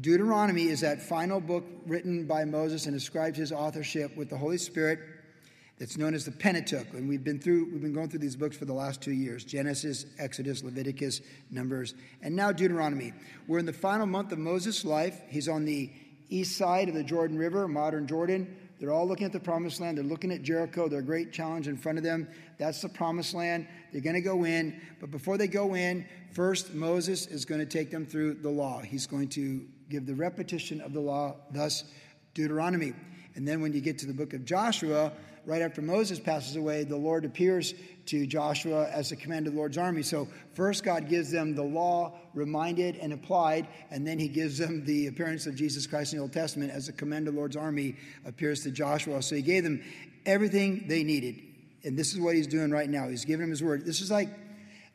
Deuteronomy 0.00 0.68
is 0.68 0.80
that 0.80 1.02
final 1.02 1.40
book 1.40 1.64
written 1.86 2.26
by 2.26 2.44
Moses 2.44 2.86
and 2.86 2.96
ascribed 2.96 3.36
his 3.36 3.52
authorship 3.52 4.16
with 4.16 4.30
the 4.30 4.36
Holy 4.36 4.56
Spirit 4.56 5.00
that's 5.78 5.98
known 5.98 6.14
as 6.14 6.24
the 6.24 6.30
Pentateuch. 6.30 6.92
And 6.94 7.08
we've 7.08 7.24
been 7.24 7.38
through 7.38 7.68
we've 7.72 7.82
been 7.82 7.92
going 7.92 8.08
through 8.08 8.20
these 8.20 8.36
books 8.36 8.56
for 8.56 8.64
the 8.64 8.72
last 8.72 9.02
two 9.02 9.12
years: 9.12 9.44
Genesis, 9.44 10.06
Exodus, 10.18 10.62
Leviticus, 10.62 11.20
Numbers, 11.50 11.94
and 12.22 12.34
now 12.34 12.52
Deuteronomy. 12.52 13.12
We're 13.46 13.58
in 13.58 13.66
the 13.66 13.72
final 13.72 14.06
month 14.06 14.32
of 14.32 14.38
Moses' 14.38 14.84
life. 14.84 15.20
He's 15.28 15.48
on 15.48 15.64
the 15.64 15.90
east 16.28 16.56
side 16.56 16.88
of 16.88 16.94
the 16.94 17.04
Jordan 17.04 17.36
River, 17.36 17.66
modern 17.68 18.06
Jordan. 18.06 18.56
They're 18.78 18.92
all 18.92 19.06
looking 19.06 19.26
at 19.26 19.32
the 19.32 19.40
promised 19.40 19.80
land. 19.80 19.98
They're 19.98 20.04
looking 20.04 20.30
at 20.32 20.40
Jericho. 20.42 20.88
Their 20.88 21.02
great 21.02 21.32
challenge 21.32 21.68
in 21.68 21.76
front 21.76 21.98
of 21.98 22.04
them. 22.04 22.26
That's 22.56 22.80
the 22.80 22.88
promised 22.88 23.34
land. 23.34 23.66
They're 23.92 24.00
going 24.00 24.14
to 24.14 24.22
go 24.22 24.44
in. 24.44 24.80
But 25.00 25.10
before 25.10 25.36
they 25.36 25.48
go 25.48 25.74
in, 25.74 26.06
first 26.32 26.72
Moses 26.72 27.26
is 27.26 27.44
going 27.44 27.60
to 27.60 27.66
take 27.66 27.90
them 27.90 28.06
through 28.06 28.34
the 28.34 28.48
law. 28.48 28.80
He's 28.80 29.06
going 29.06 29.28
to 29.30 29.66
give 29.90 30.06
the 30.06 30.14
repetition 30.14 30.80
of 30.80 30.92
the 30.92 31.00
law, 31.00 31.34
thus 31.50 31.84
Deuteronomy. 32.34 32.94
And 33.34 33.46
then 33.46 33.60
when 33.60 33.72
you 33.72 33.80
get 33.80 33.98
to 33.98 34.06
the 34.06 34.14
book 34.14 34.32
of 34.34 34.44
Joshua, 34.44 35.12
right 35.44 35.62
after 35.62 35.82
Moses 35.82 36.20
passes 36.20 36.56
away, 36.56 36.84
the 36.84 36.96
Lord 36.96 37.24
appears 37.24 37.74
to 38.06 38.26
Joshua 38.26 38.88
as 38.88 39.10
the 39.10 39.16
commander 39.16 39.48
of 39.48 39.54
the 39.54 39.58
Lord's 39.58 39.78
army. 39.78 40.02
So 40.02 40.28
first 40.54 40.84
God 40.84 41.08
gives 41.08 41.30
them 41.30 41.54
the 41.54 41.62
law 41.62 42.18
reminded 42.34 42.96
and 42.96 43.12
applied, 43.12 43.66
and 43.90 44.06
then 44.06 44.18
he 44.18 44.28
gives 44.28 44.58
them 44.58 44.84
the 44.84 45.08
appearance 45.08 45.46
of 45.46 45.54
Jesus 45.56 45.86
Christ 45.86 46.12
in 46.12 46.18
the 46.18 46.22
Old 46.22 46.32
Testament 46.32 46.70
as 46.70 46.86
the 46.86 46.92
commander 46.92 47.30
of 47.30 47.34
the 47.34 47.40
Lord's 47.40 47.56
army 47.56 47.96
appears 48.24 48.62
to 48.62 48.70
Joshua. 48.70 49.22
So 49.22 49.34
he 49.34 49.42
gave 49.42 49.64
them 49.64 49.82
everything 50.24 50.86
they 50.86 51.02
needed. 51.02 51.40
And 51.84 51.98
this 51.98 52.12
is 52.12 52.20
what 52.20 52.34
he's 52.36 52.46
doing 52.46 52.70
right 52.70 52.88
now. 52.88 53.08
He's 53.08 53.24
giving 53.24 53.42
them 53.42 53.50
his 53.50 53.62
word. 53.62 53.84
This 53.84 54.00
is 54.00 54.10
like 54.10 54.28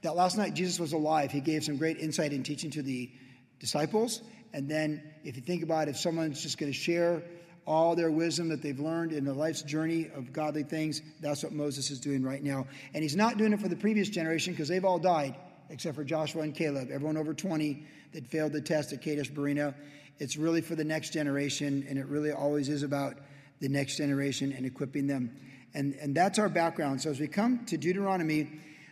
that 0.03 0.15
last 0.15 0.37
night 0.37 0.53
Jesus 0.53 0.79
was 0.79 0.93
alive. 0.93 1.31
He 1.31 1.41
gave 1.41 1.63
some 1.63 1.77
great 1.77 1.97
insight 1.97 2.31
and 2.31 2.45
teaching 2.45 2.69
to 2.71 2.81
the 2.81 3.11
disciples. 3.59 4.21
And 4.53 4.69
then 4.69 5.03
if 5.23 5.35
you 5.35 5.41
think 5.41 5.63
about 5.63 5.87
it, 5.87 5.91
if 5.91 5.97
someone's 5.97 6.41
just 6.41 6.57
going 6.57 6.71
to 6.71 6.77
share 6.77 7.23
all 7.65 7.95
their 7.95 8.11
wisdom 8.11 8.49
that 8.49 8.61
they've 8.61 8.79
learned 8.79 9.11
in 9.11 9.25
the 9.25 9.33
life's 9.33 9.63
journey 9.63 10.09
of 10.15 10.31
godly 10.31 10.63
things. 10.63 11.01
That's 11.19 11.43
what 11.43 11.51
Moses 11.51 11.89
is 11.89 11.99
doing 11.99 12.23
right 12.23 12.43
now. 12.43 12.67
And 12.93 13.01
he's 13.01 13.15
not 13.15 13.37
doing 13.37 13.53
it 13.53 13.59
for 13.59 13.67
the 13.67 13.75
previous 13.75 14.09
generation 14.09 14.53
because 14.53 14.67
they've 14.67 14.85
all 14.85 14.99
died, 14.99 15.35
except 15.69 15.95
for 15.95 16.03
Joshua 16.03 16.43
and 16.43 16.53
Caleb, 16.53 16.89
everyone 16.91 17.17
over 17.17 17.33
20 17.33 17.85
that 18.13 18.27
failed 18.27 18.53
the 18.53 18.61
test 18.61 18.93
at 18.93 19.01
Kadesh 19.01 19.29
Barnea. 19.29 19.73
It's 20.19 20.37
really 20.37 20.61
for 20.61 20.75
the 20.75 20.83
next 20.83 21.11
generation, 21.11 21.85
and 21.89 21.97
it 21.97 22.05
really 22.05 22.31
always 22.31 22.69
is 22.69 22.83
about 22.83 23.15
the 23.59 23.67
next 23.67 23.97
generation 23.97 24.53
and 24.53 24.65
equipping 24.65 25.07
them. 25.07 25.35
And, 25.73 25.95
and 25.95 26.15
that's 26.15 26.39
our 26.39 26.49
background. 26.49 27.01
So 27.01 27.09
as 27.09 27.19
we 27.19 27.27
come 27.27 27.65
to 27.65 27.77
Deuteronomy, 27.77 28.47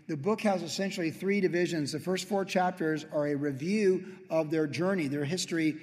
the 0.08 0.18
book 0.18 0.42
has 0.42 0.62
essentially 0.62 1.12
three 1.12 1.40
divisions. 1.40 1.92
The 1.92 2.00
first 2.00 2.28
four 2.28 2.44
chapters 2.46 3.06
are 3.14 3.28
a 3.28 3.36
review 3.36 4.06
of 4.30 4.52
their 4.52 4.68
journey, 4.68 5.08
their 5.08 5.26
history 5.26 5.78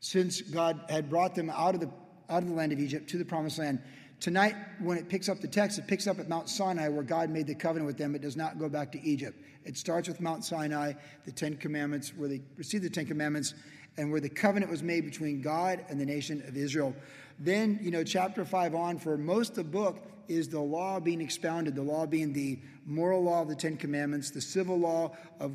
since 0.00 0.40
God 0.40 0.80
had 0.88 1.08
brought 1.08 1.34
them 1.34 1.48
out 1.48 1.74
of 1.74 1.80
the 1.80 1.90
out 2.28 2.42
of 2.42 2.48
the 2.48 2.54
land 2.54 2.72
of 2.72 2.80
Egypt 2.80 3.08
to 3.10 3.18
the 3.18 3.24
promised 3.24 3.58
land. 3.58 3.80
Tonight, 4.18 4.54
when 4.80 4.96
it 4.96 5.08
picks 5.08 5.28
up 5.28 5.40
the 5.40 5.48
text, 5.48 5.78
it 5.78 5.86
picks 5.86 6.06
up 6.06 6.18
at 6.18 6.28
Mount 6.28 6.48
Sinai 6.48 6.88
where 6.88 7.02
God 7.02 7.28
made 7.28 7.46
the 7.46 7.54
covenant 7.54 7.86
with 7.86 7.98
them. 7.98 8.14
It 8.14 8.22
does 8.22 8.36
not 8.36 8.58
go 8.58 8.68
back 8.68 8.90
to 8.92 9.02
Egypt. 9.02 9.38
It 9.64 9.76
starts 9.76 10.08
with 10.08 10.20
Mount 10.20 10.44
Sinai, 10.44 10.94
the 11.24 11.32
Ten 11.32 11.56
Commandments, 11.56 12.12
where 12.16 12.28
they 12.28 12.40
received 12.56 12.84
the 12.84 12.90
Ten 12.90 13.06
Commandments, 13.06 13.54
and 13.96 14.10
where 14.10 14.20
the 14.20 14.28
covenant 14.28 14.70
was 14.70 14.82
made 14.82 15.04
between 15.04 15.40
God 15.40 15.84
and 15.88 16.00
the 16.00 16.06
nation 16.06 16.42
of 16.48 16.56
Israel. 16.56 16.94
Then, 17.38 17.78
you 17.82 17.90
know, 17.90 18.02
chapter 18.02 18.44
5 18.44 18.74
on, 18.74 18.98
for 18.98 19.16
most 19.16 19.50
of 19.50 19.56
the 19.56 19.64
book, 19.64 19.98
is 20.34 20.48
the 20.48 20.60
law 20.60 21.00
being 21.00 21.20
expounded, 21.20 21.74
the 21.74 21.82
law 21.82 22.06
being 22.06 22.32
the 22.32 22.60
moral 22.86 23.22
law 23.22 23.42
of 23.42 23.48
the 23.48 23.54
Ten 23.54 23.76
Commandments, 23.76 24.30
the 24.30 24.40
civil 24.40 24.78
law 24.78 25.12
of 25.40 25.54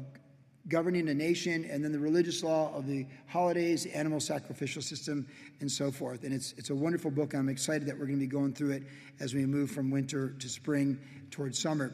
governing 0.67 1.08
a 1.08 1.14
nation, 1.14 1.66
and 1.66 1.84
then 1.84 1.92
the 1.92 2.00
religious 2.00 2.44
law 2.44 2.73
of 2.75 2.88
the 2.88 3.06
holidays, 3.28 3.84
the 3.84 3.95
animal 3.95 4.19
sacrificial 4.19 4.81
system, 4.81 5.25
and 5.61 5.72
so 5.72 5.92
forth. 5.92 6.23
And 6.23 6.34
it's, 6.34 6.53
it's 6.58 6.69
a 6.69 6.75
wonderful 6.75 7.09
book. 7.09 7.34
I'm 7.34 7.50
excited 7.50 7.88
that 7.88 7.97
we're 7.97 8.06
going 8.06 8.19
to 8.19 8.25
be 8.25 8.28
going 8.28 8.53
through 8.53 8.72
it 8.72 8.84
as 9.19 9.34
we 9.34 9.45
move 9.45 9.72
from 9.72 9.89
winter 9.89 10.31
to 10.31 10.50
spring 10.50 11.00
towards 11.31 11.59
summer. 11.59 11.94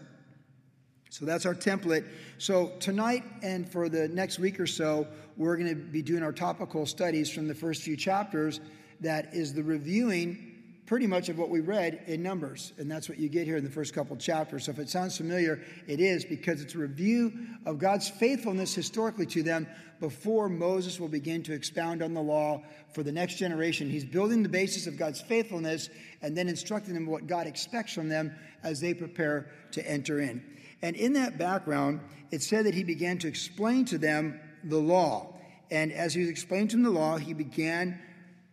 So 1.11 1.25
that's 1.25 1.45
our 1.45 1.53
template. 1.53 2.07
So 2.39 2.71
tonight 2.79 3.23
and 3.43 3.69
for 3.69 3.87
the 3.87 4.07
next 4.07 4.39
week 4.39 4.59
or 4.59 4.65
so, 4.65 5.07
we're 5.37 5.57
going 5.57 5.69
to 5.69 5.75
be 5.75 6.01
doing 6.01 6.23
our 6.23 6.31
topical 6.31 6.87
studies 6.87 7.29
from 7.29 7.47
the 7.47 7.53
first 7.53 7.83
few 7.83 7.95
chapters. 7.95 8.59
That 9.01 9.33
is 9.33 9.53
the 9.53 9.61
reviewing 9.61 10.52
pretty 10.85 11.07
much 11.07 11.29
of 11.29 11.37
what 11.37 11.49
we 11.49 11.61
read 11.61 12.03
in 12.07 12.21
Numbers. 12.21 12.73
And 12.77 12.91
that's 12.91 13.07
what 13.07 13.17
you 13.17 13.29
get 13.29 13.45
here 13.45 13.57
in 13.57 13.63
the 13.63 13.69
first 13.69 13.93
couple 13.93 14.15
chapters. 14.17 14.65
So 14.65 14.71
if 14.71 14.79
it 14.79 14.89
sounds 14.89 15.17
familiar, 15.17 15.61
it 15.87 15.99
is 15.99 16.25
because 16.25 16.61
it's 16.61 16.75
a 16.75 16.79
review 16.79 17.31
of 17.65 17.79
God's 17.79 18.09
faithfulness 18.09 18.75
historically 18.75 19.25
to 19.27 19.43
them 19.43 19.67
before 19.99 20.49
Moses 20.49 20.99
will 20.99 21.07
begin 21.07 21.41
to 21.43 21.53
expound 21.53 22.03
on 22.03 22.13
the 22.13 22.21
law 22.21 22.61
for 22.93 23.03
the 23.03 23.11
next 23.11 23.35
generation. 23.35 23.89
He's 23.89 24.03
building 24.03 24.43
the 24.43 24.49
basis 24.49 24.85
of 24.85 24.97
God's 24.97 25.21
faithfulness 25.21 25.89
and 26.21 26.37
then 26.37 26.49
instructing 26.49 26.93
them 26.93 27.05
what 27.05 27.27
God 27.27 27.47
expects 27.47 27.93
from 27.93 28.09
them 28.09 28.35
as 28.63 28.81
they 28.81 28.93
prepare 28.93 29.51
to 29.71 29.89
enter 29.89 30.19
in. 30.19 30.43
And 30.81 30.97
in 30.97 31.13
that 31.13 31.37
background, 31.37 32.01
it 32.31 32.43
said 32.43 32.65
that 32.65 32.73
he 32.73 32.83
began 32.83 33.17
to 33.19 33.27
explain 33.29 33.85
to 33.85 33.97
them 33.97 34.39
the 34.65 34.77
law. 34.77 35.33
And 35.71 35.93
as 35.93 36.13
he 36.13 36.21
was 36.21 36.29
explaining 36.29 36.67
to 36.69 36.75
them 36.75 36.83
the 36.83 36.91
law, 36.91 37.17
he 37.17 37.33
began, 37.33 37.99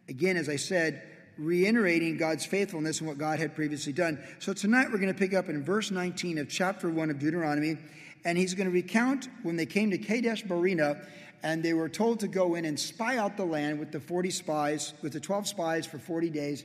again, 0.08 0.36
as 0.36 0.48
I 0.48 0.56
said, 0.56 1.02
reiterating 1.40 2.18
God's 2.18 2.44
faithfulness 2.44 3.00
and 3.00 3.08
what 3.08 3.16
God 3.16 3.38
had 3.38 3.54
previously 3.54 3.92
done. 3.92 4.22
So 4.38 4.52
tonight 4.52 4.88
we're 4.92 4.98
going 4.98 5.12
to 5.12 5.18
pick 5.18 5.32
up 5.32 5.48
in 5.48 5.64
verse 5.64 5.90
19 5.90 6.38
of 6.38 6.48
chapter 6.48 6.90
1 6.90 7.10
of 7.10 7.18
Deuteronomy, 7.18 7.78
and 8.24 8.36
he's 8.36 8.54
going 8.54 8.66
to 8.66 8.72
recount 8.72 9.28
when 9.42 9.56
they 9.56 9.66
came 9.66 9.90
to 9.90 9.98
Kadesh 9.98 10.42
Barnea 10.42 11.00
and 11.42 11.62
they 11.62 11.72
were 11.72 11.88
told 11.88 12.20
to 12.20 12.28
go 12.28 12.54
in 12.54 12.66
and 12.66 12.78
spy 12.78 13.16
out 13.16 13.38
the 13.38 13.46
land 13.46 13.78
with 13.78 13.90
the 13.90 14.00
40 14.00 14.30
spies, 14.30 14.92
with 15.00 15.14
the 15.14 15.20
12 15.20 15.48
spies 15.48 15.86
for 15.86 15.98
40 15.98 16.28
days, 16.28 16.64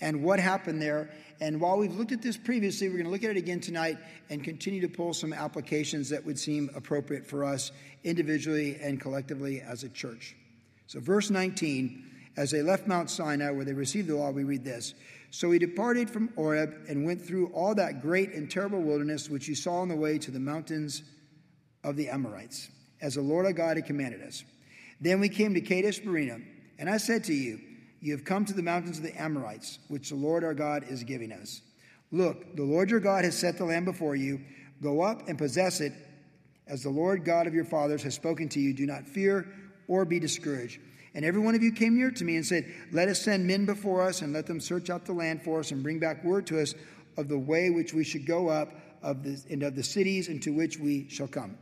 and 0.00 0.22
what 0.22 0.38
happened 0.38 0.80
there. 0.80 1.10
And 1.40 1.60
while 1.60 1.76
we've 1.76 1.96
looked 1.96 2.12
at 2.12 2.22
this 2.22 2.36
previously, 2.36 2.88
we're 2.88 2.94
going 2.94 3.06
to 3.06 3.10
look 3.10 3.24
at 3.24 3.30
it 3.30 3.36
again 3.36 3.58
tonight 3.58 3.98
and 4.28 4.44
continue 4.44 4.80
to 4.82 4.88
pull 4.88 5.12
some 5.12 5.32
applications 5.32 6.10
that 6.10 6.24
would 6.24 6.38
seem 6.38 6.70
appropriate 6.76 7.26
for 7.26 7.44
us 7.44 7.72
individually 8.04 8.78
and 8.80 9.00
collectively 9.00 9.60
as 9.60 9.82
a 9.82 9.88
church. 9.88 10.36
So, 10.86 11.00
verse 11.00 11.28
19 11.28 12.09
as 12.40 12.50
they 12.50 12.62
left 12.62 12.86
Mount 12.86 13.10
Sinai, 13.10 13.50
where 13.50 13.66
they 13.66 13.74
received 13.74 14.08
the 14.08 14.16
law, 14.16 14.30
we 14.30 14.44
read 14.44 14.64
this 14.64 14.94
So 15.30 15.50
he 15.50 15.58
departed 15.58 16.08
from 16.08 16.32
Horeb 16.36 16.74
and 16.88 17.04
went 17.04 17.20
through 17.20 17.48
all 17.48 17.74
that 17.74 18.00
great 18.00 18.32
and 18.32 18.50
terrible 18.50 18.80
wilderness 18.80 19.28
which 19.28 19.46
you 19.46 19.54
saw 19.54 19.82
on 19.82 19.88
the 19.88 19.94
way 19.94 20.16
to 20.16 20.30
the 20.30 20.40
mountains 20.40 21.02
of 21.84 21.96
the 21.96 22.08
Amorites, 22.08 22.70
as 23.02 23.16
the 23.16 23.20
Lord 23.20 23.44
our 23.44 23.52
God 23.52 23.76
had 23.76 23.84
commanded 23.84 24.22
us. 24.22 24.42
Then 25.02 25.20
we 25.20 25.28
came 25.28 25.52
to 25.52 25.60
Kadesh 25.60 25.98
Barnea, 25.98 26.40
and 26.78 26.88
I 26.88 26.96
said 26.96 27.24
to 27.24 27.34
you, 27.34 27.60
You 28.00 28.12
have 28.12 28.24
come 28.24 28.46
to 28.46 28.54
the 28.54 28.62
mountains 28.62 28.96
of 28.96 29.04
the 29.04 29.20
Amorites, 29.20 29.78
which 29.88 30.08
the 30.08 30.16
Lord 30.16 30.42
our 30.42 30.54
God 30.54 30.84
is 30.88 31.04
giving 31.04 31.32
us. 31.32 31.60
Look, 32.10 32.56
the 32.56 32.64
Lord 32.64 32.90
your 32.90 33.00
God 33.00 33.26
has 33.26 33.38
set 33.38 33.58
the 33.58 33.66
land 33.66 33.84
before 33.84 34.16
you. 34.16 34.40
Go 34.82 35.02
up 35.02 35.28
and 35.28 35.36
possess 35.36 35.82
it, 35.82 35.92
as 36.66 36.82
the 36.82 36.88
Lord 36.88 37.22
God 37.22 37.46
of 37.46 37.52
your 37.52 37.66
fathers 37.66 38.02
has 38.02 38.14
spoken 38.14 38.48
to 38.48 38.60
you. 38.60 38.72
Do 38.72 38.86
not 38.86 39.06
fear 39.06 39.46
or 39.88 40.06
be 40.06 40.18
discouraged. 40.18 40.80
And 41.14 41.24
every 41.24 41.40
one 41.40 41.54
of 41.54 41.62
you 41.62 41.72
came 41.72 41.96
near 41.96 42.10
to 42.12 42.24
me 42.24 42.36
and 42.36 42.46
said, 42.46 42.72
Let 42.92 43.08
us 43.08 43.20
send 43.20 43.46
men 43.46 43.66
before 43.66 44.02
us 44.02 44.22
and 44.22 44.32
let 44.32 44.46
them 44.46 44.60
search 44.60 44.90
out 44.90 45.04
the 45.04 45.12
land 45.12 45.42
for 45.42 45.60
us 45.60 45.72
and 45.72 45.82
bring 45.82 45.98
back 45.98 46.22
word 46.24 46.46
to 46.48 46.60
us 46.60 46.74
of 47.16 47.28
the 47.28 47.38
way 47.38 47.70
which 47.70 47.92
we 47.92 48.04
should 48.04 48.26
go 48.26 48.48
up 48.48 48.72
of 49.02 49.22
the, 49.22 49.42
and 49.50 49.62
of 49.62 49.74
the 49.74 49.82
cities 49.82 50.28
into 50.28 50.52
which 50.52 50.78
we 50.78 51.08
shall 51.08 51.26
come. 51.26 51.58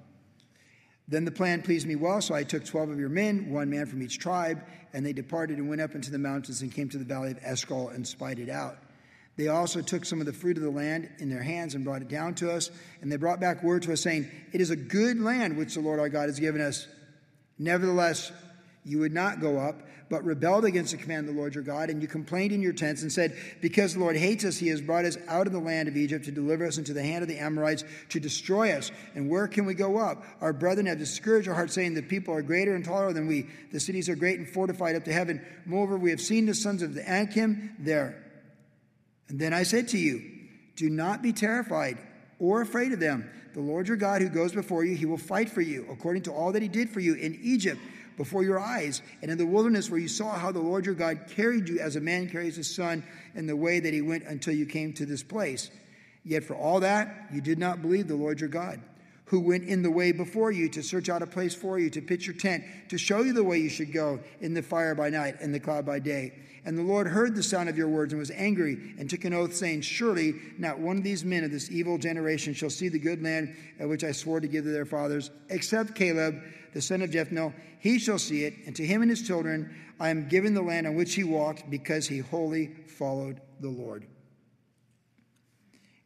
Then 1.09 1.25
the 1.25 1.31
plan 1.31 1.63
pleased 1.63 1.87
me 1.87 1.97
well, 1.97 2.21
so 2.21 2.35
I 2.35 2.45
took 2.45 2.67
twelve 2.67 2.91
of 2.91 2.99
your 2.99 3.09
men, 3.09 3.51
one 3.51 3.71
man 3.71 3.87
from 3.87 4.03
each 4.03 4.19
tribe, 4.19 4.63
and 4.93 5.05
they 5.05 5.15
departed 5.15 5.57
and 5.57 5.69
went 5.69 5.81
up 5.81 5.95
into 5.95 6.11
the 6.11 6.19
mountains 6.19 6.61
and 6.61 6.73
came 6.73 6.91
to 6.91 6.99
the 6.99 7.05
valley 7.05 7.31
of 7.31 7.39
Eshcol 7.43 7.89
and 7.89 8.07
spied 8.07 8.39
it 8.39 8.51
out. 8.51 8.77
They 9.37 9.49
also 9.49 9.81
took 9.81 10.05
some 10.05 10.21
of 10.21 10.27
the 10.27 10.33
fruit 10.33 10.59
of 10.59 10.65
the 10.65 10.71
land 10.71 11.09
in 11.19 11.31
their 11.31 11.43
hands 11.43 11.75
and 11.75 11.85
brought 11.85 12.03
it 12.03 12.09
down 12.09 12.35
to 12.37 12.51
us, 12.53 12.71
and 13.01 13.11
they 13.11 13.17
brought 13.17 13.41
back 13.41 13.63
word 13.63 13.83
to 13.85 13.93
us, 13.93 14.03
saying, 14.03 14.29
It 14.53 14.61
is 14.61 14.71
a 14.71 14.77
good 14.77 15.19
land 15.19 15.57
which 15.57 15.75
the 15.75 15.81
Lord 15.81 15.99
our 15.99 16.09
God 16.11 16.29
has 16.29 16.41
given 16.41 16.61
us. 16.61 16.87
Nevertheless, 17.59 18.31
you 18.89 18.99
would 19.01 19.13
not 19.13 19.41
go 19.41 19.59
up, 19.59 19.83
but 20.09 20.25
rebelled 20.25 20.65
against 20.65 20.93
the 20.93 20.97
command 20.97 21.29
of 21.29 21.35
the 21.35 21.39
Lord 21.39 21.55
your 21.55 21.65
God, 21.65 21.91
and 21.91 22.01
you 22.01 22.09
complained 22.09 22.53
in 22.53 22.63
your 22.63 22.73
tents 22.73 23.03
and 23.03 23.13
said, 23.13 23.37
Because 23.61 23.93
the 23.93 24.01
Lord 24.01 24.17
hates 24.17 24.45
us, 24.45 24.57
he 24.57 24.69
has 24.69 24.81
brought 24.81 25.05
us 25.05 25.19
out 25.29 25.47
of 25.47 25.53
the 25.53 25.59
land 25.59 25.89
of 25.89 25.97
Egypt 25.97 26.25
to 26.25 26.33
deliver 26.33 26.67
us 26.67 26.79
into 26.79 26.95
the 26.95 27.03
hand 27.03 27.23
of 27.23 27.29
the 27.29 27.39
Amorites 27.39 27.85
to 28.11 28.21
destroy 28.21 28.73
us. 28.73 28.91
And 29.15 29.29
where 29.29 29.47
can 29.47 29.67
we 29.67 29.75
go 29.75 29.99
up? 29.99 30.25
Our 30.41 30.53
brethren 30.53 30.87
have 30.87 30.99
discouraged 30.99 31.49
our 31.49 31.55
hearts, 31.55 31.75
saying, 31.75 31.95
The 31.95 32.03
people 32.03 32.35
are 32.35 32.43
greater 32.43 32.75
and 32.75 32.85
taller 32.85 33.13
than 33.13 33.27
we. 33.27 33.49
The 33.71 33.81
cities 33.81 34.09
are 34.09 34.17
great 34.17 34.39
and 34.39 34.49
fortified 34.49 34.97
up 34.97 35.05
to 35.05 35.13
heaven. 35.13 35.45
Moreover, 35.67 35.99
we 35.99 36.11
have 36.11 36.21
seen 36.21 36.47
the 36.47 36.55
sons 36.55 36.83
of 36.83 36.95
the 36.95 37.07
Anakim 37.09 37.77
there. 37.79 38.25
And 39.29 39.39
then 39.39 39.53
I 39.53 39.65
said 39.65 39.89
to 39.89 39.99
you, 39.99 40.23
Do 40.77 40.89
not 40.89 41.23
be 41.23 41.35
terrified 41.35 41.99
or 42.39 42.63
afraid 42.63 42.93
of 42.93 43.01
them. 43.01 43.31
The 43.55 43.61
Lord 43.61 43.89
your 43.89 43.97
God, 43.97 44.23
who 44.23 44.29
goes 44.29 44.53
before 44.53 44.85
you, 44.85 44.95
he 44.95 45.07
will 45.07 45.19
fight 45.19 45.51
for 45.51 45.61
you, 45.61 45.87
according 45.91 46.23
to 46.23 46.33
all 46.33 46.53
that 46.53 46.63
he 46.63 46.69
did 46.69 46.91
for 46.91 47.01
you 47.01 47.15
in 47.15 47.39
Egypt 47.43 47.81
before 48.19 48.43
your 48.43 48.59
eyes, 48.59 49.01
and 49.23 49.31
in 49.31 49.39
the 49.39 49.47
wilderness 49.47 49.89
where 49.91 50.01
you 50.01 50.09
saw 50.09 50.33
how 50.33 50.53
the 50.53 50.59
Lord 50.59 50.85
your 50.85 50.95
God 50.95 51.21
carried 51.35 51.69
you 51.71 51.79
as 51.79 51.97
a 51.97 52.01
man 52.01 52.29
carries 52.29 52.57
his 52.57 52.75
son 52.75 53.03
in 53.35 53.47
the 53.47 53.57
way 53.57 53.81
that 53.81 53.95
he 53.95 54.03
went 54.03 54.25
until 54.25 54.53
you 54.53 54.67
came 54.67 54.93
to 54.95 55.07
this 55.07 55.23
place. 55.23 55.71
Yet 56.25 56.45
for 56.45 56.55
all 56.55 56.81
that, 56.81 57.29
you 57.33 57.41
did 57.41 57.59
not 57.59 57.81
believe 57.81 58.09
the 58.09 58.17
Lord 58.17 58.41
your 58.41 58.51
God, 58.51 58.81
who 59.29 59.41
went 59.41 59.65
in 59.65 59.83
the 59.83 59.91
way 59.91 60.11
before 60.11 60.51
you 60.51 60.69
to 60.71 60.83
search 60.83 61.09
out 61.09 61.23
a 61.23 61.27
place 61.27 61.55
for 61.55 61.79
you, 61.79 61.91
to 61.91 62.01
pitch 62.01 62.27
your 62.27 62.37
tent, 62.37 62.65
to 62.89 62.97
show 62.97 63.21
you 63.21 63.33
the 63.33 63.45
way 63.45 63.59
you 63.59 63.69
should 63.69 63.93
go 63.93 64.19
in 64.41 64.55
the 64.55 64.63
fire 64.63 64.95
by 64.95 65.11
night 65.11 65.37
and 65.41 65.55
the 65.55 65.61
cloud 65.61 65.85
by 65.85 65.99
day. 65.99 66.33
And 66.65 66.77
the 66.77 66.83
Lord 66.83 67.07
heard 67.07 67.35
the 67.35 67.43
sound 67.43 67.69
of 67.69 67.77
your 67.77 67.89
words 67.89 68.13
and 68.13 68.21
was 68.21 68.31
angry 68.31 68.95
and 68.99 69.09
took 69.09 69.25
an 69.25 69.35
oath, 69.35 69.55
saying, 69.55 69.83
Surely 69.83 70.35
not 70.59 70.79
one 70.79 70.97
of 70.97 71.05
these 71.05 71.25
men 71.25 71.45
of 71.45 71.51
this 71.51 71.71
evil 71.71 71.99
generation 71.99 72.55
shall 72.55 72.71
see 72.71 72.89
the 72.89 72.99
good 72.99 73.23
land 73.23 73.55
which 73.81 74.03
I 74.03 74.13
swore 74.13 74.41
to 74.41 74.49
give 74.49 74.65
to 74.65 74.71
their 74.71 74.87
fathers, 74.87 75.31
except 75.51 75.95
Caleb, 75.95 76.43
the 76.73 76.81
son 76.81 77.03
of 77.03 77.11
Jephunneh. 77.11 77.53
He 77.81 77.99
shall 77.99 78.19
see 78.19 78.45
it, 78.45 78.55
and 78.67 78.75
to 78.77 78.87
him 78.87 79.03
and 79.03 79.11
his 79.11 79.27
children 79.27 79.75
I 80.01 80.09
am 80.09 80.29
giving 80.29 80.55
the 80.55 80.63
land 80.63 80.87
on 80.87 80.95
which 80.95 81.15
he 81.15 81.25
walked, 81.25 81.69
because 81.71 82.07
he 82.07 82.19
wholly 82.19 82.75
followed 82.87 83.41
the 83.61 83.69
Lord. 83.69 84.07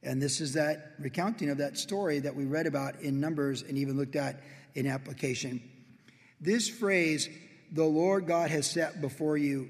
And 0.02 0.20
this 0.20 0.40
is 0.40 0.54
that 0.54 0.92
recounting 0.98 1.50
of 1.50 1.58
that 1.58 1.78
story 1.78 2.18
that 2.20 2.34
we 2.34 2.44
read 2.44 2.66
about 2.66 3.00
in 3.00 3.20
Numbers 3.20 3.62
and 3.62 3.78
even 3.78 3.96
looked 3.96 4.16
at 4.16 4.40
in 4.74 4.86
application. 4.86 5.62
This 6.40 6.68
phrase, 6.68 7.28
the 7.70 7.84
Lord 7.84 8.26
God 8.26 8.50
has 8.50 8.68
set 8.68 9.00
before 9.00 9.36
you, 9.36 9.68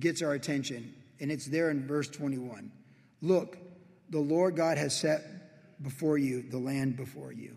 gets 0.00 0.22
our 0.22 0.32
attention. 0.32 0.94
And 1.20 1.30
it's 1.30 1.46
there 1.46 1.70
in 1.70 1.86
verse 1.86 2.08
21. 2.08 2.72
Look, 3.20 3.58
the 4.10 4.20
Lord 4.20 4.56
God 4.56 4.78
has 4.78 4.98
set 4.98 5.82
before 5.82 6.18
you 6.18 6.42
the 6.42 6.58
land 6.58 6.96
before 6.96 7.32
you. 7.32 7.56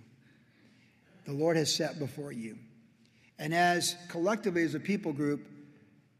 The 1.25 1.33
Lord 1.33 1.57
has 1.57 1.73
set 1.73 1.99
before 1.99 2.31
you. 2.31 2.57
And 3.39 3.53
as 3.53 3.95
collectively 4.09 4.63
as 4.63 4.75
a 4.75 4.79
people 4.79 5.13
group, 5.13 5.47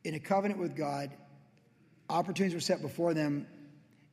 in 0.03 0.15
a 0.15 0.19
covenant 0.19 0.59
with 0.59 0.75
God, 0.75 1.11
opportunities 2.09 2.53
were 2.53 2.61
set 2.61 2.81
before 2.81 3.13
them 3.13 3.47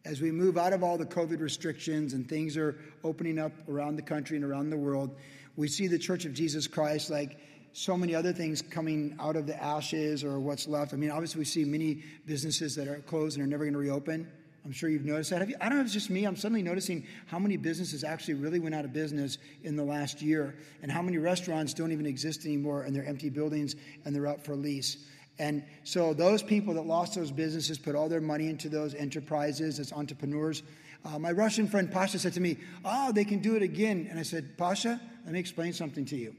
as 0.05 0.21
we 0.21 0.31
move 0.31 0.59
out 0.59 0.73
of 0.73 0.83
all 0.83 0.99
the 0.99 1.07
COVID 1.07 1.41
restrictions 1.41 2.13
and 2.13 2.29
things 2.29 2.57
are 2.57 2.77
opening 3.03 3.39
up 3.39 3.53
around 3.69 3.97
the 3.97 4.03
country 4.03 4.37
and 4.37 4.45
around 4.45 4.71
the 4.71 4.77
world, 4.77 5.15
we 5.57 5.67
see 5.69 5.87
the 5.87 5.99
Church 5.99 6.25
of 6.25 6.35
Jesus 6.35 6.67
Christ 6.67 7.11
like 7.11 7.39
so 7.73 7.97
many 7.97 8.15
other 8.15 8.33
things 8.33 8.63
coming 8.63 9.17
out 9.19 9.35
of 9.35 9.47
the 9.47 9.61
ashes 9.63 10.23
or 10.23 10.39
what's 10.39 10.69
left. 10.69 10.93
I 10.93 10.97
mean, 10.97 11.11
obviously, 11.11 11.39
we 11.39 11.45
see 11.45 11.65
many 11.65 12.03
businesses 12.27 12.75
that 12.77 12.87
are 12.87 12.99
closed 13.01 13.37
and 13.37 13.45
are 13.45 13.49
never 13.49 13.65
going 13.65 13.73
to 13.73 13.79
reopen. 13.79 14.31
I'm 14.65 14.73
sure 14.73 14.89
you've 14.89 15.05
noticed 15.05 15.31
that. 15.31 15.47
You, 15.49 15.57
I 15.61 15.69
don't 15.69 15.75
know 15.75 15.81
if 15.81 15.87
it's 15.87 15.95
just 15.95 16.09
me. 16.09 16.25
I'm 16.25 16.37
suddenly 16.37 16.63
noticing 16.63 17.07
how 17.27 17.39
many 17.39 17.57
businesses 17.57 18.05
actually 18.05 18.35
really 18.35 18.61
went 18.61 18.75
out 18.75 18.85
of 18.85 18.93
business 18.93 19.39
in 19.63 19.77
the 19.77 19.83
last 19.83 20.23
year, 20.23 20.55
and 20.83 20.91
how 20.91 21.03
many 21.03 21.19
restaurants 21.19 21.75
don't 21.75 21.93
even 21.93 22.07
exist 22.07 22.47
anymore, 22.47 22.83
and 22.83 22.95
they're 22.95 23.05
empty 23.05 23.29
buildings 23.29 23.77
and 24.05 24.15
they're 24.15 24.27
up 24.27 24.45
for 24.45 24.55
lease. 24.55 24.99
And 25.39 25.65
so 25.83 26.15
those 26.15 26.43
people 26.43 26.75
that 26.75 26.87
lost 26.87 27.15
those 27.15 27.31
businesses 27.31 27.79
put 27.79 27.95
all 27.95 28.09
their 28.09 28.21
money 28.21 28.49
into 28.49 28.69
those 28.69 28.95
enterprises 28.95 29.79
as 29.79 29.93
entrepreneurs. 29.93 30.63
Uh, 31.05 31.19
my 31.19 31.33
Russian 31.33 31.67
friend 31.67 31.91
Pasha 31.91 32.19
said 32.19 32.33
to 32.35 32.41
me, 32.41 32.59
Oh, 32.85 33.13
they 33.13 33.25
can 33.25 33.41
do 33.41 33.57
it 33.57 33.63
again. 33.63 34.07
And 34.09 34.19
I 34.19 34.23
said, 34.23 34.57
Pasha, 34.57 35.01
let 35.25 35.33
me 35.33 35.41
explain 35.41 35.73
something 35.73 36.05
to 36.07 36.17
you. 36.17 36.35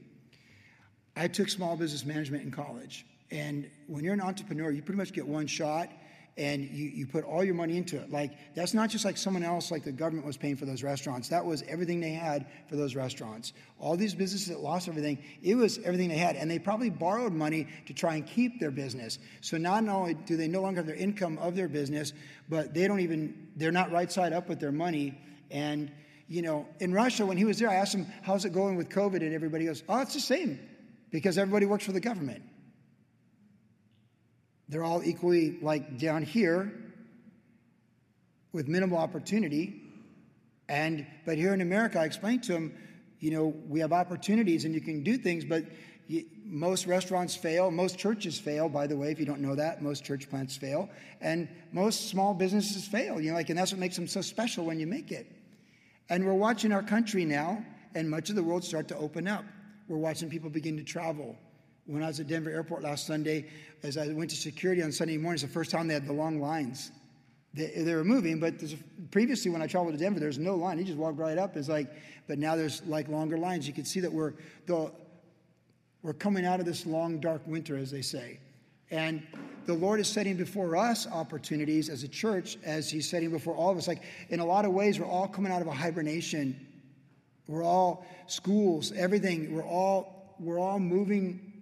I 1.14 1.28
took 1.28 1.48
small 1.48 1.76
business 1.76 2.04
management 2.04 2.44
in 2.44 2.50
college. 2.50 3.06
And 3.30 3.68
when 3.86 4.04
you're 4.04 4.14
an 4.14 4.20
entrepreneur, 4.20 4.70
you 4.70 4.82
pretty 4.82 4.98
much 4.98 5.12
get 5.12 5.26
one 5.26 5.46
shot 5.46 5.90
and 6.38 6.68
you, 6.70 6.88
you 6.88 7.06
put 7.06 7.24
all 7.24 7.42
your 7.42 7.54
money 7.54 7.78
into 7.78 7.96
it. 7.96 8.10
Like, 8.10 8.32
that's 8.54 8.74
not 8.74 8.90
just 8.90 9.06
like 9.06 9.16
someone 9.16 9.42
else, 9.42 9.70
like 9.70 9.84
the 9.84 9.92
government 9.92 10.26
was 10.26 10.36
paying 10.36 10.56
for 10.56 10.66
those 10.66 10.82
restaurants. 10.82 11.28
That 11.28 11.44
was 11.44 11.62
everything 11.62 11.98
they 11.98 12.10
had 12.10 12.46
for 12.68 12.76
those 12.76 12.94
restaurants. 12.94 13.54
All 13.78 13.96
these 13.96 14.14
businesses 14.14 14.48
that 14.48 14.60
lost 14.60 14.86
everything, 14.86 15.18
it 15.42 15.54
was 15.54 15.78
everything 15.78 16.08
they 16.10 16.18
had. 16.18 16.36
And 16.36 16.50
they 16.50 16.58
probably 16.58 16.90
borrowed 16.90 17.32
money 17.32 17.68
to 17.86 17.94
try 17.94 18.16
and 18.16 18.26
keep 18.26 18.60
their 18.60 18.70
business. 18.70 19.18
So 19.40 19.56
not 19.56 19.88
only 19.88 20.12
do 20.12 20.36
they 20.36 20.48
no 20.48 20.60
longer 20.60 20.80
have 20.80 20.86
their 20.86 20.96
income 20.96 21.38
of 21.38 21.56
their 21.56 21.68
business, 21.68 22.12
but 22.50 22.74
they 22.74 22.86
don't 22.86 23.00
even, 23.00 23.48
they're 23.56 23.72
not 23.72 23.90
right 23.90 24.12
side 24.12 24.34
up 24.34 24.46
with 24.48 24.60
their 24.60 24.72
money. 24.72 25.18
And, 25.50 25.90
you 26.28 26.42
know, 26.42 26.66
in 26.80 26.92
Russia, 26.92 27.24
when 27.24 27.38
he 27.38 27.46
was 27.46 27.58
there, 27.58 27.70
I 27.70 27.76
asked 27.76 27.94
him, 27.94 28.06
how's 28.22 28.44
it 28.44 28.52
going 28.52 28.76
with 28.76 28.90
COVID? 28.90 29.22
And 29.22 29.32
everybody 29.32 29.64
goes, 29.64 29.84
oh, 29.88 30.00
it's 30.00 30.12
the 30.12 30.20
same 30.20 30.58
because 31.10 31.38
everybody 31.38 31.64
works 31.64 31.86
for 31.86 31.92
the 31.92 32.00
government. 32.00 32.42
They're 34.68 34.84
all 34.84 35.02
equally 35.04 35.58
like 35.62 35.98
down 35.98 36.22
here 36.22 36.72
with 38.52 38.68
minimal 38.68 38.98
opportunity. 38.98 39.82
And 40.68 41.06
but 41.24 41.36
here 41.38 41.54
in 41.54 41.60
America, 41.60 42.00
I 42.00 42.04
explained 42.04 42.42
to 42.44 42.52
them, 42.52 42.74
you 43.20 43.30
know, 43.30 43.54
we 43.68 43.80
have 43.80 43.92
opportunities 43.92 44.64
and 44.64 44.74
you 44.74 44.80
can 44.80 45.02
do 45.02 45.16
things, 45.16 45.44
but 45.44 45.64
you, 46.08 46.24
most 46.44 46.86
restaurants 46.86 47.34
fail, 47.34 47.70
most 47.70 47.98
churches 47.98 48.38
fail. 48.38 48.68
By 48.68 48.86
the 48.86 48.96
way, 48.96 49.10
if 49.10 49.18
you 49.18 49.26
don't 49.26 49.40
know 49.40 49.54
that, 49.54 49.82
most 49.82 50.04
church 50.04 50.28
plants 50.28 50.56
fail, 50.56 50.88
and 51.20 51.48
most 51.72 52.08
small 52.08 52.34
businesses 52.34 52.86
fail. 52.86 53.20
You 53.20 53.30
know, 53.30 53.36
like, 53.36 53.50
and 53.50 53.58
that's 53.58 53.72
what 53.72 53.80
makes 53.80 53.96
them 53.96 54.06
so 54.06 54.20
special 54.20 54.64
when 54.64 54.78
you 54.80 54.86
make 54.86 55.10
it. 55.12 55.30
And 56.08 56.24
we're 56.24 56.34
watching 56.34 56.72
our 56.72 56.82
country 56.82 57.24
now, 57.24 57.64
and 57.94 58.08
much 58.08 58.30
of 58.30 58.36
the 58.36 58.42
world 58.42 58.64
start 58.64 58.88
to 58.88 58.96
open 58.96 59.26
up. 59.26 59.44
We're 59.88 59.98
watching 59.98 60.30
people 60.30 60.50
begin 60.50 60.76
to 60.76 60.84
travel. 60.84 61.36
When 61.86 62.02
I 62.02 62.08
was 62.08 62.18
at 62.18 62.26
Denver 62.26 62.50
Airport 62.50 62.82
last 62.82 63.06
Sunday, 63.06 63.46
as 63.84 63.96
I 63.96 64.08
went 64.08 64.30
to 64.30 64.36
security 64.36 64.82
on 64.82 64.90
Sunday 64.90 65.16
morning, 65.16 65.34
it's 65.34 65.42
the 65.42 65.48
first 65.48 65.70
time 65.70 65.86
they 65.86 65.94
had 65.94 66.06
the 66.06 66.12
long 66.12 66.40
lines. 66.40 66.90
They, 67.54 67.68
they 67.76 67.94
were 67.94 68.04
moving, 68.04 68.40
but 68.40 68.54
previously 69.12 69.52
when 69.52 69.62
I 69.62 69.68
traveled 69.68 69.94
to 69.94 69.98
Denver, 69.98 70.18
there's 70.18 70.38
no 70.38 70.56
line. 70.56 70.78
He 70.78 70.84
just 70.84 70.98
walked 70.98 71.18
right 71.18 71.38
up. 71.38 71.56
It's 71.56 71.68
like, 71.68 71.88
but 72.26 72.38
now 72.38 72.56
there's 72.56 72.84
like 72.86 73.08
longer 73.08 73.38
lines. 73.38 73.68
You 73.68 73.72
can 73.72 73.84
see 73.84 74.00
that 74.00 74.12
we're 74.12 74.34
the, 74.66 74.90
we're 76.02 76.12
coming 76.12 76.44
out 76.44 76.58
of 76.58 76.66
this 76.66 76.86
long 76.86 77.20
dark 77.20 77.40
winter, 77.46 77.76
as 77.76 77.92
they 77.92 78.02
say, 78.02 78.40
and 78.90 79.24
the 79.66 79.74
Lord 79.74 80.00
is 80.00 80.08
setting 80.08 80.36
before 80.36 80.76
us 80.76 81.06
opportunities 81.06 81.88
as 81.88 82.02
a 82.02 82.08
church, 82.08 82.58
as 82.64 82.90
He's 82.90 83.08
setting 83.08 83.30
before 83.30 83.54
all 83.54 83.70
of 83.70 83.78
us. 83.78 83.86
Like 83.86 84.02
in 84.28 84.40
a 84.40 84.44
lot 84.44 84.64
of 84.64 84.72
ways, 84.72 84.98
we're 84.98 85.06
all 85.06 85.28
coming 85.28 85.52
out 85.52 85.62
of 85.62 85.68
a 85.68 85.72
hibernation. 85.72 86.66
We're 87.46 87.64
all 87.64 88.04
schools, 88.26 88.90
everything. 88.90 89.54
We're 89.54 89.64
all 89.64 90.34
we're 90.40 90.58
all 90.58 90.80
moving 90.80 91.52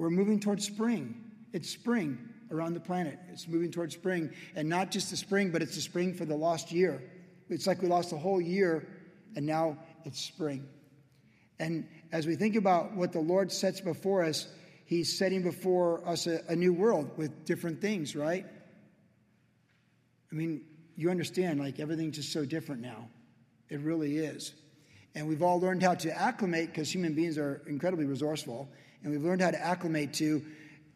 we're 0.00 0.08
moving 0.08 0.40
towards 0.40 0.64
spring. 0.64 1.14
It's 1.52 1.68
spring 1.68 2.18
around 2.50 2.72
the 2.72 2.80
planet. 2.80 3.18
It's 3.30 3.46
moving 3.46 3.70
towards 3.70 3.92
spring. 3.94 4.30
And 4.56 4.66
not 4.66 4.90
just 4.90 5.10
the 5.10 5.16
spring, 5.16 5.50
but 5.50 5.60
it's 5.60 5.74
the 5.74 5.82
spring 5.82 6.14
for 6.14 6.24
the 6.24 6.34
lost 6.34 6.72
year. 6.72 7.02
It's 7.50 7.66
like 7.66 7.82
we 7.82 7.88
lost 7.88 8.14
a 8.14 8.16
whole 8.16 8.40
year, 8.40 8.88
and 9.36 9.44
now 9.44 9.76
it's 10.06 10.18
spring. 10.18 10.66
And 11.58 11.86
as 12.12 12.26
we 12.26 12.34
think 12.34 12.56
about 12.56 12.96
what 12.96 13.12
the 13.12 13.20
Lord 13.20 13.52
sets 13.52 13.82
before 13.82 14.24
us, 14.24 14.48
He's 14.86 15.18
setting 15.18 15.42
before 15.42 16.02
us 16.08 16.26
a, 16.26 16.40
a 16.48 16.56
new 16.56 16.72
world 16.72 17.10
with 17.18 17.44
different 17.44 17.82
things, 17.82 18.16
right? 18.16 18.46
I 20.32 20.34
mean, 20.34 20.62
you 20.96 21.10
understand, 21.10 21.60
like 21.60 21.78
everything's 21.78 22.16
just 22.16 22.32
so 22.32 22.46
different 22.46 22.80
now. 22.80 23.06
It 23.68 23.80
really 23.80 24.16
is. 24.16 24.54
And 25.14 25.28
we've 25.28 25.42
all 25.42 25.60
learned 25.60 25.82
how 25.82 25.94
to 25.96 26.18
acclimate 26.18 26.68
because 26.68 26.90
human 26.90 27.12
beings 27.12 27.36
are 27.36 27.60
incredibly 27.66 28.06
resourceful 28.06 28.72
and 29.02 29.12
we've 29.12 29.22
learned 29.22 29.42
how 29.42 29.50
to 29.50 29.60
acclimate 29.60 30.12
to 30.14 30.42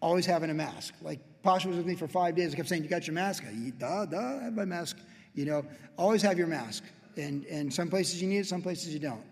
always 0.01 0.27
having 0.27 0.51
a 0.51 0.55
mask. 0.55 0.95
Like 1.03 1.21
Pasha 1.43 1.69
was 1.69 1.77
with 1.77 1.87
me 1.87 1.95
for 1.95 2.09
five 2.09 2.35
days. 2.35 2.53
I 2.53 2.57
kept 2.57 2.69
saying, 2.69 2.83
"You 2.83 2.89
got 2.89 3.07
your 3.07 3.15
mask?" 3.15 3.45
I, 3.47 3.71
duh, 3.79 4.07
duh, 4.07 4.39
I 4.41 4.45
have 4.45 4.55
my 4.55 4.65
mask. 4.65 4.99
You 5.35 5.47
know, 5.47 5.65
always 5.97 6.23
have 6.23 6.39
your 6.39 6.47
mask. 6.47 6.85
And 7.17 7.45
and 7.47 7.73
some 7.73 7.89
places 7.89 8.21
you 8.21 8.29
need 8.29 8.39
it, 8.39 8.47
some 8.47 8.63
places 8.63 8.93
you 8.93 9.01
don't. 9.01 9.25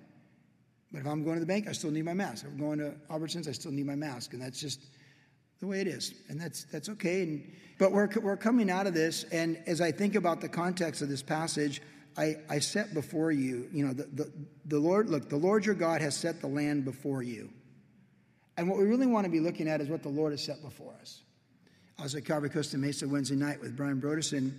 But 0.93 1.01
if 1.01 1.07
I'm 1.07 1.25
going 1.25 1.37
to 1.37 1.41
the 1.41 1.47
bank, 1.47 1.69
I 1.69 1.73
still 1.73 1.91
need 1.91 2.05
my 2.05 2.15
mask. 2.15 2.45
If 2.45 2.53
I'm 2.53 2.59
going 2.59 2.79
to 2.79 2.95
Albertsons, 3.11 3.49
I 3.49 3.53
still 3.53 3.73
need 3.73 3.87
my 3.87 3.95
mask, 3.95 4.35
and 4.35 4.43
that's 4.43 4.61
just 4.61 4.81
the 5.61 5.67
way 5.67 5.81
it 5.81 5.87
is, 5.87 6.15
and 6.29 6.41
that's 6.41 6.65
that's 6.65 6.89
okay. 6.91 7.23
And 7.23 7.53
but 7.79 7.93
we're 7.93 8.09
we're 8.21 8.37
coming 8.37 8.71
out 8.71 8.87
of 8.87 8.95
this, 8.95 9.25
and 9.33 9.59
as 9.67 9.81
I 9.81 9.91
think 9.91 10.15
about 10.15 10.41
the 10.41 10.49
context 10.49 11.03
of 11.03 11.09
this 11.09 11.23
passage. 11.23 11.83
I, 12.15 12.37
I 12.51 12.59
set 12.59 12.93
before 12.93 13.33
you, 13.33 13.71
you 13.73 13.87
know, 13.87 13.95
the, 13.95 14.03
the, 14.13 14.33
the 14.67 14.79
Lord, 14.79 15.09
look, 15.09 15.31
the 15.31 15.39
Lord 15.39 15.65
your 15.65 15.75
God 15.75 16.03
has 16.03 16.15
set 16.15 16.43
the 16.43 16.47
land 16.47 16.85
before 16.85 17.23
you. 17.23 17.49
And 18.57 18.69
what 18.69 18.79
we 18.79 18.85
really 18.85 19.07
want 19.07 19.25
to 19.25 19.31
be 19.31 19.41
looking 19.41 19.69
at 19.69 19.81
is 19.81 19.89
what 19.89 20.03
the 20.03 20.09
Lord 20.09 20.33
has 20.33 20.45
set 20.45 20.63
before 20.63 20.93
us. 21.01 21.23
I 21.99 22.03
was 22.03 22.15
at 22.15 22.25
Calvary 22.25 22.51
Costa 22.51 22.79
Mesa 22.79 23.09
Wednesday 23.09 23.37
night 23.37 23.61
with 23.61 23.77
Brian 23.77 24.01
Broderson, 24.01 24.53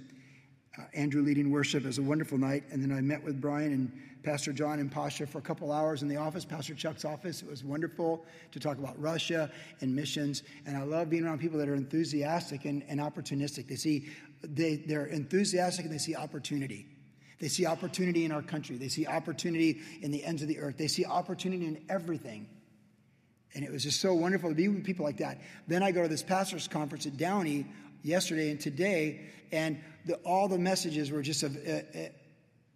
uh, 0.78 0.84
Andrew 0.94 1.22
leading 1.22 1.52
worship. 1.52 1.84
It 1.84 1.88
was 1.88 1.98
a 1.98 2.04
wonderful 2.04 2.38
night. 2.38 2.64
And 2.72 2.82
then 2.82 2.96
I 2.96 3.02
met 3.02 3.24
with 3.24 3.40
Brian 3.40 3.74
and 3.74 3.92
Pastor 4.24 4.54
John 4.54 4.80
and 4.80 4.92
Pasha 4.92 5.28
for 5.28 5.40
a 5.40 5.42
couple 5.42 5.72
hours 5.72 6.02
in 6.02 6.08
the 6.08 6.16
office, 6.16 6.46
Pastor 6.46 6.74
Chuck's 6.74 7.04
office. 7.04 7.42
It 7.42 7.50
was 7.50 7.64
wonderful 7.64 8.26
to 8.52 8.60
talk 8.60 8.78
about 8.78 9.00
Russia 9.00 9.52
and 9.82 9.94
missions. 9.94 10.44
And 10.66 10.78
I 10.78 10.84
love 10.84 11.10
being 11.10 11.26
around 11.26 11.40
people 11.40 11.60
that 11.60 11.68
are 11.68 11.76
enthusiastic 11.76 12.66
and, 12.66 12.84
and 12.88 13.00
opportunistic. 13.00 13.68
They 13.68 13.76
see, 13.76 14.08
they, 14.42 14.78
they're 14.78 15.08
enthusiastic 15.08 15.86
and 15.86 15.94
they 15.94 16.00
see 16.00 16.16
opportunity. 16.16 16.88
They 17.40 17.50
see 17.50 17.66
opportunity 17.66 18.24
in 18.24 18.32
our 18.32 18.42
country. 18.42 18.78
They 18.78 18.88
see 18.88 19.06
opportunity 19.06 19.82
in 20.02 20.12
the 20.12 20.24
ends 20.24 20.42
of 20.42 20.48
the 20.48 20.60
earth. 20.60 20.78
They 20.78 20.88
see 20.88 21.06
opportunity 21.06 21.66
in 21.66 21.84
everything. 21.90 22.48
And 23.56 23.64
it 23.64 23.72
was 23.72 23.84
just 23.84 24.02
so 24.02 24.14
wonderful 24.14 24.50
to 24.50 24.56
be 24.56 24.68
with 24.68 24.84
people 24.84 25.06
like 25.06 25.18
that. 25.18 25.42
Then 25.68 25.84
I 25.84 25.92
go 25.92 26.02
to 26.02 26.08
this 26.08 26.24
pastor's 26.24 26.68
conference 26.68 27.06
at 27.06 27.18
Downey 27.18 27.66
yesterday 28.02 28.50
and 28.50 28.60
today, 28.60 29.30
and 29.52 29.80
the, 30.06 30.16
all 30.26 30.48
the 30.48 30.58
messages 30.58 31.12
were 31.12 31.22
just 31.22 31.44
of 31.44 31.56
uh, 31.56 31.72
uh, 31.72 31.82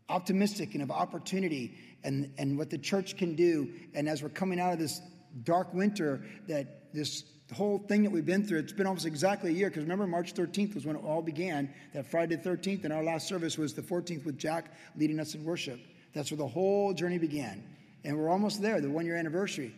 optimistic 0.10 0.74
and 0.74 0.84
of 0.84 0.92
opportunity 0.92 1.78
and, 2.04 2.32
and 2.38 2.58
what 2.58 2.70
the 2.70 2.78
church 2.78 3.18
can 3.18 3.36
do. 3.36 3.70
And 3.94 4.08
as 4.08 4.22
we're 4.22 4.30
coming 4.30 4.60
out 4.60 4.74
of 4.74 4.80
this 4.80 5.02
dark 5.44 5.74
winter, 5.74 6.24
that 6.48 6.94
this 6.94 7.24
whole 7.54 7.80
thing 7.80 8.04
that 8.04 8.12
we've 8.12 8.26
been 8.26 8.46
through, 8.46 8.60
it's 8.60 8.74
been 8.74 8.88
almost 8.88 9.06
exactly 9.06 9.52
a 9.52 9.54
year. 9.54 9.70
Because 9.70 9.84
remember, 9.84 10.08
March 10.08 10.34
13th 10.34 10.76
was 10.76 10.86
when 10.86 10.96
it 10.96 11.04
all 11.04 11.22
began. 11.22 11.74
That 11.94 12.10
Friday 12.10 12.38
13th, 12.38 12.84
and 12.84 12.94
our 12.94 13.04
last 13.04 13.28
service 13.28 13.58
was 13.58 13.74
the 13.74 13.82
14th 13.82 14.26
with 14.26 14.38
Jack 14.38 14.74
leading 14.96 15.20
us 15.20 15.36
in 15.36 15.44
worship. 15.44 15.80
That's 16.14 16.32
where 16.32 16.38
the 16.38 16.48
whole 16.48 16.94
journey 16.94 17.18
began. 17.18 17.64
And 18.04 18.18
we're 18.18 18.30
almost 18.30 18.62
there, 18.62 18.80
the 18.80 18.90
one 18.90 19.06
year 19.06 19.16
anniversary. 19.16 19.74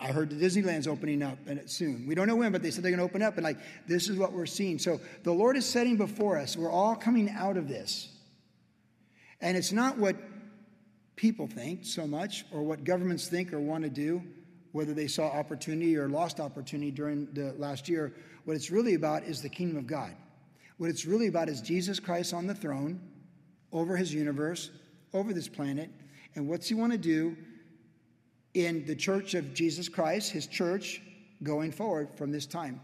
I 0.00 0.08
heard 0.08 0.30
the 0.30 0.36
Disneyland's 0.36 0.86
opening 0.86 1.22
up 1.22 1.38
and 1.46 1.58
it's 1.58 1.74
soon. 1.74 2.06
We 2.06 2.14
don't 2.14 2.28
know 2.28 2.36
when, 2.36 2.52
but 2.52 2.62
they 2.62 2.70
said 2.70 2.84
they're 2.84 2.90
going 2.92 2.98
to 3.00 3.04
open 3.04 3.22
up. 3.22 3.36
And 3.36 3.44
like, 3.44 3.58
this 3.88 4.08
is 4.08 4.16
what 4.16 4.32
we're 4.32 4.46
seeing. 4.46 4.78
So 4.78 5.00
the 5.24 5.32
Lord 5.32 5.56
is 5.56 5.66
setting 5.66 5.96
before 5.96 6.38
us. 6.38 6.56
We're 6.56 6.70
all 6.70 6.94
coming 6.94 7.30
out 7.30 7.56
of 7.56 7.68
this. 7.68 8.08
And 9.40 9.56
it's 9.56 9.72
not 9.72 9.98
what 9.98 10.16
people 11.16 11.48
think 11.48 11.84
so 11.84 12.06
much 12.06 12.44
or 12.52 12.62
what 12.62 12.84
governments 12.84 13.28
think 13.28 13.52
or 13.52 13.58
want 13.58 13.82
to 13.82 13.90
do, 13.90 14.22
whether 14.70 14.94
they 14.94 15.08
saw 15.08 15.24
opportunity 15.24 15.96
or 15.96 16.08
lost 16.08 16.38
opportunity 16.38 16.92
during 16.92 17.26
the 17.32 17.52
last 17.58 17.88
year. 17.88 18.14
What 18.44 18.56
it's 18.56 18.70
really 18.70 18.94
about 18.94 19.24
is 19.24 19.42
the 19.42 19.48
kingdom 19.48 19.78
of 19.78 19.86
God. 19.86 20.14
What 20.78 20.90
it's 20.90 21.06
really 21.06 21.26
about 21.26 21.48
is 21.48 21.60
Jesus 21.60 21.98
Christ 21.98 22.32
on 22.32 22.46
the 22.46 22.54
throne 22.54 23.00
over 23.72 23.96
his 23.96 24.14
universe, 24.14 24.70
over 25.12 25.32
this 25.32 25.48
planet. 25.48 25.90
And 26.34 26.48
what's 26.48 26.68
he 26.68 26.74
want 26.74 26.92
to 26.92 26.98
do 26.98 27.36
in 28.54 28.84
the 28.86 28.96
church 28.96 29.34
of 29.34 29.54
Jesus 29.54 29.88
Christ, 29.88 30.30
his 30.30 30.46
church, 30.46 31.00
going 31.42 31.72
forward 31.72 32.08
from 32.16 32.30
this 32.30 32.46
time 32.46 32.80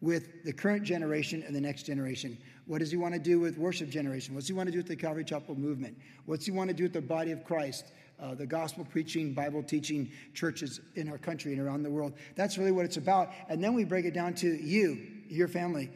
with 0.00 0.44
the 0.44 0.52
current 0.52 0.82
generation 0.82 1.42
and 1.46 1.54
the 1.54 1.60
next 1.60 1.84
generation. 1.84 2.38
What 2.66 2.78
does 2.78 2.90
he 2.90 2.96
want 2.96 3.14
to 3.14 3.20
do 3.20 3.38
with 3.38 3.58
worship 3.58 3.90
generation? 3.90 4.34
What's 4.34 4.46
he 4.46 4.52
want 4.52 4.68
to 4.68 4.72
do 4.72 4.78
with 4.78 4.86
the 4.86 4.96
Calvary 4.96 5.24
Chapel 5.24 5.54
movement? 5.54 5.98
What's 6.24 6.46
he 6.46 6.52
want 6.52 6.68
to 6.68 6.74
do 6.74 6.84
with 6.84 6.92
the 6.92 7.00
body 7.00 7.32
of 7.32 7.44
Christ, 7.44 7.92
uh, 8.18 8.34
the 8.34 8.46
gospel 8.46 8.86
preaching, 8.88 9.34
Bible 9.34 9.62
teaching 9.62 10.10
churches 10.32 10.80
in 10.94 11.10
our 11.10 11.18
country 11.18 11.52
and 11.52 11.60
around 11.60 11.82
the 11.82 11.90
world? 11.90 12.14
That's 12.36 12.56
really 12.56 12.72
what 12.72 12.84
it's 12.84 12.96
about. 12.96 13.30
And 13.48 13.62
then 13.62 13.74
we 13.74 13.84
break 13.84 14.04
it 14.04 14.14
down 14.14 14.34
to 14.34 14.48
you, 14.48 15.06
your 15.28 15.48
family. 15.48 15.90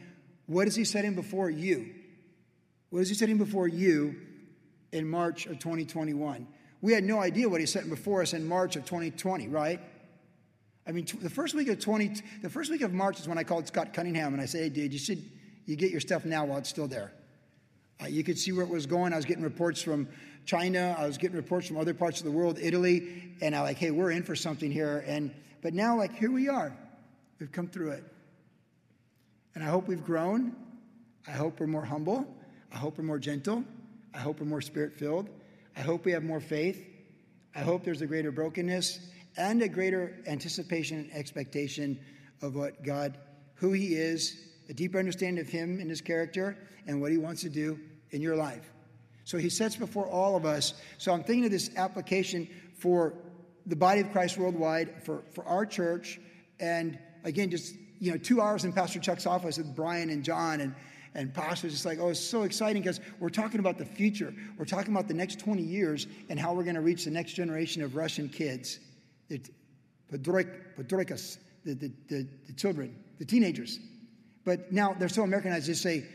What 0.45 0.67
is 0.67 0.75
he 0.75 0.83
setting 0.83 1.15
before 1.15 1.49
you? 1.49 1.93
What 2.91 2.99
is 2.99 3.09
he 3.09 3.15
setting 3.15 3.37
before 3.37 3.67
you 3.67 4.15
in 4.91 5.09
March 5.09 5.47
of 5.47 5.57
2021? 5.59 6.47
We 6.85 6.93
had 6.93 7.03
no 7.03 7.19
idea 7.19 7.49
what 7.49 7.61
he's 7.61 7.71
setting 7.71 7.89
before 7.89 8.21
us 8.21 8.33
in 8.33 8.47
March 8.47 8.75
of 8.75 8.85
2020, 8.85 9.47
right? 9.47 9.79
I 10.85 10.91
mean, 10.91 11.07
the 11.19 11.31
first 11.31 11.55
week 11.55 11.67
of 11.67 11.79
20, 11.79 12.21
the 12.43 12.49
first 12.51 12.69
week 12.69 12.83
of 12.83 12.93
March 12.93 13.19
is 13.19 13.27
when 13.27 13.39
I 13.39 13.43
called 13.43 13.65
Scott 13.65 13.91
Cunningham 13.91 14.33
and 14.33 14.39
I 14.39 14.45
said, 14.45 14.61
hey, 14.61 14.69
dude, 14.69 14.93
you 14.93 14.99
should, 14.99 15.23
you 15.65 15.75
get 15.75 15.89
your 15.89 15.99
stuff 15.99 16.25
now 16.25 16.45
while 16.45 16.59
it's 16.59 16.69
still 16.69 16.87
there. 16.87 17.11
Uh, 17.99 18.05
you 18.05 18.23
could 18.23 18.37
see 18.37 18.51
where 18.51 18.63
it 18.63 18.69
was 18.69 18.85
going. 18.85 19.13
I 19.13 19.15
was 19.15 19.25
getting 19.25 19.43
reports 19.43 19.81
from 19.81 20.07
China. 20.45 20.95
I 20.95 21.07
was 21.07 21.17
getting 21.17 21.35
reports 21.35 21.67
from 21.67 21.77
other 21.77 21.95
parts 21.95 22.19
of 22.19 22.25
the 22.25 22.31
world, 22.31 22.59
Italy, 22.61 23.33
and 23.41 23.55
I 23.55 23.61
like, 23.61 23.77
hey, 23.77 23.89
we're 23.89 24.11
in 24.11 24.21
for 24.21 24.35
something 24.35 24.71
here. 24.71 25.03
And 25.07 25.33
but 25.63 25.73
now, 25.73 25.97
like, 25.97 26.13
here 26.13 26.31
we 26.31 26.49
are. 26.49 26.71
We've 27.39 27.51
come 27.51 27.67
through 27.67 27.93
it, 27.93 28.03
and 29.55 29.63
I 29.63 29.67
hope 29.69 29.87
we've 29.87 30.05
grown. 30.05 30.55
I 31.27 31.31
hope 31.31 31.59
we're 31.59 31.65
more 31.65 31.83
humble. 31.83 32.31
I 32.71 32.77
hope 32.77 32.99
we're 32.99 33.05
more 33.05 33.17
gentle. 33.17 33.63
I 34.13 34.19
hope 34.19 34.39
we're 34.39 34.45
more 34.45 34.61
spirit 34.61 34.99
filled. 34.99 35.31
I 35.75 35.81
hope 35.81 36.05
we 36.05 36.13
have 36.13 36.23
more 36.23 36.39
faith. 36.39 36.85
I 37.53 37.59
hope 37.59 37.83
there's 37.83 38.01
a 38.01 38.07
greater 38.07 38.31
brokenness 38.31 38.99
and 39.37 39.61
a 39.61 39.67
greater 39.67 40.15
anticipation 40.27 40.99
and 40.99 41.13
expectation 41.13 41.99
of 42.41 42.55
what 42.55 42.83
God, 42.83 43.17
who 43.55 43.73
He 43.73 43.95
is, 43.95 44.37
a 44.69 44.73
deeper 44.73 44.97
understanding 44.97 45.43
of 45.43 45.49
Him 45.49 45.79
and 45.79 45.89
His 45.89 46.01
character, 46.01 46.57
and 46.87 47.01
what 47.01 47.11
He 47.11 47.17
wants 47.17 47.41
to 47.41 47.49
do 47.49 47.79
in 48.11 48.21
your 48.21 48.35
life. 48.35 48.71
So 49.25 49.37
He 49.37 49.49
sets 49.49 49.75
before 49.75 50.07
all 50.07 50.35
of 50.35 50.45
us. 50.45 50.73
So 50.97 51.11
I'm 51.11 51.23
thinking 51.23 51.45
of 51.45 51.51
this 51.51 51.69
application 51.75 52.47
for 52.77 53.13
the 53.65 53.75
body 53.75 54.01
of 54.01 54.11
Christ 54.11 54.37
worldwide, 54.37 55.03
for, 55.03 55.23
for 55.33 55.43
our 55.45 55.65
church, 55.65 56.19
and 56.59 56.97
again, 57.23 57.49
just 57.49 57.75
you 57.99 58.11
know, 58.11 58.17
two 58.17 58.41
hours 58.41 58.63
in 58.63 58.71
Pastor 58.71 58.99
Chuck's 58.99 59.25
office 59.25 59.57
with 59.57 59.75
Brian 59.75 60.09
and 60.09 60.23
John 60.23 60.61
and 60.61 60.75
and 61.15 61.33
Pastor's 61.33 61.71
just 61.71 61.85
like, 61.85 61.97
oh, 61.99 62.09
it's 62.09 62.19
so 62.19 62.43
exciting 62.43 62.81
because 62.81 62.99
we're 63.19 63.29
talking 63.29 63.59
about 63.59 63.77
the 63.77 63.85
future. 63.85 64.33
We're 64.57 64.65
talking 64.65 64.93
about 64.93 65.07
the 65.07 65.13
next 65.13 65.39
20 65.39 65.61
years 65.61 66.07
and 66.29 66.37
how 66.37 66.53
we're 66.53 66.63
going 66.63 66.75
to 66.75 66.81
reach 66.81 67.05
the 67.05 67.11
next 67.11 67.33
generation 67.33 67.81
of 67.81 67.95
Russian 67.95 68.27
kids, 68.27 68.79
the, 71.63 71.73
the, 71.73 71.91
the, 72.09 72.27
the, 72.47 72.53
children, 72.53 72.95
the 73.17 73.25
teenagers. 73.25 73.79
But 74.43 74.71
now 74.71 74.93
they're 74.93 75.09
so 75.09 75.23
Americanized, 75.23 75.67
they 75.67 75.73
say, 75.73 76.05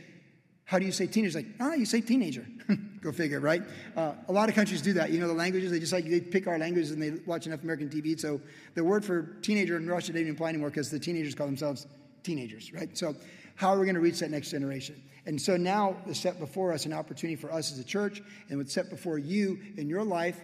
how 0.65 0.79
do 0.79 0.85
you 0.85 0.93
say 0.93 1.07
teenager? 1.07 1.39
Like, 1.39 1.49
ah, 1.59 1.73
you 1.73 1.87
say 1.87 2.01
teenager. 2.03 2.47
Go 3.01 3.11
figure, 3.11 3.41
right? 3.41 3.63
Uh, 3.97 4.13
a 4.29 4.33
lot 4.33 4.51
of 4.51 4.55
countries 4.55 4.83
do 4.83 4.93
that. 4.93 5.11
You 5.11 5.19
know, 5.19 5.27
the 5.27 5.35
languages, 5.35 5.73
they 5.73 5.81
just 5.81 5.93
like, 5.93 6.09
they 6.09 6.21
pick 6.21 6.47
our 6.47 6.59
languages 6.59 6.91
and 6.93 7.03
they 7.03 7.13
watch 7.25 7.47
enough 7.47 7.63
American 7.63 7.89
TV. 7.89 8.21
So 8.21 8.41
the 8.75 8.85
word 8.85 9.05
for 9.05 9.23
teenager 9.41 9.77
in 9.79 9.89
Russia 9.89 10.13
didn't 10.13 10.31
apply 10.31 10.51
anymore 10.51 10.69
because 10.69 10.91
the 10.91 10.99
teenagers 10.99 11.35
call 11.35 11.47
themselves 11.47 11.87
teenagers, 12.23 12.73
right? 12.73 12.97
So 12.97 13.17
how 13.61 13.75
are 13.75 13.79
we 13.79 13.85
going 13.85 13.95
to 13.95 14.01
reach 14.01 14.21
that 14.21 14.31
next 14.31 14.51
generation? 14.51 15.03
And 15.27 15.39
so 15.39 15.55
now 15.59 15.95
is 16.07 16.19
set 16.19 16.41
before 16.41 16.73
us 16.73 16.87
an 16.87 16.95
opportunity 16.95 17.37
for 17.37 17.53
us 17.53 17.71
as 17.71 17.79
a 17.79 17.85
church, 17.85 18.23
and 18.49 18.57
what's 18.57 18.73
set 18.73 18.89
before 18.89 19.19
you 19.19 19.59
in 19.77 19.87
your 19.87 20.03
life, 20.03 20.41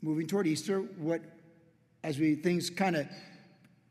moving 0.00 0.26
toward 0.26 0.46
Easter, 0.46 0.78
what 0.96 1.20
as 2.02 2.18
we 2.18 2.34
things 2.34 2.70
kind 2.70 2.96
of 2.96 3.06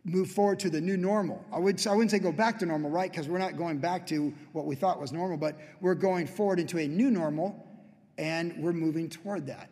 move 0.04 0.32
forward 0.32 0.58
to 0.62 0.70
the 0.72 0.82
new 0.82 0.98
normal. 0.98 1.46
I 1.54 1.60
would 1.60 1.86
I 1.86 1.92
wouldn't 1.92 2.10
say 2.10 2.18
go 2.18 2.32
back 2.32 2.58
to 2.60 2.66
normal, 2.66 2.90
right? 2.90 3.12
Because 3.12 3.28
we're 3.28 3.38
not 3.38 3.56
going 3.56 3.78
back 3.78 4.08
to 4.08 4.34
what 4.54 4.66
we 4.66 4.74
thought 4.74 5.00
was 5.00 5.12
normal, 5.12 5.38
but 5.38 5.56
we're 5.80 5.94
going 5.94 6.26
forward 6.26 6.60
into 6.60 6.80
a 6.80 6.88
new 6.88 7.12
normal, 7.12 7.68
and 8.18 8.56
we're 8.58 8.74
moving 8.74 9.12
toward 9.12 9.46
that. 9.46 9.70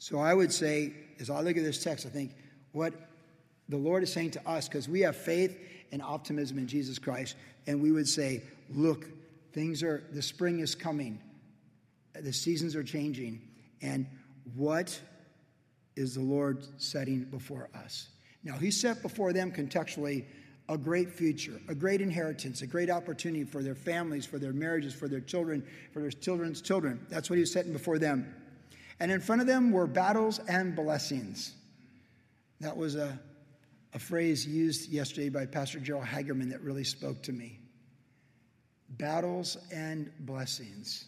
So 0.00 0.18
I 0.18 0.34
would 0.34 0.52
say, 0.52 0.92
as 1.20 1.30
I 1.30 1.40
look 1.40 1.56
at 1.56 1.62
this 1.62 1.84
text, 1.84 2.04
I 2.04 2.08
think 2.08 2.34
what 2.72 2.94
the 3.68 3.76
Lord 3.76 4.02
is 4.02 4.12
saying 4.12 4.32
to 4.32 4.48
us, 4.48 4.66
because 4.66 4.88
we 4.88 5.02
have 5.02 5.16
faith 5.16 5.56
and 5.92 6.02
optimism 6.02 6.58
in 6.58 6.66
Jesus 6.66 6.98
Christ. 6.98 7.36
And 7.66 7.80
we 7.80 7.92
would 7.92 8.08
say, 8.08 8.42
look, 8.70 9.06
things 9.52 9.82
are, 9.82 10.04
the 10.12 10.22
spring 10.22 10.60
is 10.60 10.74
coming, 10.74 11.20
the 12.14 12.32
seasons 12.32 12.74
are 12.74 12.82
changing. 12.82 13.40
And 13.82 14.06
what 14.54 14.98
is 15.96 16.14
the 16.14 16.22
Lord 16.22 16.64
setting 16.78 17.24
before 17.24 17.68
us? 17.74 18.08
Now, 18.42 18.56
He 18.56 18.70
set 18.70 19.02
before 19.02 19.32
them 19.32 19.52
contextually 19.52 20.24
a 20.68 20.78
great 20.78 21.10
future, 21.10 21.60
a 21.68 21.74
great 21.74 22.00
inheritance, 22.00 22.62
a 22.62 22.66
great 22.66 22.88
opportunity 22.88 23.44
for 23.44 23.62
their 23.62 23.74
families, 23.74 24.24
for 24.24 24.38
their 24.38 24.52
marriages, 24.52 24.94
for 24.94 25.08
their 25.08 25.20
children, 25.20 25.64
for 25.92 26.00
their 26.00 26.10
children's 26.10 26.62
children. 26.62 27.04
That's 27.08 27.28
what 27.28 27.36
He 27.36 27.40
was 27.40 27.52
setting 27.52 27.72
before 27.72 27.98
them. 27.98 28.34
And 29.00 29.10
in 29.10 29.20
front 29.20 29.40
of 29.40 29.46
them 29.46 29.72
were 29.72 29.86
battles 29.86 30.38
and 30.48 30.74
blessings. 30.74 31.54
That 32.60 32.76
was 32.76 32.94
a 32.94 33.18
a 33.92 33.98
phrase 33.98 34.46
used 34.46 34.90
yesterday 34.90 35.28
by 35.28 35.46
Pastor 35.46 35.78
Joe 35.78 36.00
Hagerman 36.00 36.50
that 36.50 36.62
really 36.62 36.84
spoke 36.84 37.22
to 37.24 37.32
me 37.32 37.58
battles 38.88 39.56
and 39.72 40.10
blessings. 40.20 41.06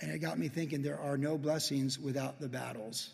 And 0.00 0.10
it 0.10 0.18
got 0.18 0.38
me 0.38 0.48
thinking 0.48 0.82
there 0.82 1.00
are 1.00 1.16
no 1.16 1.38
blessings 1.38 1.98
without 1.98 2.40
the 2.40 2.48
battles. 2.48 3.10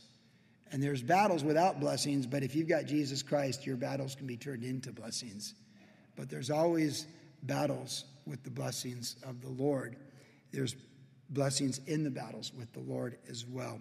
And 0.71 0.83
there's 0.83 1.03
battles 1.03 1.43
without 1.43 1.81
blessings, 1.81 2.27
but 2.27 2.43
if 2.43 2.55
you've 2.55 2.69
got 2.69 2.85
Jesus 2.87 3.23
Christ, 3.23 3.67
your 3.67 3.77
battles 3.77 4.15
can 4.15 4.27
be 4.27 4.37
turned 4.37 4.65
into 4.65 4.93
blessings. 4.93 5.55
But 6.17 6.29
there's 6.29 6.51
always 6.51 7.07
battles 7.43 8.05
with 8.27 8.43
the 8.43 8.51
blessings 8.51 9.17
of 9.23 9.41
the 9.41 9.49
Lord. 9.49 9.97
There's 10.53 10.77
blessings 11.31 11.81
in 11.87 12.05
the 12.05 12.11
battles 12.11 12.53
with 12.57 12.73
the 12.73 12.81
Lord 12.81 13.19
as 13.29 13.47
well. 13.47 13.81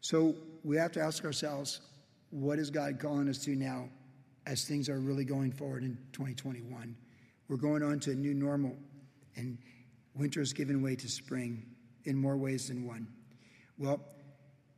So 0.00 0.34
we 0.62 0.76
have 0.76 0.92
to 0.92 1.00
ask 1.00 1.24
ourselves 1.24 1.80
what 2.34 2.58
is 2.58 2.68
God 2.68 2.98
calling 2.98 3.28
us 3.28 3.38
to 3.44 3.54
now 3.54 3.88
as 4.44 4.64
things 4.64 4.88
are 4.88 4.98
really 4.98 5.24
going 5.24 5.52
forward 5.52 5.84
in 5.84 5.96
2021? 6.12 6.96
We're 7.48 7.56
going 7.56 7.84
on 7.84 8.00
to 8.00 8.10
a 8.10 8.14
new 8.14 8.34
normal, 8.34 8.76
and 9.36 9.56
winter 10.16 10.40
is 10.40 10.52
giving 10.52 10.82
way 10.82 10.96
to 10.96 11.08
spring 11.08 11.64
in 12.06 12.16
more 12.16 12.36
ways 12.36 12.66
than 12.66 12.88
one. 12.88 13.06
Well, 13.78 14.00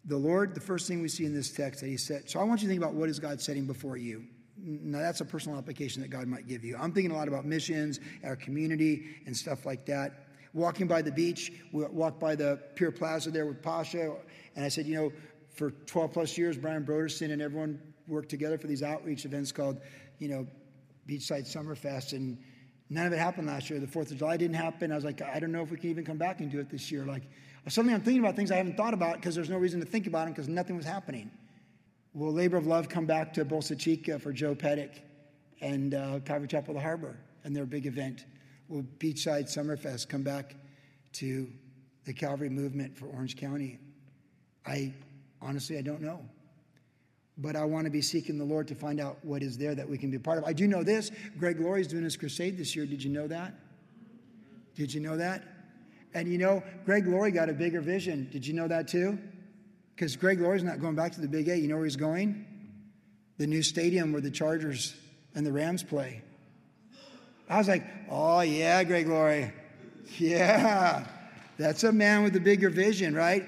the 0.04 0.18
Lord, 0.18 0.54
the 0.54 0.60
first 0.60 0.86
thing 0.86 1.00
we 1.00 1.08
see 1.08 1.24
in 1.24 1.34
this 1.34 1.50
text 1.50 1.80
that 1.80 1.86
He 1.86 1.96
said, 1.96 2.28
so 2.28 2.40
I 2.40 2.44
want 2.44 2.60
you 2.60 2.68
to 2.68 2.72
think 2.74 2.82
about 2.82 2.92
what 2.92 3.08
is 3.08 3.18
God 3.18 3.40
setting 3.40 3.66
before 3.66 3.96
you. 3.96 4.24
Now, 4.58 4.98
that's 4.98 5.22
a 5.22 5.24
personal 5.24 5.56
application 5.56 6.02
that 6.02 6.08
God 6.08 6.26
might 6.26 6.46
give 6.46 6.62
you. 6.62 6.76
I'm 6.76 6.92
thinking 6.92 7.10
a 7.10 7.16
lot 7.16 7.26
about 7.26 7.46
missions, 7.46 8.00
our 8.22 8.36
community, 8.36 9.16
and 9.24 9.34
stuff 9.34 9.64
like 9.64 9.86
that. 9.86 10.26
Walking 10.52 10.86
by 10.86 11.00
the 11.00 11.12
beach, 11.12 11.52
we 11.72 11.86
walked 11.86 12.20
by 12.20 12.34
the 12.34 12.60
Pier 12.74 12.90
Plaza 12.90 13.30
there 13.30 13.46
with 13.46 13.62
Pasha, 13.62 14.14
and 14.54 14.64
I 14.64 14.68
said, 14.68 14.86
you 14.86 14.94
know, 14.94 15.12
for 15.56 15.70
12 15.70 16.12
plus 16.12 16.38
years, 16.38 16.56
Brian 16.56 16.84
Broderson 16.84 17.32
and 17.32 17.40
everyone 17.42 17.80
worked 18.06 18.28
together 18.28 18.58
for 18.58 18.66
these 18.66 18.82
outreach 18.82 19.24
events 19.24 19.52
called, 19.52 19.80
you 20.18 20.28
know, 20.28 20.46
Beachside 21.08 21.46
Summerfest. 21.46 22.12
And 22.12 22.38
none 22.90 23.06
of 23.06 23.12
it 23.12 23.18
happened 23.18 23.46
last 23.46 23.70
year. 23.70 23.80
The 23.80 23.86
4th 23.86 24.10
of 24.10 24.18
July 24.18 24.36
didn't 24.36 24.56
happen. 24.56 24.92
I 24.92 24.94
was 24.94 25.04
like, 25.04 25.22
I 25.22 25.40
don't 25.40 25.52
know 25.52 25.62
if 25.62 25.70
we 25.70 25.78
can 25.78 25.90
even 25.90 26.04
come 26.04 26.18
back 26.18 26.40
and 26.40 26.50
do 26.50 26.60
it 26.60 26.70
this 26.70 26.92
year. 26.92 27.04
Like, 27.04 27.22
suddenly 27.68 27.94
I'm 27.94 28.02
thinking 28.02 28.20
about 28.20 28.36
things 28.36 28.50
I 28.50 28.56
haven't 28.56 28.76
thought 28.76 28.94
about 28.94 29.16
because 29.16 29.34
there's 29.34 29.50
no 29.50 29.58
reason 29.58 29.80
to 29.80 29.86
think 29.86 30.06
about 30.06 30.26
them 30.26 30.34
because 30.34 30.48
nothing 30.48 30.76
was 30.76 30.86
happening. 30.86 31.30
Will 32.12 32.32
Labor 32.32 32.58
of 32.58 32.66
Love 32.66 32.88
come 32.88 33.06
back 33.06 33.32
to 33.34 33.44
Bolsa 33.44 33.78
Chica 33.78 34.18
for 34.18 34.32
Joe 34.32 34.54
Pettick 34.54 35.00
and 35.60 35.94
uh, 35.94 36.20
Calvary 36.20 36.48
Chapel 36.48 36.74
the 36.74 36.80
Harbor 36.80 37.16
and 37.44 37.56
their 37.56 37.66
big 37.66 37.86
event? 37.86 38.26
Will 38.68 38.84
Beachside 38.98 39.44
Summerfest 39.44 40.08
come 40.08 40.22
back 40.22 40.54
to 41.14 41.48
the 42.04 42.12
Calvary 42.12 42.48
movement 42.50 42.96
for 42.96 43.06
Orange 43.06 43.36
County? 43.36 43.78
I 44.66 44.92
Honestly, 45.40 45.78
I 45.78 45.82
don't 45.82 46.00
know. 46.00 46.20
But 47.38 47.54
I 47.54 47.64
want 47.64 47.84
to 47.84 47.90
be 47.90 48.00
seeking 48.00 48.38
the 48.38 48.44
Lord 48.44 48.66
to 48.68 48.74
find 48.74 48.98
out 49.00 49.18
what 49.22 49.42
is 49.42 49.58
there 49.58 49.74
that 49.74 49.88
we 49.88 49.98
can 49.98 50.10
be 50.10 50.18
part 50.18 50.38
of. 50.38 50.44
I 50.44 50.52
do 50.52 50.66
know 50.66 50.82
this 50.82 51.10
Greg 51.38 51.60
Laurie 51.60 51.82
is 51.82 51.86
doing 51.86 52.04
his 52.04 52.16
crusade 52.16 52.56
this 52.56 52.74
year. 52.74 52.86
Did 52.86 53.02
you 53.02 53.10
know 53.10 53.26
that? 53.28 53.54
Did 54.74 54.92
you 54.92 55.00
know 55.00 55.16
that? 55.16 55.42
And 56.14 56.28
you 56.28 56.38
know, 56.38 56.62
Greg 56.84 57.06
Laurie 57.06 57.30
got 57.30 57.50
a 57.50 57.52
bigger 57.52 57.80
vision. 57.80 58.28
Did 58.32 58.46
you 58.46 58.54
know 58.54 58.68
that 58.68 58.88
too? 58.88 59.18
Because 59.94 60.16
Greg 60.16 60.40
Laurie's 60.40 60.62
not 60.62 60.80
going 60.80 60.94
back 60.94 61.12
to 61.12 61.20
the 61.20 61.28
Big 61.28 61.48
A. 61.48 61.58
You 61.58 61.68
know 61.68 61.76
where 61.76 61.84
he's 61.84 61.96
going? 61.96 62.46
The 63.38 63.46
new 63.46 63.62
stadium 63.62 64.12
where 64.12 64.20
the 64.20 64.30
Chargers 64.30 64.94
and 65.34 65.46
the 65.46 65.52
Rams 65.52 65.82
play. 65.82 66.22
I 67.48 67.58
was 67.58 67.68
like, 67.68 67.84
oh, 68.10 68.40
yeah, 68.40 68.82
Greg 68.84 69.06
Laurie. 69.06 69.52
Yeah. 70.18 71.06
That's 71.58 71.84
a 71.84 71.92
man 71.92 72.22
with 72.22 72.36
a 72.36 72.40
bigger 72.40 72.70
vision, 72.70 73.14
right? 73.14 73.44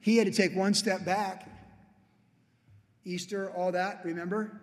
He 0.00 0.16
had 0.16 0.26
to 0.26 0.32
take 0.32 0.56
one 0.56 0.74
step 0.74 1.04
back. 1.04 1.48
Easter, 3.04 3.50
all 3.50 3.72
that, 3.72 4.00
remember? 4.04 4.60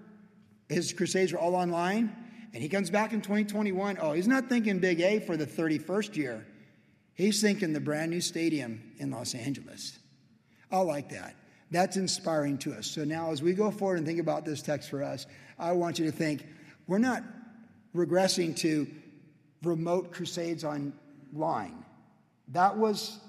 His 0.69 0.93
crusades 0.93 1.31
were 1.31 1.39
all 1.39 1.55
online. 1.55 2.15
And 2.53 2.63
he 2.63 2.69
comes 2.69 2.89
back 2.89 3.13
in 3.13 3.21
2021. 3.21 3.97
Oh, 4.01 4.13
he's 4.13 4.27
not 4.27 4.49
thinking 4.49 4.79
Big 4.79 4.99
A 5.01 5.19
for 5.19 5.37
the 5.37 5.45
31st 5.45 6.15
year. 6.15 6.47
He's 7.13 7.41
thinking 7.41 7.73
the 7.73 7.79
brand 7.79 8.11
new 8.11 8.21
stadium 8.21 8.81
in 8.97 9.11
Los 9.11 9.35
Angeles. 9.35 9.99
I 10.71 10.79
like 10.79 11.09
that. 11.09 11.35
That's 11.71 11.97
inspiring 11.97 12.57
to 12.59 12.73
us. 12.73 12.87
So 12.87 13.03
now, 13.03 13.31
as 13.31 13.41
we 13.41 13.53
go 13.53 13.71
forward 13.71 13.97
and 13.97 14.07
think 14.07 14.19
about 14.19 14.45
this 14.45 14.61
text 14.61 14.89
for 14.89 15.03
us, 15.03 15.25
I 15.59 15.73
want 15.73 15.99
you 15.99 16.05
to 16.05 16.11
think 16.11 16.45
we're 16.87 16.97
not 16.97 17.23
regressing 17.95 18.55
to 18.57 18.87
remote 19.63 20.11
crusades 20.11 20.63
online. 20.63 21.83
That 22.49 22.77
was 22.77 23.19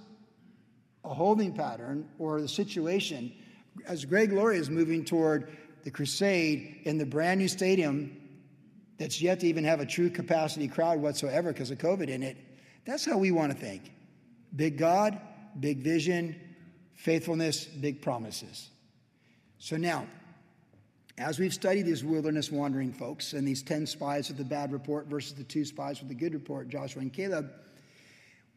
a 1.08 1.14
holding 1.14 1.52
pattern 1.52 2.06
or 2.18 2.40
the 2.40 2.48
situation 2.48 3.32
as 3.86 4.04
Greg 4.04 4.30
Laurie 4.30 4.58
is 4.58 4.68
moving 4.68 5.04
toward 5.04 5.56
the 5.82 5.90
crusade 5.90 6.82
in 6.84 6.98
the 6.98 7.06
brand 7.06 7.40
new 7.40 7.48
stadium 7.48 8.14
that's 8.98 9.22
yet 9.22 9.40
to 9.40 9.46
even 9.46 9.64
have 9.64 9.80
a 9.80 9.86
true 9.86 10.10
capacity 10.10 10.68
crowd 10.68 11.00
whatsoever 11.00 11.52
because 11.52 11.70
of 11.70 11.78
COVID 11.78 12.08
in 12.08 12.22
it. 12.22 12.36
That's 12.84 13.06
how 13.06 13.16
we 13.16 13.30
want 13.30 13.52
to 13.52 13.58
think. 13.58 13.90
Big 14.54 14.76
God, 14.76 15.18
big 15.58 15.78
vision, 15.78 16.38
faithfulness, 16.94 17.64
big 17.64 18.02
promises. 18.02 18.70
So 19.58 19.76
now, 19.76 20.06
as 21.16 21.38
we've 21.38 21.54
studied 21.54 21.86
these 21.86 22.04
wilderness 22.04 22.52
wandering 22.52 22.92
folks 22.92 23.32
and 23.32 23.48
these 23.48 23.62
10 23.62 23.86
spies 23.86 24.28
with 24.28 24.36
the 24.36 24.44
bad 24.44 24.72
report 24.72 25.06
versus 25.06 25.34
the 25.34 25.44
two 25.44 25.64
spies 25.64 26.00
with 26.00 26.08
the 26.08 26.14
good 26.14 26.34
report, 26.34 26.68
Joshua 26.68 27.00
and 27.02 27.12
Caleb, 27.12 27.50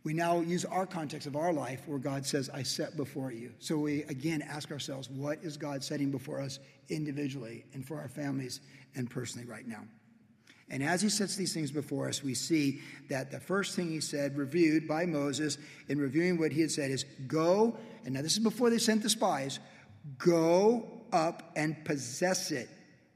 we 0.03 0.13
now 0.13 0.39
use 0.39 0.65
our 0.65 0.85
context 0.85 1.27
of 1.27 1.35
our 1.35 1.53
life 1.53 1.87
where 1.87 1.99
God 1.99 2.25
says, 2.25 2.49
I 2.51 2.63
set 2.63 2.97
before 2.97 3.31
you. 3.31 3.51
So 3.59 3.77
we 3.77 4.03
again 4.03 4.41
ask 4.41 4.71
ourselves, 4.71 5.09
what 5.09 5.39
is 5.43 5.57
God 5.57 5.83
setting 5.83 6.09
before 6.09 6.41
us 6.41 6.59
individually 6.89 7.65
and 7.73 7.85
for 7.85 7.99
our 7.99 8.07
families 8.07 8.61
and 8.95 9.09
personally 9.09 9.47
right 9.47 9.67
now? 9.67 9.83
And 10.71 10.81
as 10.81 11.01
he 11.01 11.09
sets 11.09 11.35
these 11.35 11.53
things 11.53 11.69
before 11.69 12.07
us, 12.07 12.23
we 12.23 12.33
see 12.33 12.81
that 13.09 13.29
the 13.29 13.39
first 13.39 13.75
thing 13.75 13.89
he 13.89 13.99
said, 13.99 14.37
reviewed 14.37 14.87
by 14.87 15.05
Moses 15.05 15.57
in 15.89 15.99
reviewing 15.99 16.39
what 16.39 16.51
he 16.53 16.61
had 16.61 16.71
said, 16.71 16.89
is 16.89 17.05
go, 17.27 17.75
and 18.05 18.13
now 18.13 18.21
this 18.21 18.33
is 18.33 18.39
before 18.39 18.69
they 18.69 18.77
sent 18.77 19.03
the 19.03 19.09
spies, 19.09 19.59
go 20.17 20.89
up 21.11 21.51
and 21.55 21.83
possess 21.83 22.51
it 22.51 22.69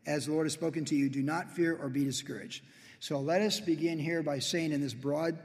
as 0.05 0.25
the 0.25 0.33
Lord 0.33 0.45
has 0.45 0.53
spoken 0.53 0.83
to 0.85 0.95
you. 0.95 1.09
Do 1.09 1.23
not 1.23 1.49
fear 1.49 1.75
or 1.81 1.87
be 1.87 2.03
discouraged. 2.03 2.63
So 2.99 3.19
let 3.19 3.41
us 3.41 3.59
begin 3.59 3.99
here 3.99 4.21
by 4.21 4.39
saying 4.39 4.71
in 4.71 4.81
this 4.81 4.93
broad 4.93 5.39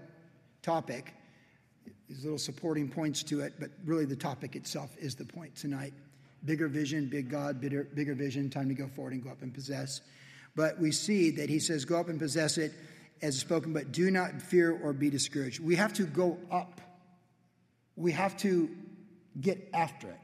topic, 0.62 1.14
these 2.10 2.24
little 2.24 2.38
supporting 2.38 2.88
points 2.88 3.22
to 3.22 3.40
it, 3.40 3.54
but 3.60 3.70
really 3.84 4.04
the 4.04 4.16
topic 4.16 4.56
itself 4.56 4.90
is 4.98 5.14
the 5.14 5.24
point 5.24 5.54
tonight. 5.54 5.94
Bigger 6.44 6.66
vision, 6.66 7.06
big 7.06 7.30
God, 7.30 7.60
bigger, 7.60 7.84
bigger 7.94 8.14
vision, 8.14 8.50
time 8.50 8.68
to 8.68 8.74
go 8.74 8.88
forward 8.88 9.12
and 9.12 9.22
go 9.22 9.30
up 9.30 9.42
and 9.42 9.54
possess. 9.54 10.00
But 10.56 10.80
we 10.80 10.90
see 10.90 11.30
that 11.30 11.48
he 11.48 11.60
says, 11.60 11.84
Go 11.84 12.00
up 12.00 12.08
and 12.08 12.18
possess 12.18 12.58
it 12.58 12.72
as 13.22 13.38
spoken, 13.38 13.72
but 13.72 13.92
do 13.92 14.10
not 14.10 14.42
fear 14.42 14.76
or 14.82 14.92
be 14.92 15.08
discouraged. 15.08 15.60
We 15.60 15.76
have 15.76 15.92
to 15.94 16.02
go 16.02 16.36
up. 16.50 16.80
We 17.94 18.10
have 18.10 18.36
to 18.38 18.68
get 19.40 19.70
after 19.72 20.08
it. 20.08 20.18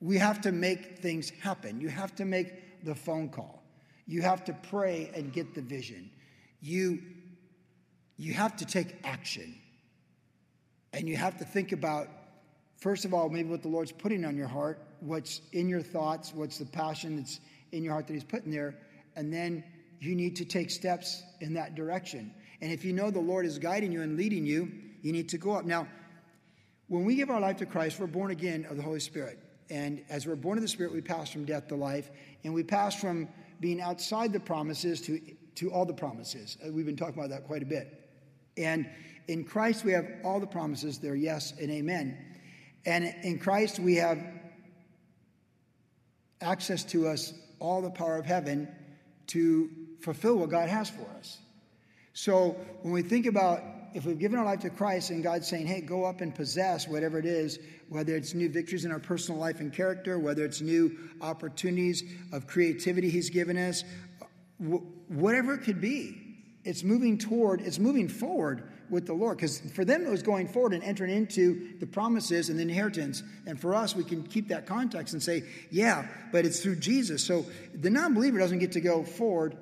We 0.00 0.18
have 0.18 0.42
to 0.42 0.52
make 0.52 0.98
things 0.98 1.30
happen. 1.40 1.80
You 1.80 1.88
have 1.88 2.14
to 2.16 2.26
make 2.26 2.84
the 2.84 2.94
phone 2.94 3.30
call. 3.30 3.62
You 4.06 4.20
have 4.20 4.44
to 4.44 4.52
pray 4.52 5.10
and 5.14 5.32
get 5.32 5.54
the 5.54 5.62
vision. 5.62 6.10
You, 6.60 7.00
you 8.18 8.34
have 8.34 8.56
to 8.56 8.66
take 8.66 8.96
action. 9.04 9.54
And 10.92 11.08
you 11.08 11.16
have 11.16 11.38
to 11.38 11.44
think 11.44 11.72
about, 11.72 12.08
first 12.76 13.04
of 13.04 13.14
all, 13.14 13.28
maybe 13.28 13.48
what 13.48 13.62
the 13.62 13.68
Lord's 13.68 13.92
putting 13.92 14.24
on 14.24 14.36
your 14.36 14.48
heart, 14.48 14.80
what's 15.00 15.40
in 15.52 15.68
your 15.68 15.82
thoughts, 15.82 16.32
what's 16.34 16.58
the 16.58 16.66
passion 16.66 17.16
that's 17.16 17.40
in 17.72 17.82
your 17.82 17.92
heart 17.92 18.06
that 18.06 18.12
He's 18.12 18.24
putting 18.24 18.50
there 18.50 18.76
and 19.16 19.32
then 19.32 19.64
you 20.00 20.14
need 20.14 20.36
to 20.36 20.44
take 20.44 20.70
steps 20.70 21.22
in 21.40 21.54
that 21.54 21.74
direction. 21.74 22.32
And 22.60 22.72
if 22.72 22.84
you 22.84 22.92
know 22.92 23.10
the 23.10 23.20
Lord 23.20 23.46
is 23.46 23.58
guiding 23.58 23.92
you 23.92 24.02
and 24.02 24.16
leading 24.16 24.46
you, 24.46 24.70
you 25.02 25.12
need 25.12 25.28
to 25.30 25.38
go 25.38 25.52
up. 25.52 25.64
Now, 25.64 25.86
when 26.88 27.04
we 27.04 27.14
give 27.14 27.30
our 27.30 27.40
life 27.40 27.56
to 27.58 27.66
Christ, 27.66 27.98
we're 27.98 28.06
born 28.06 28.30
again 28.30 28.66
of 28.68 28.76
the 28.76 28.82
Holy 28.82 29.00
Spirit. 29.00 29.38
And 29.70 30.04
as 30.08 30.26
we're 30.26 30.36
born 30.36 30.58
of 30.58 30.62
the 30.62 30.68
Spirit, 30.68 30.92
we 30.92 31.00
pass 31.00 31.30
from 31.30 31.44
death 31.44 31.68
to 31.68 31.76
life, 31.76 32.10
and 32.44 32.52
we 32.52 32.62
pass 32.62 32.94
from 32.94 33.28
being 33.60 33.80
outside 33.80 34.32
the 34.32 34.40
promises 34.40 35.00
to, 35.02 35.20
to 35.56 35.72
all 35.72 35.86
the 35.86 35.94
promises. 35.94 36.58
Uh, 36.64 36.70
we've 36.70 36.86
been 36.86 36.96
talking 36.96 37.14
about 37.14 37.30
that 37.30 37.44
quite 37.44 37.62
a 37.62 37.66
bit. 37.66 38.10
And 38.56 38.88
in 39.28 39.44
Christ, 39.44 39.84
we 39.84 39.92
have 39.92 40.06
all 40.24 40.40
the 40.40 40.46
promises. 40.46 40.98
They're 40.98 41.14
yes 41.14 41.52
and 41.60 41.70
amen. 41.70 42.18
And 42.84 43.04
in 43.22 43.38
Christ, 43.38 43.78
we 43.78 43.96
have 43.96 44.18
access 46.40 46.84
to 46.84 47.08
us 47.08 47.32
all 47.60 47.80
the 47.80 47.90
power 47.90 48.16
of 48.16 48.26
heaven 48.26 48.68
to 49.28 49.70
fulfill 50.00 50.36
what 50.36 50.50
God 50.50 50.68
has 50.68 50.90
for 50.90 51.06
us. 51.18 51.38
So 52.12 52.56
when 52.82 52.92
we 52.92 53.02
think 53.02 53.26
about 53.26 53.62
if 53.94 54.06
we've 54.06 54.18
given 54.18 54.38
our 54.38 54.44
life 54.44 54.60
to 54.60 54.70
Christ 54.70 55.10
and 55.10 55.22
God's 55.22 55.46
saying, 55.46 55.66
hey, 55.66 55.80
go 55.80 56.04
up 56.04 56.22
and 56.22 56.34
possess 56.34 56.88
whatever 56.88 57.18
it 57.18 57.26
is, 57.26 57.58
whether 57.88 58.16
it's 58.16 58.32
new 58.32 58.48
victories 58.48 58.84
in 58.84 58.92
our 58.92 58.98
personal 58.98 59.38
life 59.38 59.60
and 59.60 59.72
character, 59.72 60.18
whether 60.18 60.44
it's 60.44 60.60
new 60.60 60.96
opportunities 61.20 62.02
of 62.32 62.46
creativity 62.46 63.10
He's 63.10 63.28
given 63.28 63.58
us, 63.58 63.84
whatever 65.08 65.54
it 65.54 65.58
could 65.58 65.80
be, 65.80 66.16
it's 66.64 66.82
moving 66.82 67.18
toward, 67.18 67.60
it's 67.60 67.78
moving 67.78 68.08
forward 68.08 68.71
with 68.92 69.06
the 69.06 69.14
Lord. 69.14 69.38
Because 69.38 69.58
for 69.72 69.84
them, 69.84 70.06
it 70.06 70.10
was 70.10 70.22
going 70.22 70.46
forward 70.46 70.74
and 70.74 70.84
entering 70.84 71.10
into 71.10 71.76
the 71.80 71.86
promises 71.86 72.50
and 72.50 72.58
the 72.58 72.62
inheritance. 72.62 73.22
And 73.46 73.58
for 73.58 73.74
us, 73.74 73.96
we 73.96 74.04
can 74.04 74.22
keep 74.22 74.48
that 74.48 74.66
context 74.66 75.14
and 75.14 75.22
say, 75.22 75.44
yeah, 75.70 76.06
but 76.30 76.44
it's 76.44 76.60
through 76.60 76.76
Jesus. 76.76 77.24
So 77.24 77.46
the 77.74 77.90
non 77.90 78.14
believer 78.14 78.38
doesn't 78.38 78.58
get 78.58 78.72
to 78.72 78.80
go 78.80 79.02
forward 79.02 79.56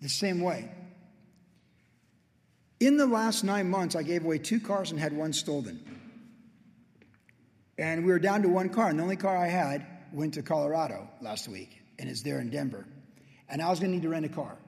the 0.00 0.08
same 0.08 0.40
way. 0.40 0.70
In 2.78 2.96
the 2.96 3.06
last 3.06 3.42
nine 3.42 3.70
months, 3.70 3.96
I 3.96 4.02
gave 4.02 4.24
away 4.24 4.38
two 4.38 4.60
cars 4.60 4.90
and 4.90 5.00
had 5.00 5.12
one 5.16 5.32
stolen. 5.32 5.80
And 7.78 8.04
we 8.04 8.12
were 8.12 8.18
down 8.18 8.42
to 8.42 8.48
one 8.48 8.68
car, 8.68 8.90
and 8.90 8.98
the 8.98 9.02
only 9.02 9.16
car 9.16 9.36
I 9.36 9.48
had 9.48 9.86
went 10.12 10.34
to 10.34 10.42
Colorado 10.42 11.08
last 11.20 11.48
week 11.48 11.80
and 11.98 12.10
is 12.10 12.22
there 12.22 12.38
in 12.38 12.50
Denver. 12.50 12.86
And 13.48 13.62
I 13.62 13.70
was 13.70 13.80
going 13.80 13.92
to 13.92 13.96
need 13.96 14.02
to 14.02 14.08
rent 14.08 14.26
a 14.26 14.28
car. 14.28 14.58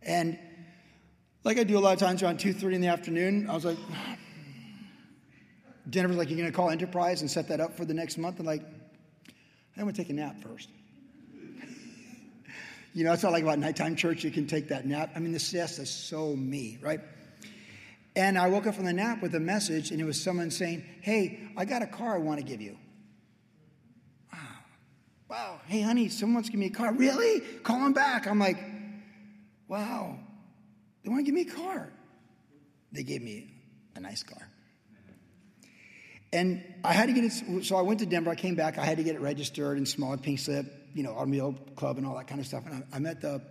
And 0.00 0.38
like 1.44 1.58
I 1.58 1.64
do 1.64 1.76
a 1.76 1.80
lot 1.80 1.92
of 1.92 1.98
times 1.98 2.22
around 2.22 2.38
2.30 2.38 2.74
in 2.74 2.80
the 2.80 2.88
afternoon, 2.88 3.50
I 3.50 3.54
was 3.54 3.64
like, 3.64 3.78
Jennifer's 5.90 6.16
like, 6.16 6.30
you're 6.30 6.38
going 6.38 6.50
to 6.50 6.56
call 6.56 6.70
Enterprise 6.70 7.22
and 7.22 7.30
set 7.30 7.48
that 7.48 7.60
up 7.60 7.76
for 7.76 7.84
the 7.84 7.94
next 7.94 8.18
month? 8.18 8.38
I'm 8.38 8.46
like, 8.46 8.62
I'm 9.76 9.82
going 9.82 9.92
to 9.92 10.00
take 10.00 10.10
a 10.10 10.14
nap 10.14 10.40
first. 10.40 10.68
you 12.94 13.04
know, 13.04 13.12
it's 13.12 13.22
not 13.22 13.32
like 13.32 13.42
about 13.42 13.58
nighttime 13.58 13.96
church, 13.96 14.22
you 14.22 14.30
can 14.30 14.46
take 14.46 14.68
that 14.68 14.86
nap. 14.86 15.10
I 15.16 15.18
mean, 15.18 15.32
the 15.32 15.40
siesta 15.40 15.82
is 15.82 15.90
so 15.90 16.36
me, 16.36 16.78
right? 16.80 17.00
And 18.14 18.38
I 18.38 18.48
woke 18.48 18.66
up 18.66 18.74
from 18.74 18.84
the 18.84 18.92
nap 18.92 19.22
with 19.22 19.34
a 19.34 19.40
message, 19.40 19.90
and 19.90 20.00
it 20.00 20.04
was 20.04 20.22
someone 20.22 20.50
saying, 20.50 20.84
Hey, 21.00 21.48
I 21.56 21.64
got 21.64 21.82
a 21.82 21.86
car 21.86 22.14
I 22.14 22.18
want 22.18 22.38
to 22.38 22.44
give 22.44 22.60
you. 22.60 22.76
Wow. 24.32 24.38
Wow. 25.30 25.60
Hey, 25.66 25.80
honey, 25.80 26.10
someone's 26.10 26.48
giving 26.48 26.60
me 26.60 26.66
a 26.66 26.70
car. 26.70 26.92
Really? 26.92 27.40
Call 27.62 27.78
him 27.78 27.94
back. 27.94 28.26
I'm 28.26 28.38
like, 28.38 28.58
Wow. 29.66 30.18
They 31.02 31.10
want 31.10 31.20
to 31.20 31.24
give 31.24 31.34
me 31.34 31.42
a 31.42 31.54
car. 31.54 31.92
They 32.92 33.02
gave 33.02 33.22
me 33.22 33.52
a 33.96 34.00
nice 34.00 34.22
car. 34.22 34.48
And 36.32 36.64
I 36.82 36.94
had 36.94 37.08
to 37.08 37.12
get 37.12 37.24
it, 37.24 37.64
so 37.64 37.76
I 37.76 37.82
went 37.82 38.00
to 38.00 38.06
Denver. 38.06 38.30
I 38.30 38.34
came 38.34 38.54
back. 38.54 38.78
I 38.78 38.84
had 38.84 38.96
to 38.96 39.04
get 39.04 39.14
it 39.14 39.20
registered 39.20 39.76
and 39.76 39.86
small 39.86 40.16
pink 40.16 40.38
slip, 40.38 40.66
you 40.94 41.02
know, 41.02 41.12
automobile 41.12 41.54
club 41.76 41.98
and 41.98 42.06
all 42.06 42.16
that 42.16 42.26
kind 42.26 42.40
of 42.40 42.46
stuff. 42.46 42.64
And 42.66 42.84
I, 42.90 42.96
am 42.96 43.04
at 43.04 43.20
the, 43.20 43.42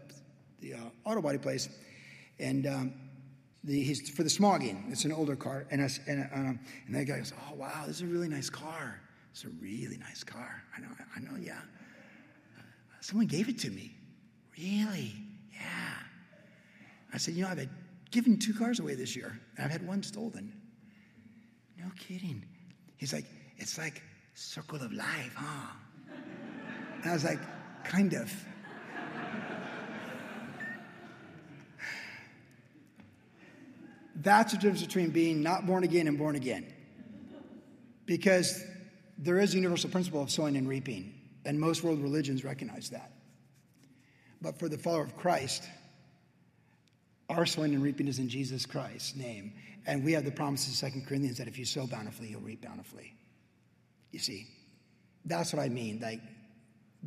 the 0.61 0.73
uh, 0.73 0.77
auto 1.05 1.21
body 1.21 1.37
place, 1.37 1.69
and 2.39 2.65
um, 2.65 2.93
the, 3.63 3.79
he's 3.83 4.09
for 4.09 4.23
the 4.23 4.29
smogging. 4.29 4.91
It's 4.91 5.05
an 5.05 5.11
older 5.11 5.35
car. 5.35 5.67
And, 5.69 5.81
I, 5.81 5.89
and, 6.07 6.29
um, 6.33 6.59
and 6.87 6.95
that 6.95 7.05
guy 7.05 7.17
goes, 7.17 7.33
Oh, 7.51 7.55
wow, 7.55 7.83
this 7.85 7.97
is 7.97 8.01
a 8.01 8.07
really 8.07 8.29
nice 8.29 8.49
car. 8.49 8.99
It's 9.31 9.43
a 9.43 9.49
really 9.61 9.97
nice 9.97 10.23
car. 10.23 10.63
I 10.75 10.81
know, 10.81 10.89
I 11.15 11.19
know, 11.19 11.37
yeah. 11.39 11.61
Someone 12.99 13.27
gave 13.27 13.47
it 13.47 13.59
to 13.59 13.69
me. 13.69 13.95
Really? 14.57 15.13
Yeah. 15.53 16.00
I 17.13 17.17
said, 17.17 17.35
You 17.35 17.43
know, 17.43 17.49
I've 17.49 17.67
given 18.11 18.37
two 18.37 18.53
cars 18.53 18.79
away 18.79 18.95
this 18.95 19.15
year, 19.15 19.39
and 19.57 19.65
I've 19.65 19.71
had 19.71 19.85
one 19.85 20.03
stolen. 20.03 20.53
No 21.77 21.85
kidding. 21.97 22.45
He's 22.97 23.13
like, 23.13 23.25
It's 23.57 23.77
like 23.77 24.01
circle 24.33 24.81
of 24.81 24.91
life, 24.91 25.33
huh? 25.35 25.73
And 27.01 27.11
I 27.11 27.13
was 27.13 27.23
like, 27.23 27.39
Kind 27.83 28.13
of. 28.13 28.31
That's 34.15 34.51
the 34.51 34.59
difference 34.59 34.83
between 34.83 35.09
being 35.09 35.41
not 35.41 35.65
born 35.65 35.83
again 35.83 36.07
and 36.07 36.17
born 36.17 36.35
again. 36.35 36.71
Because 38.05 38.63
there 39.17 39.39
is 39.39 39.53
a 39.53 39.57
universal 39.57 39.89
principle 39.89 40.21
of 40.21 40.29
sowing 40.29 40.57
and 40.57 40.67
reaping, 40.67 41.13
and 41.45 41.59
most 41.59 41.83
world 41.83 42.01
religions 42.01 42.43
recognize 42.43 42.89
that. 42.89 43.13
But 44.41 44.59
for 44.59 44.69
the 44.69 44.77
follower 44.77 45.03
of 45.03 45.17
Christ, 45.17 45.67
our 47.31 47.45
sowing 47.45 47.73
and 47.73 47.81
reaping 47.81 48.07
is 48.07 48.19
in 48.19 48.29
Jesus 48.29 48.65
Christ's 48.65 49.15
name. 49.15 49.53
And 49.87 50.03
we 50.03 50.13
have 50.13 50.25
the 50.25 50.31
promises 50.31 50.81
of 50.83 50.93
2 50.93 51.01
Corinthians 51.07 51.37
that 51.37 51.47
if 51.47 51.57
you 51.57 51.65
sow 51.65 51.87
bountifully, 51.87 52.27
you'll 52.27 52.41
reap 52.41 52.61
bountifully. 52.61 53.13
You 54.11 54.19
see, 54.19 54.47
that's 55.25 55.53
what 55.53 55.61
I 55.61 55.69
mean. 55.69 55.99
Like, 56.01 56.21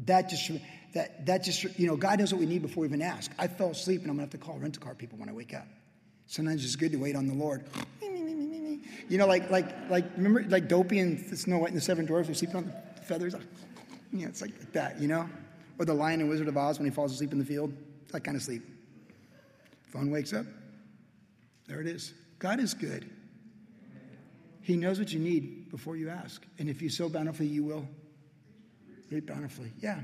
that 0.06 0.28
just, 0.28 0.50
that, 0.94 1.24
that 1.26 1.44
just, 1.44 1.78
you 1.78 1.86
know, 1.86 1.96
God 1.96 2.18
knows 2.18 2.32
what 2.32 2.40
we 2.40 2.46
need 2.46 2.62
before 2.62 2.82
we 2.82 2.88
even 2.88 3.02
ask. 3.02 3.30
I 3.38 3.46
fell 3.46 3.70
asleep 3.70 4.02
and 4.02 4.10
I'm 4.10 4.16
going 4.16 4.28
to 4.28 4.36
have 4.36 4.40
to 4.40 4.44
call 4.44 4.58
rental 4.58 4.82
car 4.82 4.94
people 4.94 5.18
when 5.18 5.28
I 5.28 5.32
wake 5.32 5.54
up. 5.54 5.66
Sometimes 6.26 6.64
it's 6.64 6.74
good 6.74 6.92
to 6.92 6.98
wait 6.98 7.14
on 7.14 7.28
the 7.28 7.34
Lord. 7.34 7.64
You 9.08 9.18
know, 9.18 9.26
like, 9.26 9.50
like, 9.50 9.68
like, 9.90 10.04
remember, 10.16 10.44
like 10.48 10.66
Dopey 10.66 10.98
and 10.98 11.38
Snow 11.38 11.58
White 11.58 11.68
and 11.68 11.76
the 11.76 11.82
Seven 11.82 12.06
Dwarfs, 12.06 12.28
they're 12.28 12.34
sleeping 12.34 12.56
on 12.56 12.72
the 12.96 13.02
feathers? 13.02 13.34
Know, 13.34 13.40
it's 14.26 14.40
like 14.40 14.72
that, 14.72 15.00
you 15.00 15.08
know? 15.08 15.28
Or 15.78 15.84
the 15.84 15.94
Lion 15.94 16.20
and 16.20 16.28
Wizard 16.28 16.48
of 16.48 16.56
Oz 16.56 16.78
when 16.78 16.88
he 16.88 16.94
falls 16.94 17.12
asleep 17.12 17.32
in 17.32 17.38
the 17.38 17.44
field. 17.44 17.72
That 18.12 18.24
kind 18.24 18.36
of 18.36 18.42
sleep. 18.42 18.62
Phone 19.94 20.10
wakes 20.10 20.32
up. 20.32 20.44
There 21.68 21.80
it 21.80 21.86
is. 21.86 22.12
God 22.40 22.58
is 22.58 22.74
good. 22.74 23.08
He 24.60 24.76
knows 24.76 24.98
what 24.98 25.12
you 25.12 25.20
need 25.20 25.70
before 25.70 25.96
you 25.96 26.10
ask. 26.10 26.44
And 26.58 26.68
if 26.68 26.82
you 26.82 26.88
sow 26.88 27.08
bountifully, 27.08 27.46
you 27.46 27.62
will 27.62 27.86
reap 29.08 29.28
bountifully. 29.28 29.70
Yeah. 29.78 30.00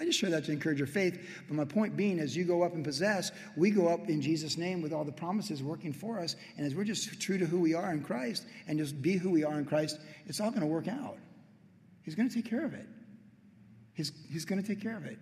I 0.00 0.06
just 0.06 0.18
share 0.18 0.30
that 0.30 0.44
to 0.46 0.52
encourage 0.52 0.78
your 0.78 0.86
faith. 0.86 1.44
But 1.46 1.56
my 1.56 1.66
point 1.66 1.94
being, 1.94 2.18
as 2.20 2.34
you 2.34 2.44
go 2.44 2.62
up 2.62 2.72
and 2.72 2.82
possess, 2.82 3.32
we 3.54 3.70
go 3.70 3.86
up 3.86 4.08
in 4.08 4.22
Jesus' 4.22 4.56
name 4.56 4.80
with 4.80 4.94
all 4.94 5.04
the 5.04 5.12
promises 5.12 5.62
working 5.62 5.92
for 5.92 6.18
us. 6.18 6.36
And 6.56 6.66
as 6.66 6.74
we're 6.74 6.84
just 6.84 7.20
true 7.20 7.36
to 7.36 7.44
who 7.44 7.60
we 7.60 7.74
are 7.74 7.92
in 7.92 8.02
Christ 8.02 8.46
and 8.66 8.78
just 8.78 9.02
be 9.02 9.18
who 9.18 9.30
we 9.30 9.44
are 9.44 9.58
in 9.58 9.66
Christ, 9.66 10.00
it's 10.26 10.40
all 10.40 10.50
going 10.50 10.62
to 10.62 10.66
work 10.66 10.88
out. 10.88 11.18
He's 12.02 12.14
going 12.14 12.30
to 12.30 12.34
take 12.34 12.48
care 12.48 12.64
of 12.64 12.72
it. 12.72 12.86
He's, 13.92 14.10
he's 14.32 14.46
going 14.46 14.60
to 14.60 14.66
take 14.66 14.80
care 14.80 14.96
of 14.96 15.04
it. 15.04 15.18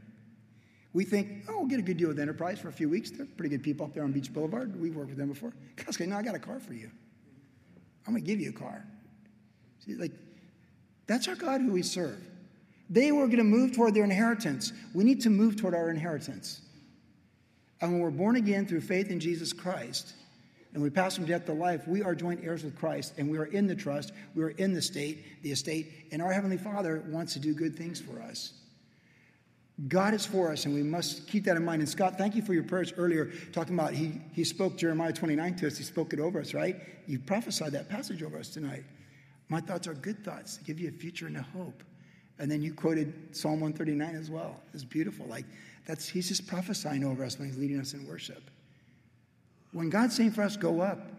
We 0.94 1.04
think, 1.04 1.44
oh, 1.48 1.58
we'll 1.58 1.68
get 1.68 1.78
a 1.78 1.82
good 1.82 1.96
deal 1.96 2.08
with 2.08 2.18
Enterprise 2.18 2.58
for 2.58 2.68
a 2.68 2.72
few 2.72 2.88
weeks. 2.88 3.10
They're 3.10 3.26
pretty 3.26 3.48
good 3.48 3.62
people 3.62 3.86
up 3.86 3.94
there 3.94 4.04
on 4.04 4.12
Beach 4.12 4.32
Boulevard. 4.32 4.78
We've 4.78 4.94
worked 4.94 5.08
with 5.08 5.18
them 5.18 5.28
before. 5.28 5.52
God's 5.76 5.98
no, 6.00 6.16
I 6.16 6.22
got 6.22 6.34
a 6.34 6.38
car 6.38 6.60
for 6.60 6.74
you. 6.74 6.90
I'm 8.06 8.12
going 8.12 8.22
to 8.22 8.26
give 8.26 8.40
you 8.40 8.50
a 8.50 8.52
car. 8.52 8.84
See, 9.84 9.94
like, 9.94 10.12
that's 11.06 11.28
our 11.28 11.34
God 11.34 11.60
who 11.60 11.72
we 11.72 11.82
serve. 11.82 12.20
They 12.90 13.10
were 13.10 13.26
going 13.26 13.38
to 13.38 13.44
move 13.44 13.74
toward 13.74 13.94
their 13.94 14.04
inheritance. 14.04 14.72
We 14.92 15.04
need 15.04 15.22
to 15.22 15.30
move 15.30 15.56
toward 15.56 15.74
our 15.74 15.88
inheritance. 15.88 16.60
And 17.80 17.92
when 17.92 18.00
we're 18.02 18.10
born 18.10 18.36
again 18.36 18.66
through 18.66 18.82
faith 18.82 19.10
in 19.10 19.18
Jesus 19.18 19.52
Christ, 19.52 20.14
and 20.74 20.82
we 20.82 20.90
pass 20.90 21.16
from 21.16 21.26
death 21.26 21.46
to 21.46 21.52
life, 21.52 21.86
we 21.86 22.02
are 22.02 22.14
joint 22.14 22.40
heirs 22.44 22.64
with 22.64 22.78
Christ, 22.78 23.14
and 23.18 23.30
we 23.30 23.38
are 23.38 23.46
in 23.46 23.66
the 23.66 23.74
trust, 23.74 24.12
we 24.34 24.42
are 24.42 24.50
in 24.50 24.72
the 24.72 24.82
state, 24.82 25.42
the 25.42 25.52
estate, 25.52 26.08
and 26.12 26.22
our 26.22 26.32
Heavenly 26.32 26.58
Father 26.58 27.02
wants 27.08 27.32
to 27.34 27.40
do 27.40 27.54
good 27.54 27.76
things 27.76 28.00
for 28.00 28.20
us. 28.20 28.52
God 29.88 30.14
is 30.14 30.24
for 30.24 30.52
us, 30.52 30.64
and 30.64 30.74
we 30.74 30.82
must 30.82 31.26
keep 31.26 31.44
that 31.44 31.56
in 31.56 31.64
mind. 31.64 31.82
And 31.82 31.88
Scott, 31.88 32.16
thank 32.16 32.36
you 32.36 32.42
for 32.42 32.54
your 32.54 32.62
prayers 32.62 32.92
earlier, 32.96 33.32
talking 33.52 33.74
about 33.74 33.92
he, 33.92 34.20
he 34.32 34.44
spoke 34.44 34.76
Jeremiah 34.76 35.12
29 35.12 35.56
to 35.56 35.66
us. 35.66 35.76
He 35.76 35.84
spoke 35.84 36.12
it 36.12 36.20
over 36.20 36.40
us, 36.40 36.54
right? 36.54 36.76
You 37.06 37.18
prophesied 37.18 37.72
that 37.72 37.88
passage 37.88 38.22
over 38.22 38.38
us 38.38 38.48
tonight. 38.48 38.84
My 39.48 39.60
thoughts 39.60 39.88
are 39.88 39.94
good 39.94 40.24
thoughts 40.24 40.56
to 40.56 40.64
give 40.64 40.78
you 40.78 40.88
a 40.88 40.92
future 40.92 41.26
and 41.26 41.36
a 41.36 41.42
hope. 41.42 41.82
And 42.38 42.50
then 42.50 42.62
you 42.62 42.72
quoted 42.72 43.36
Psalm 43.36 43.60
139 43.60 44.14
as 44.14 44.30
well. 44.30 44.60
It's 44.72 44.84
beautiful. 44.84 45.26
Like 45.26 45.44
that's 45.86 46.08
he's 46.08 46.28
just 46.28 46.46
prophesying 46.46 47.04
over 47.04 47.24
us 47.24 47.38
when 47.38 47.48
he's 47.48 47.58
leading 47.58 47.78
us 47.78 47.92
in 47.92 48.06
worship. 48.06 48.50
When 49.72 49.90
God's 49.90 50.16
saying 50.16 50.30
for 50.30 50.42
us, 50.42 50.56
go 50.56 50.80
up, 50.80 51.10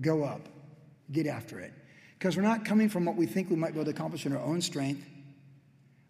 go 0.00 0.24
up, 0.24 0.48
get 1.10 1.26
after 1.26 1.58
it. 1.58 1.72
Because 2.18 2.36
we're 2.36 2.42
not 2.42 2.64
coming 2.64 2.88
from 2.88 3.04
what 3.04 3.16
we 3.16 3.26
think 3.26 3.50
we 3.50 3.56
might 3.56 3.72
be 3.72 3.80
able 3.80 3.86
to 3.86 3.90
accomplish 3.90 4.24
in 4.26 4.32
our 4.32 4.42
own 4.42 4.60
strength 4.60 5.06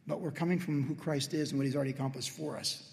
but 0.06 0.20
we're 0.20 0.30
coming 0.30 0.58
from 0.58 0.82
who 0.82 0.94
Christ 0.94 1.34
is 1.34 1.50
and 1.50 1.58
what 1.58 1.64
he's 1.64 1.76
already 1.76 1.90
accomplished 1.90 2.30
for 2.30 2.56
us. 2.56 2.90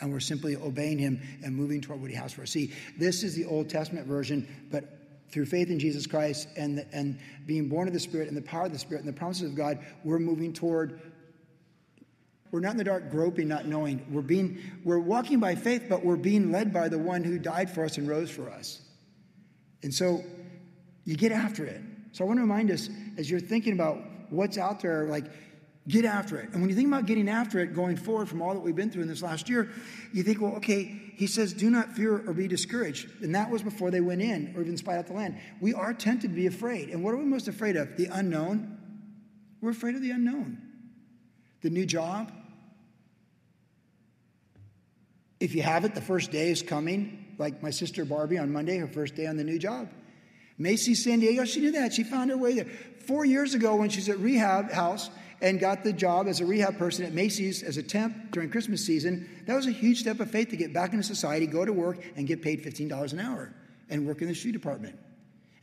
And 0.00 0.12
we're 0.12 0.20
simply 0.20 0.56
obeying 0.56 0.98
him 0.98 1.20
and 1.44 1.54
moving 1.54 1.80
toward 1.80 2.00
what 2.00 2.10
he 2.10 2.16
has 2.16 2.32
for 2.32 2.42
us. 2.42 2.50
See, 2.50 2.72
this 2.98 3.22
is 3.22 3.34
the 3.34 3.44
Old 3.44 3.68
Testament 3.68 4.06
version, 4.06 4.48
but 4.70 4.98
through 5.30 5.46
faith 5.46 5.70
in 5.70 5.78
Jesus 5.78 6.06
Christ 6.06 6.48
and, 6.56 6.78
the, 6.78 6.86
and 6.92 7.18
being 7.46 7.68
born 7.68 7.88
of 7.88 7.94
the 7.94 8.00
Spirit 8.00 8.28
and 8.28 8.36
the 8.36 8.42
power 8.42 8.66
of 8.66 8.72
the 8.72 8.78
Spirit 8.78 9.04
and 9.04 9.12
the 9.12 9.16
promises 9.16 9.48
of 9.48 9.54
God, 9.54 9.78
we're 10.04 10.18
moving 10.18 10.52
toward. 10.52 11.00
We're 12.50 12.60
not 12.60 12.72
in 12.72 12.76
the 12.76 12.84
dark 12.84 13.10
groping, 13.10 13.48
not 13.48 13.66
knowing. 13.66 14.04
We're 14.10 14.20
being 14.20 14.58
we're 14.84 14.98
walking 14.98 15.40
by 15.40 15.54
faith, 15.54 15.84
but 15.88 16.04
we're 16.04 16.16
being 16.16 16.52
led 16.52 16.72
by 16.72 16.88
the 16.88 16.98
one 16.98 17.24
who 17.24 17.38
died 17.38 17.70
for 17.70 17.84
us 17.84 17.96
and 17.96 18.06
rose 18.06 18.30
for 18.30 18.50
us. 18.50 18.82
And 19.82 19.92
so 19.92 20.22
you 21.04 21.16
get 21.16 21.32
after 21.32 21.64
it. 21.64 21.80
So 22.12 22.24
I 22.24 22.26
want 22.26 22.38
to 22.38 22.42
remind 22.42 22.70
us 22.70 22.90
as 23.16 23.30
you're 23.30 23.40
thinking 23.40 23.72
about 23.72 23.98
what's 24.28 24.58
out 24.58 24.80
there, 24.80 25.04
like 25.04 25.24
Get 25.88 26.04
after 26.04 26.38
it. 26.38 26.50
And 26.52 26.60
when 26.60 26.70
you 26.70 26.76
think 26.76 26.86
about 26.86 27.06
getting 27.06 27.28
after 27.28 27.58
it 27.58 27.74
going 27.74 27.96
forward 27.96 28.28
from 28.28 28.40
all 28.40 28.54
that 28.54 28.60
we've 28.60 28.76
been 28.76 28.90
through 28.90 29.02
in 29.02 29.08
this 29.08 29.22
last 29.22 29.48
year, 29.48 29.68
you 30.12 30.22
think, 30.22 30.40
well, 30.40 30.54
okay, 30.56 31.12
he 31.16 31.26
says, 31.26 31.52
do 31.52 31.70
not 31.70 31.92
fear 31.92 32.22
or 32.24 32.32
be 32.32 32.46
discouraged. 32.46 33.08
And 33.22 33.34
that 33.34 33.50
was 33.50 33.62
before 33.62 33.90
they 33.90 34.00
went 34.00 34.22
in 34.22 34.54
or 34.56 34.62
even 34.62 34.76
spied 34.76 34.98
out 34.98 35.08
the 35.08 35.12
land. 35.12 35.38
We 35.60 35.74
are 35.74 35.92
tempted 35.92 36.28
to 36.28 36.34
be 36.34 36.46
afraid. 36.46 36.90
And 36.90 37.02
what 37.02 37.14
are 37.14 37.16
we 37.16 37.24
most 37.24 37.48
afraid 37.48 37.74
of? 37.74 37.96
The 37.96 38.06
unknown. 38.06 38.78
We're 39.60 39.70
afraid 39.70 39.96
of 39.96 40.02
the 40.02 40.12
unknown. 40.12 40.58
The 41.62 41.70
new 41.70 41.84
job. 41.84 42.32
If 45.40 45.56
you 45.56 45.62
have 45.62 45.84
it, 45.84 45.96
the 45.96 46.00
first 46.00 46.30
day 46.30 46.52
is 46.52 46.62
coming, 46.62 47.34
like 47.38 47.60
my 47.60 47.70
sister 47.70 48.04
Barbie 48.04 48.38
on 48.38 48.52
Monday, 48.52 48.78
her 48.78 48.86
first 48.86 49.16
day 49.16 49.26
on 49.26 49.36
the 49.36 49.42
new 49.42 49.58
job. 49.58 49.90
Macy 50.58 50.94
San 50.94 51.18
Diego, 51.18 51.44
she 51.44 51.60
did 51.60 51.74
that. 51.74 51.92
She 51.92 52.04
found 52.04 52.30
her 52.30 52.36
way 52.36 52.54
there. 52.54 52.66
Four 53.06 53.24
years 53.24 53.54
ago, 53.54 53.74
when 53.74 53.90
she's 53.90 54.08
at 54.08 54.20
rehab 54.20 54.70
house, 54.70 55.10
and 55.42 55.58
got 55.58 55.82
the 55.82 55.92
job 55.92 56.28
as 56.28 56.40
a 56.40 56.46
rehab 56.46 56.78
person 56.78 57.04
at 57.04 57.12
Macy's 57.12 57.64
as 57.64 57.76
a 57.76 57.82
temp 57.82 58.30
during 58.30 58.48
Christmas 58.48 58.84
season, 58.86 59.28
that 59.46 59.54
was 59.54 59.66
a 59.66 59.72
huge 59.72 59.98
step 59.98 60.20
of 60.20 60.30
faith 60.30 60.48
to 60.50 60.56
get 60.56 60.72
back 60.72 60.92
into 60.92 61.02
society, 61.02 61.46
go 61.46 61.64
to 61.64 61.72
work, 61.72 61.98
and 62.16 62.28
get 62.28 62.40
paid 62.40 62.64
$15 62.64 63.12
an 63.12 63.20
hour 63.20 63.52
and 63.90 64.06
work 64.06 64.22
in 64.22 64.28
the 64.28 64.34
shoe 64.34 64.52
department. 64.52 64.96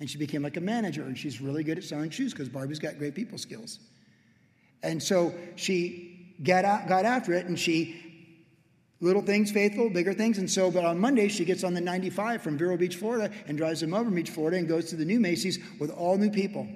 And 0.02 0.10
she 0.10 0.18
became 0.18 0.44
like 0.44 0.58
a 0.58 0.62
manager, 0.62 1.04
and 1.04 1.18
she's 1.18 1.42
really 1.42 1.64
good 1.64 1.78
at 1.78 1.86
selling 1.86 2.10
shoes 2.10 2.34
because 2.34 2.50
Barbie's 2.50 2.78
got 2.78 2.98
great 2.98 3.16
people 3.16 3.38
skills. 3.38 3.80
And 4.84 5.02
so 5.02 5.34
she 5.56 6.36
got, 6.44 6.66
out, 6.66 6.88
got 6.88 7.06
after 7.06 7.34
it, 7.34 7.46
and 7.46 7.58
she 7.58 8.06
little 9.02 9.22
things 9.22 9.50
faithful, 9.50 9.90
bigger 9.90 10.14
things. 10.14 10.40
And 10.40 10.50
so, 10.50 10.70
but 10.70 10.84
on 10.84 11.00
Monday, 11.00 11.30
she 11.30 11.46
gets 11.46 11.64
on 11.64 11.74
the 11.74 11.82
95 11.82 12.42
from 12.42 12.58
Vero 12.58 12.76
Beach, 12.76 12.98
Florida, 12.98 13.34
and 13.48 13.58
drives 13.58 13.80
to 13.80 13.88
Melbourne 13.88 14.16
Beach, 14.16 14.30
Florida, 14.30 14.58
and 14.58 14.68
goes 14.68 14.90
to 14.90 14.98
the 14.98 15.06
new 15.06 15.22
Macy's 15.22 15.58
with 15.80 15.90
all 15.90 16.18
new 16.18 16.30
people. 16.30 16.68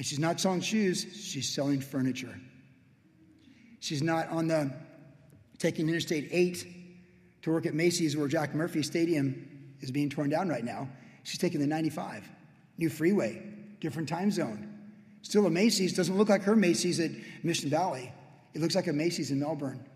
And 0.00 0.06
she's 0.06 0.18
not 0.18 0.40
selling 0.40 0.62
shoes, 0.62 1.06
she's 1.12 1.46
selling 1.46 1.78
furniture. 1.78 2.34
She's 3.80 4.02
not 4.02 4.30
on 4.30 4.48
the 4.48 4.72
taking 5.58 5.90
Interstate 5.90 6.30
8 6.32 7.42
to 7.42 7.50
work 7.50 7.66
at 7.66 7.74
Macy's 7.74 8.16
where 8.16 8.26
Jack 8.26 8.54
Murphy 8.54 8.82
Stadium 8.82 9.74
is 9.80 9.90
being 9.90 10.08
torn 10.08 10.30
down 10.30 10.48
right 10.48 10.64
now. 10.64 10.88
She's 11.24 11.36
taking 11.36 11.60
the 11.60 11.66
95, 11.66 12.26
new 12.78 12.88
freeway, 12.88 13.42
different 13.80 14.08
time 14.08 14.30
zone. 14.30 14.74
Still 15.20 15.44
a 15.44 15.50
Macy's, 15.50 15.92
doesn't 15.92 16.16
look 16.16 16.30
like 16.30 16.44
her 16.44 16.56
Macy's 16.56 16.98
at 16.98 17.10
Mission 17.42 17.68
Valley. 17.68 18.10
It 18.54 18.62
looks 18.62 18.74
like 18.74 18.86
a 18.86 18.94
Macy's 18.94 19.30
in 19.30 19.38
Melbourne 19.38 19.86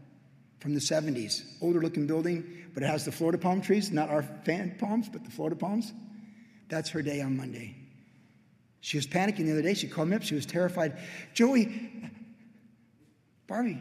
from 0.61 0.75
the 0.75 0.81
70s. 0.81 1.45
Older 1.63 1.81
looking 1.81 2.07
building, 2.07 2.45
but 2.75 2.83
it 2.83 2.89
has 2.89 3.07
the 3.07 3.13
Florida 3.13 3.39
palm 3.39 3.63
trees, 3.63 3.91
not 3.91 4.11
our 4.11 4.23
fan 4.45 4.77
palms, 4.79 5.09
but 5.09 5.25
the 5.25 5.31
Florida 5.31 5.57
palms. 5.57 5.95
That's 6.69 6.91
her 6.91 7.01
day 7.01 7.23
on 7.23 7.39
Monday. 7.39 7.84
She 8.85 8.99
was 8.99 9.07
panicking 9.07 9.47
the 9.47 9.53
other 9.53 9.63
day. 9.63 9.73
She 9.73 9.89
called 9.89 10.09
me 10.11 10.17
up. 10.17 10.23
She 10.23 10.35
was 10.35 10.45
terrified. 10.45 10.99
Joey, 11.33 11.91
Barbie, 13.47 13.81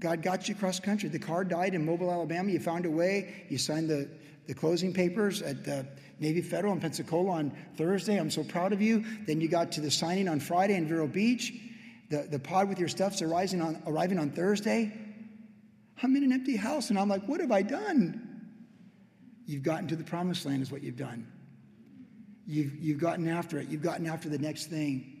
God 0.00 0.20
got 0.20 0.50
you 0.50 0.54
across 0.54 0.78
country. 0.78 1.08
The 1.08 1.18
car 1.18 1.44
died 1.44 1.72
in 1.72 1.82
Mobile, 1.86 2.12
Alabama. 2.12 2.50
You 2.50 2.60
found 2.60 2.84
a 2.84 2.90
way. 2.90 3.46
You 3.48 3.56
signed 3.56 3.88
the, 3.88 4.06
the 4.48 4.52
closing 4.52 4.92
papers 4.92 5.40
at 5.40 5.64
the 5.64 5.86
Navy 6.20 6.42
Federal 6.42 6.74
in 6.74 6.80
Pensacola 6.80 7.30
on 7.30 7.56
Thursday. 7.78 8.18
I'm 8.20 8.30
so 8.30 8.44
proud 8.44 8.74
of 8.74 8.82
you. 8.82 9.02
Then 9.26 9.40
you 9.40 9.48
got 9.48 9.72
to 9.72 9.80
the 9.80 9.90
signing 9.90 10.28
on 10.28 10.40
Friday 10.40 10.74
in 10.74 10.86
Vero 10.86 11.06
Beach. 11.06 11.54
The, 12.10 12.28
the 12.30 12.38
pod 12.38 12.68
with 12.68 12.78
your 12.78 12.88
stuff's 12.88 13.22
arriving 13.22 13.62
on, 13.62 13.82
arriving 13.86 14.18
on 14.18 14.28
Thursday. 14.28 14.92
I'm 16.02 16.14
in 16.16 16.22
an 16.22 16.32
empty 16.32 16.56
house, 16.56 16.90
and 16.90 16.98
I'm 16.98 17.08
like, 17.08 17.26
what 17.26 17.40
have 17.40 17.50
I 17.50 17.62
done? 17.62 18.44
You've 19.46 19.62
gotten 19.62 19.88
to 19.88 19.96
the 19.96 20.04
promised 20.04 20.44
land, 20.44 20.60
is 20.60 20.70
what 20.70 20.82
you've 20.82 20.98
done. 20.98 21.32
You've, 22.46 22.76
you've 22.76 22.98
gotten 22.98 23.28
after 23.28 23.58
it. 23.58 23.68
You've 23.68 23.82
gotten 23.82 24.06
after 24.06 24.28
the 24.28 24.38
next 24.38 24.66
thing. 24.66 25.12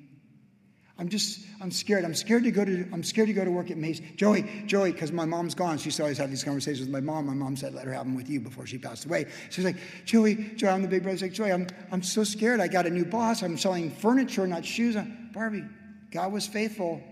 I'm 0.98 1.10
just, 1.10 1.44
I'm 1.60 1.70
scared. 1.70 2.04
I'm 2.04 2.14
scared 2.14 2.44
to 2.44 2.50
go 2.50 2.64
to, 2.64 2.88
I'm 2.90 3.02
scared 3.02 3.26
to 3.28 3.34
go 3.34 3.44
to 3.44 3.50
work 3.50 3.70
at 3.70 3.76
Macy's. 3.76 4.16
Joey, 4.16 4.48
Joey, 4.64 4.92
because 4.92 5.12
my 5.12 5.26
mom's 5.26 5.54
gone. 5.54 5.76
She 5.76 5.86
used 5.86 5.98
to 5.98 6.04
always 6.04 6.16
have 6.16 6.30
these 6.30 6.42
conversations 6.42 6.80
with 6.80 6.90
my 6.90 7.00
mom. 7.00 7.26
My 7.26 7.34
mom 7.34 7.54
said, 7.54 7.74
let 7.74 7.84
her 7.84 7.92
have 7.92 8.06
them 8.06 8.14
with 8.14 8.30
you 8.30 8.40
before 8.40 8.66
she 8.66 8.78
passed 8.78 9.04
away. 9.04 9.26
She's 9.50 9.64
like, 9.64 9.76
Joey, 10.06 10.36
Joey, 10.56 10.70
I'm 10.70 10.80
the 10.80 10.88
big 10.88 11.02
brother. 11.02 11.18
She's 11.18 11.22
like, 11.22 11.32
Joey, 11.32 11.52
I'm, 11.52 11.66
I'm 11.92 12.02
so 12.02 12.24
scared. 12.24 12.60
I 12.60 12.68
got 12.68 12.86
a 12.86 12.90
new 12.90 13.04
boss. 13.04 13.42
I'm 13.42 13.58
selling 13.58 13.90
furniture, 13.90 14.46
not 14.46 14.64
shoes. 14.64 14.96
Barbie, 15.34 15.64
God 16.10 16.32
was 16.32 16.46
faithful 16.46 17.02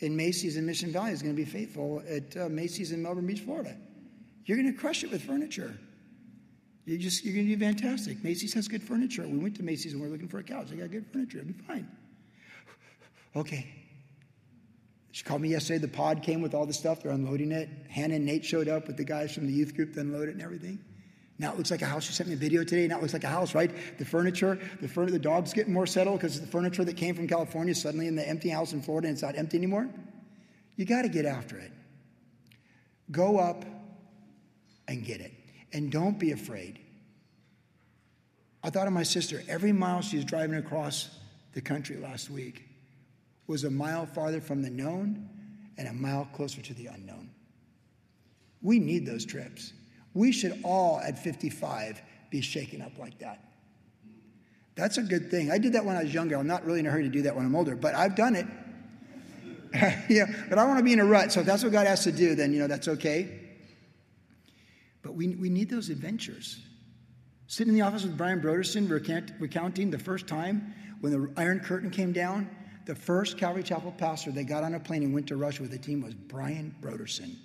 in 0.00 0.16
Macy's 0.16 0.56
in 0.56 0.64
Mission 0.64 0.90
Valley. 0.90 1.10
He's 1.10 1.22
going 1.22 1.36
to 1.36 1.42
be 1.42 1.48
faithful 1.48 2.02
at 2.08 2.34
uh, 2.38 2.48
Macy's 2.48 2.92
in 2.92 3.02
Melbourne 3.02 3.26
Beach, 3.26 3.40
Florida. 3.40 3.76
You're 4.46 4.56
going 4.56 4.72
to 4.72 4.78
crush 4.78 5.04
it 5.04 5.10
with 5.10 5.22
furniture. 5.22 5.76
You 6.86 6.96
just 6.98 7.24
you're 7.24 7.34
gonna 7.34 7.48
do 7.48 7.58
fantastic. 7.58 8.22
Macy's 8.22 8.54
has 8.54 8.68
good 8.68 8.82
furniture. 8.82 9.26
We 9.26 9.38
went 9.38 9.56
to 9.56 9.62
Macy's 9.64 9.92
and 9.92 10.00
we're 10.00 10.08
looking 10.08 10.28
for 10.28 10.38
a 10.38 10.44
couch. 10.44 10.68
They 10.70 10.76
got 10.76 10.90
good 10.90 11.06
furniture. 11.12 11.38
It'll 11.38 11.48
be 11.48 11.58
fine. 11.66 11.88
Okay. 13.34 13.66
She 15.10 15.24
called 15.24 15.40
me 15.40 15.48
yesterday. 15.48 15.78
The 15.78 15.88
pod 15.88 16.22
came 16.22 16.40
with 16.42 16.54
all 16.54 16.64
the 16.64 16.72
stuff. 16.72 17.02
They're 17.02 17.12
unloading 17.12 17.50
it. 17.50 17.68
Hannah 17.88 18.14
and 18.14 18.24
Nate 18.24 18.44
showed 18.44 18.68
up 18.68 18.86
with 18.86 18.96
the 18.96 19.04
guys 19.04 19.34
from 19.34 19.46
the 19.46 19.52
youth 19.52 19.74
group 19.74 19.94
to 19.94 20.00
unload 20.00 20.28
it 20.28 20.32
and 20.32 20.42
everything. 20.42 20.78
Now 21.38 21.52
it 21.52 21.58
looks 21.58 21.70
like 21.70 21.82
a 21.82 21.86
house. 21.86 22.04
She 22.04 22.12
sent 22.12 22.28
me 22.28 22.34
a 22.34 22.38
video 22.38 22.62
today. 22.64 22.86
Now 22.86 22.98
it 22.98 23.02
looks 23.02 23.12
like 23.12 23.24
a 23.24 23.28
house, 23.28 23.54
right? 23.54 23.70
The 23.98 24.04
furniture, 24.04 24.58
the 24.80 24.88
furniture, 24.88 25.12
the 25.12 25.18
dog's 25.18 25.52
getting 25.52 25.72
more 25.72 25.86
settled 25.86 26.20
because 26.20 26.40
the 26.40 26.46
furniture 26.46 26.84
that 26.84 26.96
came 26.96 27.14
from 27.14 27.26
California 27.26 27.72
is 27.72 27.80
suddenly 27.80 28.06
in 28.06 28.14
the 28.14 28.26
empty 28.26 28.48
house 28.48 28.72
in 28.72 28.80
Florida 28.80 29.08
and 29.08 29.14
it's 29.14 29.22
not 29.22 29.36
empty 29.36 29.56
anymore. 29.56 29.88
You 30.76 30.84
got 30.84 31.02
to 31.02 31.08
get 31.08 31.26
after 31.26 31.58
it. 31.58 31.72
Go 33.10 33.38
up 33.38 33.64
and 34.88 35.04
get 35.04 35.20
it. 35.20 35.32
And 35.72 35.90
don't 35.90 36.18
be 36.18 36.32
afraid. 36.32 36.78
I 38.62 38.70
thought 38.70 38.86
of 38.86 38.92
my 38.92 39.02
sister. 39.02 39.42
Every 39.48 39.72
mile 39.72 40.02
she 40.02 40.16
was 40.16 40.24
driving 40.24 40.56
across 40.56 41.10
the 41.52 41.60
country 41.60 41.96
last 41.96 42.30
week, 42.30 42.64
was 43.46 43.64
a 43.64 43.70
mile 43.70 44.06
farther 44.06 44.40
from 44.40 44.62
the 44.62 44.70
known 44.70 45.28
and 45.78 45.88
a 45.88 45.92
mile 45.92 46.28
closer 46.34 46.60
to 46.60 46.74
the 46.74 46.86
unknown. 46.86 47.30
We 48.62 48.78
need 48.78 49.06
those 49.06 49.24
trips. 49.24 49.72
We 50.14 50.32
should 50.32 50.60
all 50.64 51.00
at 51.00 51.18
55 51.22 52.02
be 52.30 52.40
shaken 52.40 52.82
up 52.82 52.98
like 52.98 53.18
that. 53.18 53.42
That's 54.74 54.98
a 54.98 55.02
good 55.02 55.30
thing. 55.30 55.50
I 55.50 55.58
did 55.58 55.72
that 55.72 55.84
when 55.84 55.96
I 55.96 56.02
was 56.02 56.12
younger. 56.12 56.36
I'm 56.36 56.46
not 56.46 56.64
really 56.64 56.80
in 56.80 56.86
a 56.86 56.90
hurry 56.90 57.04
to 57.04 57.08
do 57.08 57.22
that 57.22 57.34
when 57.34 57.46
I'm 57.46 57.54
older, 57.54 57.76
but 57.76 57.94
I've 57.94 58.14
done 58.14 58.36
it. 58.36 58.46
yeah, 60.08 60.26
but 60.48 60.58
I 60.58 60.64
want 60.64 60.78
to 60.78 60.84
be 60.84 60.92
in 60.92 61.00
a 61.00 61.04
rut. 61.04 61.32
So 61.32 61.40
if 61.40 61.46
that's 61.46 61.62
what 61.62 61.72
God 61.72 61.86
has 61.86 62.04
to 62.04 62.12
do, 62.12 62.34
then 62.34 62.52
you 62.52 62.58
know 62.58 62.66
that's 62.66 62.88
okay. 62.88 63.35
But 65.06 65.14
we, 65.14 65.36
we 65.36 65.48
need 65.48 65.70
those 65.70 65.88
adventures. 65.88 66.60
Sitting 67.46 67.72
in 67.72 67.78
the 67.78 67.86
office 67.86 68.02
with 68.02 68.18
Brian 68.18 68.40
Broderson, 68.40 68.88
recount, 68.88 69.30
recounting 69.38 69.88
the 69.88 70.00
first 70.00 70.26
time 70.26 70.74
when 71.00 71.12
the 71.12 71.30
Iron 71.40 71.60
Curtain 71.60 71.90
came 71.90 72.12
down, 72.12 72.50
the 72.86 72.94
first 72.96 73.38
Calvary 73.38 73.62
Chapel 73.62 73.92
pastor 73.92 74.32
that 74.32 74.44
got 74.44 74.64
on 74.64 74.74
a 74.74 74.80
plane 74.80 75.04
and 75.04 75.14
went 75.14 75.28
to 75.28 75.36
Russia 75.36 75.62
with 75.62 75.70
the 75.70 75.78
team 75.78 76.02
was 76.02 76.12
Brian 76.12 76.74
Broderson. 76.80 77.36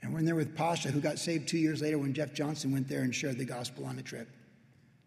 And 0.00 0.12
we're 0.12 0.20
in 0.20 0.26
there 0.26 0.36
with 0.36 0.54
Pasha, 0.54 0.92
who 0.92 1.00
got 1.00 1.18
saved 1.18 1.48
two 1.48 1.58
years 1.58 1.82
later 1.82 1.98
when 1.98 2.14
Jeff 2.14 2.34
Johnson 2.34 2.70
went 2.70 2.86
there 2.86 3.00
and 3.02 3.12
shared 3.12 3.36
the 3.36 3.44
gospel 3.44 3.84
on 3.84 3.96
the 3.96 4.02
trip. 4.02 4.28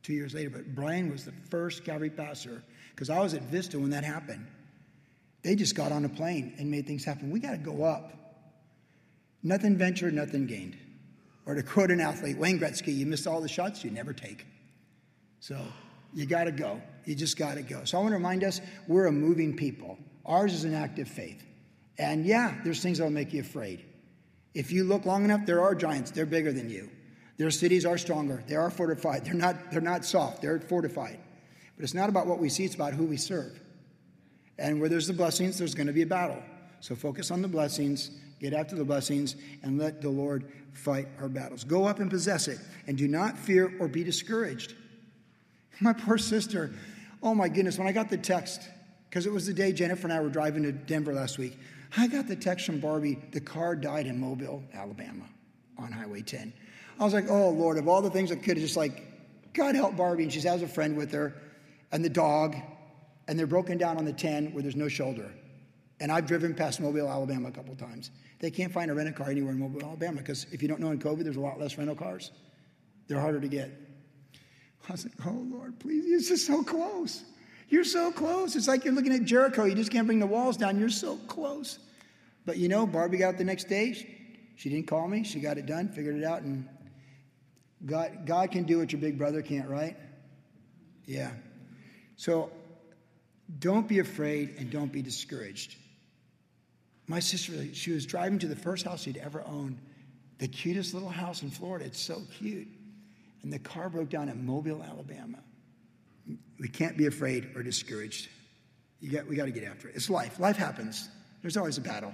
Two 0.01 0.11
years 0.11 0.33
later. 0.33 0.49
But 0.49 0.75
Brian 0.75 1.09
was 1.09 1.23
the 1.23 1.31
first 1.49 1.85
Calvary 1.85 2.09
pastor, 2.09 2.61
because 2.89 3.09
I 3.09 3.21
was 3.21 3.33
at 3.33 3.43
Vista 3.43 3.79
when 3.79 3.91
that 3.91 4.03
happened. 4.03 4.45
They 5.43 5.55
just 5.55 5.75
got 5.75 5.93
on 5.93 6.03
a 6.03 6.09
plane 6.09 6.55
and 6.57 6.69
made 6.69 6.85
things 6.85 7.05
happen. 7.05 7.31
We 7.31 7.39
got 7.39 7.51
to 7.51 7.57
go 7.57 7.85
up. 7.85 8.22
Nothing 9.43 9.77
ventured, 9.77 10.13
nothing 10.13 10.47
gained. 10.47 10.77
Or 11.45 11.55
to 11.55 11.63
quote 11.63 11.91
an 11.91 11.99
athlete, 11.99 12.37
Wayne 12.37 12.59
Gretzky, 12.59 12.95
you 12.95 13.05
miss 13.05 13.27
all 13.27 13.41
the 13.41 13.49
shots 13.49 13.83
you 13.83 13.91
never 13.91 14.13
take. 14.13 14.45
So 15.39 15.59
you 16.13 16.25
got 16.25 16.45
to 16.45 16.51
go. 16.51 16.81
You 17.05 17.15
just 17.15 17.37
got 17.37 17.55
to 17.55 17.61
go. 17.61 17.83
So 17.83 17.97
I 17.97 18.01
want 18.01 18.11
to 18.11 18.17
remind 18.17 18.43
us 18.43 18.61
we're 18.87 19.07
a 19.07 19.11
moving 19.11 19.55
people. 19.55 19.97
Ours 20.25 20.53
is 20.53 20.63
an 20.63 20.73
active 20.73 21.09
faith. 21.09 21.43
And 21.97 22.25
yeah, 22.25 22.55
there's 22.63 22.81
things 22.81 22.97
that'll 22.97 23.11
make 23.11 23.33
you 23.33 23.41
afraid. 23.41 23.83
If 24.53 24.71
you 24.71 24.85
look 24.85 25.05
long 25.05 25.25
enough, 25.25 25.45
there 25.45 25.61
are 25.61 25.75
giants. 25.75 26.11
They're 26.11 26.25
bigger 26.25 26.53
than 26.53 26.69
you. 26.69 26.89
Their 27.37 27.51
cities 27.51 27.85
are 27.85 27.97
stronger. 27.97 28.43
They 28.47 28.55
are 28.55 28.69
fortified. 28.69 29.25
They're 29.25 29.33
not, 29.33 29.71
they're 29.71 29.81
not 29.81 30.05
soft. 30.05 30.41
They're 30.41 30.59
fortified. 30.59 31.19
But 31.75 31.83
it's 31.83 31.93
not 31.93 32.09
about 32.09 32.27
what 32.27 32.39
we 32.39 32.49
see, 32.49 32.65
it's 32.65 32.75
about 32.75 32.93
who 32.93 33.05
we 33.05 33.17
serve. 33.17 33.59
And 34.57 34.79
where 34.79 34.87
there's 34.87 35.07
the 35.07 35.13
blessings, 35.13 35.57
there's 35.57 35.73
going 35.73 35.87
to 35.87 35.93
be 35.93 36.03
a 36.03 36.07
battle. 36.07 36.41
So 36.79 36.95
focus 36.95 37.31
on 37.31 37.41
the 37.41 37.47
blessings, 37.47 38.11
get 38.43 38.53
after 38.53 38.75
the 38.75 38.83
blessings, 38.83 39.37
and 39.63 39.79
let 39.79 40.01
the 40.01 40.09
Lord 40.09 40.51
fight 40.73 41.07
our 41.19 41.29
battles. 41.29 41.63
Go 41.63 41.85
up 41.85 41.99
and 41.99 42.11
possess 42.11 42.49
it, 42.49 42.59
and 42.87 42.97
do 42.97 43.07
not 43.07 43.37
fear 43.37 43.73
or 43.79 43.87
be 43.87 44.03
discouraged. 44.03 44.75
My 45.79 45.93
poor 45.93 46.17
sister, 46.17 46.73
oh 47.23 47.33
my 47.33 47.47
goodness, 47.47 47.77
when 47.77 47.87
I 47.87 47.93
got 47.93 48.09
the 48.09 48.17
text, 48.17 48.61
because 49.09 49.25
it 49.25 49.31
was 49.31 49.47
the 49.47 49.53
day 49.53 49.71
Jennifer 49.71 50.07
and 50.07 50.13
I 50.13 50.19
were 50.19 50.29
driving 50.29 50.63
to 50.63 50.73
Denver 50.73 51.13
last 51.13 51.37
week, 51.37 51.57
I 51.95 52.07
got 52.07 52.27
the 52.27 52.35
text 52.35 52.65
from 52.65 52.81
Barbie, 52.81 53.17
the 53.31 53.39
car 53.39 53.77
died 53.77 54.07
in 54.07 54.19
Mobile, 54.19 54.61
Alabama, 54.73 55.23
on 55.77 55.93
Highway 55.93 56.21
10. 56.21 56.51
I 56.99 57.03
was 57.05 57.13
like, 57.13 57.29
oh 57.29 57.49
Lord, 57.49 57.77
of 57.77 57.87
all 57.87 58.01
the 58.01 58.09
things 58.09 58.29
I 58.29 58.35
could 58.35 58.57
have 58.57 58.65
just 58.65 58.75
like, 58.75 59.53
God 59.53 59.75
help 59.75 59.95
Barbie. 59.95 60.23
And 60.23 60.33
she 60.33 60.41
has 60.41 60.61
a 60.61 60.67
friend 60.67 60.97
with 60.97 61.13
her 61.13 61.33
and 61.93 62.03
the 62.03 62.09
dog, 62.09 62.57
and 63.27 63.39
they're 63.39 63.47
broken 63.47 63.77
down 63.77 63.97
on 63.97 64.03
the 64.03 64.11
10 64.11 64.53
where 64.53 64.61
there's 64.61 64.75
no 64.75 64.89
shoulder. 64.89 65.31
And 65.99 66.11
I've 66.11 66.25
driven 66.25 66.53
past 66.53 66.81
Mobile, 66.81 67.07
Alabama 67.07 67.47
a 67.47 67.51
couple 67.51 67.75
times. 67.75 68.11
They 68.43 68.51
can't 68.51 68.73
find 68.73 68.91
a 68.91 68.93
rental 68.93 69.15
car 69.15 69.31
anywhere 69.31 69.53
in 69.53 69.59
Mobile, 69.59 69.81
Alabama 69.81 70.17
because 70.17 70.47
if 70.51 70.61
you 70.61 70.67
don't 70.67 70.81
know 70.81 70.91
in 70.91 70.99
COVID, 70.99 71.23
there's 71.23 71.37
a 71.37 71.39
lot 71.39 71.61
less 71.61 71.77
rental 71.77 71.95
cars. 71.95 72.29
They're 73.07 73.21
harder 73.21 73.39
to 73.39 73.47
get. 73.47 73.71
I 74.89 74.91
was 74.91 75.05
like, 75.05 75.13
oh 75.25 75.47
Lord, 75.49 75.79
please, 75.79 76.05
you're 76.05 76.19
just 76.19 76.45
so 76.45 76.61
close. 76.61 77.23
You're 77.69 77.85
so 77.85 78.11
close. 78.11 78.57
It's 78.57 78.67
like 78.67 78.83
you're 78.83 78.93
looking 78.93 79.13
at 79.13 79.23
Jericho. 79.23 79.63
You 79.63 79.75
just 79.75 79.91
can't 79.91 80.05
bring 80.05 80.19
the 80.19 80.27
walls 80.27 80.57
down. 80.57 80.77
You're 80.77 80.89
so 80.89 81.15
close. 81.25 81.79
But 82.45 82.57
you 82.57 82.67
know, 82.67 82.85
Barbie 82.85 83.15
got 83.15 83.35
it 83.35 83.37
the 83.37 83.45
next 83.45 83.69
day. 83.69 83.93
She, 83.93 84.13
she 84.57 84.69
didn't 84.69 84.87
call 84.87 85.07
me. 85.07 85.23
She 85.23 85.39
got 85.39 85.57
it 85.57 85.65
done, 85.65 85.87
figured 85.87 86.17
it 86.17 86.25
out, 86.25 86.41
and 86.41 86.67
God, 87.85 88.25
God 88.25 88.51
can 88.51 88.65
do 88.65 88.79
what 88.79 88.91
your 88.91 88.99
big 88.99 89.17
brother 89.17 89.41
can't, 89.41 89.69
right? 89.69 89.95
Yeah. 91.05 91.31
So 92.17 92.51
don't 93.57 93.87
be 93.87 93.99
afraid 93.99 94.55
and 94.57 94.69
don't 94.69 94.91
be 94.91 95.01
discouraged. 95.01 95.77
My 97.07 97.19
sister, 97.19 97.73
she 97.73 97.91
was 97.91 98.05
driving 98.05 98.39
to 98.39 98.47
the 98.47 98.55
first 98.55 98.85
house 98.85 99.03
she'd 99.03 99.17
ever 99.17 99.43
owned, 99.45 99.79
the 100.37 100.47
cutest 100.47 100.93
little 100.93 101.09
house 101.09 101.43
in 101.43 101.49
Florida. 101.49 101.85
It's 101.85 101.99
so 101.99 102.21
cute. 102.37 102.67
And 103.43 103.51
the 103.51 103.59
car 103.59 103.89
broke 103.89 104.09
down 104.09 104.29
in 104.29 104.45
Mobile, 104.45 104.81
Alabama. 104.81 105.39
We 106.59 106.69
can't 106.69 106.97
be 106.97 107.07
afraid 107.07 107.49
or 107.55 107.63
discouraged. 107.63 108.29
Got, 109.11 109.27
we 109.27 109.35
got 109.35 109.45
to 109.45 109.51
get 109.51 109.65
after 109.65 109.89
it. 109.89 109.95
It's 109.95 110.09
life. 110.09 110.39
Life 110.39 110.55
happens. 110.55 111.09
There's 111.41 111.57
always 111.57 111.77
a 111.77 111.81
battle. 111.81 112.13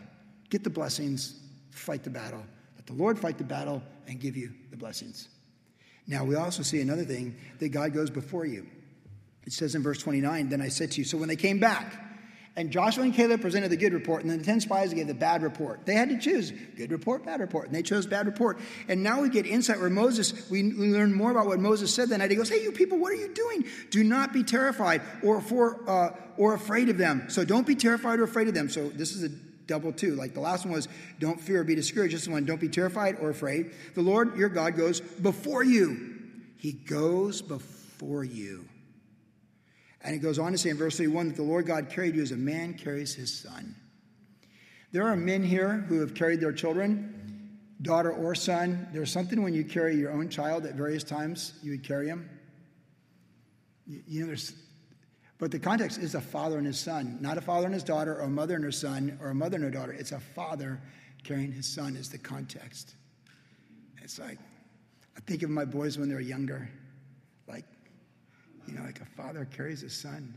Get 0.49 0.63
the 0.63 0.71
blessings, 0.71 1.39
fight 1.69 2.03
the 2.03 2.09
battle. 2.09 2.43
Let 2.75 2.87
the 2.87 2.93
Lord 2.93 3.19
fight 3.19 3.37
the 3.37 3.43
battle 3.43 3.83
and 4.07 4.19
give 4.19 4.35
you 4.35 4.51
the 4.71 4.77
blessings. 4.77 5.29
Now, 6.07 6.23
we 6.23 6.33
also 6.33 6.63
see 6.63 6.81
another 6.81 7.03
thing 7.03 7.35
that 7.59 7.69
God 7.69 7.93
goes 7.93 8.09
before 8.09 8.47
you. 8.47 8.65
It 9.45 9.53
says 9.53 9.75
in 9.75 9.83
verse 9.83 9.99
29, 9.99 10.49
Then 10.49 10.61
I 10.61 10.69
said 10.69 10.91
to 10.91 11.01
you, 11.01 11.05
so 11.05 11.17
when 11.17 11.29
they 11.29 11.35
came 11.35 11.59
back, 11.59 12.08
and 12.59 12.71
Joshua 12.71 13.05
and 13.05 13.13
Caleb 13.13 13.39
presented 13.39 13.71
the 13.71 13.77
good 13.77 13.93
report, 13.93 14.21
and 14.21 14.29
then 14.29 14.39
the 14.39 14.43
10 14.43 14.59
spies 14.59 14.93
gave 14.93 15.07
the 15.07 15.13
bad 15.13 15.43
report. 15.43 15.85
They 15.85 15.93
had 15.93 16.09
to 16.09 16.17
choose 16.17 16.51
good 16.75 16.91
report, 16.91 17.23
bad 17.23 17.39
report, 17.39 17.67
and 17.67 17.73
they 17.73 17.81
chose 17.81 18.05
bad 18.05 18.25
report. 18.25 18.59
And 18.89 19.01
now 19.01 19.21
we 19.21 19.29
get 19.29 19.45
insight 19.45 19.79
where 19.79 19.89
Moses, 19.89 20.49
we, 20.49 20.63
learn 20.63 21.13
more 21.13 21.31
about 21.31 21.45
what 21.45 21.61
Moses 21.61 21.95
said 21.95 22.09
that 22.09 22.17
night. 22.17 22.29
He 22.29 22.35
goes, 22.35 22.49
Hey, 22.49 22.61
you 22.61 22.73
people, 22.73 22.97
what 22.97 23.13
are 23.13 23.15
you 23.15 23.33
doing? 23.33 23.63
Do 23.91 24.03
not 24.03 24.33
be 24.33 24.43
terrified 24.43 25.01
or, 25.23 25.39
for, 25.39 25.89
uh, 25.89 26.09
or 26.35 26.53
afraid 26.53 26.89
of 26.89 26.97
them. 26.97 27.29
So 27.29 27.45
don't 27.45 27.65
be 27.65 27.75
terrified 27.75 28.19
or 28.19 28.23
afraid 28.23 28.49
of 28.49 28.53
them. 28.53 28.67
So 28.67 28.89
this 28.89 29.15
is 29.15 29.23
a 29.23 29.29
double 29.65 29.93
two. 29.93 30.15
Like 30.15 30.33
the 30.33 30.41
last 30.41 30.65
one 30.65 30.73
was, 30.73 30.89
don't 31.17 31.39
fear 31.39 31.61
or 31.61 31.63
be 31.63 31.75
discouraged. 31.75 32.13
This 32.13 32.27
one, 32.27 32.43
don't 32.43 32.59
be 32.59 32.67
terrified 32.67 33.19
or 33.21 33.29
afraid. 33.29 33.71
The 33.95 34.01
Lord 34.01 34.35
your 34.35 34.49
God 34.49 34.75
goes 34.75 34.99
before 34.99 35.63
you. 35.63 36.17
He 36.57 36.73
goes 36.73 37.41
before 37.41 38.25
you. 38.25 38.65
And 40.01 40.15
it 40.15 40.19
goes 40.19 40.39
on 40.39 40.51
to 40.53 40.57
say 40.57 40.69
in 40.69 40.77
verse 40.77 40.97
31 40.97 41.27
that 41.27 41.35
the 41.35 41.43
Lord 41.43 41.65
God 41.65 41.89
carried 41.89 42.15
you 42.15 42.21
as 42.21 42.31
a 42.31 42.37
man 42.37 42.73
carries 42.73 43.13
his 43.13 43.37
son. 43.37 43.75
There 44.91 45.07
are 45.07 45.15
men 45.15 45.43
here 45.43 45.85
who 45.87 45.99
have 45.99 46.15
carried 46.15 46.39
their 46.39 46.53
children, 46.53 47.57
daughter 47.81 48.11
or 48.11 48.33
son. 48.33 48.87
There's 48.91 49.11
something 49.11 49.41
when 49.41 49.53
you 49.53 49.63
carry 49.63 49.95
your 49.95 50.11
own 50.11 50.29
child 50.29 50.65
at 50.65 50.75
various 50.75 51.03
times, 51.03 51.53
you 51.61 51.71
would 51.71 51.83
carry 51.83 52.07
him. 52.07 52.29
You, 53.85 54.01
you 54.07 54.21
know, 54.21 54.27
there's, 54.27 54.53
but 55.37 55.51
the 55.51 55.59
context 55.59 55.99
is 55.99 56.15
a 56.15 56.21
father 56.21 56.57
and 56.57 56.65
his 56.65 56.79
son, 56.79 57.17
not 57.21 57.37
a 57.37 57.41
father 57.41 57.65
and 57.65 57.73
his 57.73 57.83
daughter, 57.83 58.15
or 58.15 58.21
a 58.21 58.29
mother 58.29 58.55
and 58.55 58.63
her 58.63 58.71
son, 58.71 59.17
or 59.21 59.29
a 59.29 59.35
mother 59.35 59.55
and 59.55 59.63
her 59.63 59.71
daughter. 59.71 59.93
It's 59.93 60.11
a 60.11 60.19
father 60.19 60.81
carrying 61.23 61.51
his 61.51 61.67
son, 61.67 61.95
is 61.95 62.09
the 62.09 62.17
context. 62.17 62.95
It's 64.01 64.17
like, 64.17 64.39
I 65.15 65.19
think 65.21 65.43
of 65.43 65.49
my 65.49 65.65
boys 65.65 65.97
when 65.97 66.09
they're 66.09 66.19
younger, 66.19 66.69
you 68.67 68.73
know, 68.75 68.83
like 68.83 69.01
a 69.01 69.05
father 69.05 69.45
carries 69.45 69.81
his 69.81 69.93
son. 69.93 70.33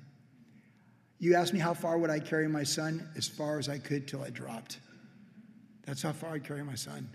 You 1.18 1.34
asked 1.34 1.52
me 1.52 1.60
how 1.60 1.74
far 1.74 1.98
would 1.98 2.10
I 2.10 2.18
carry 2.18 2.48
my 2.48 2.64
son? 2.64 3.08
As 3.16 3.28
far 3.28 3.58
as 3.58 3.68
I 3.68 3.78
could 3.78 4.08
till 4.08 4.22
I 4.22 4.30
dropped. 4.30 4.78
That's 5.86 6.02
how 6.02 6.12
far 6.12 6.34
I'd 6.34 6.44
carry 6.44 6.64
my 6.64 6.74
son. 6.74 7.08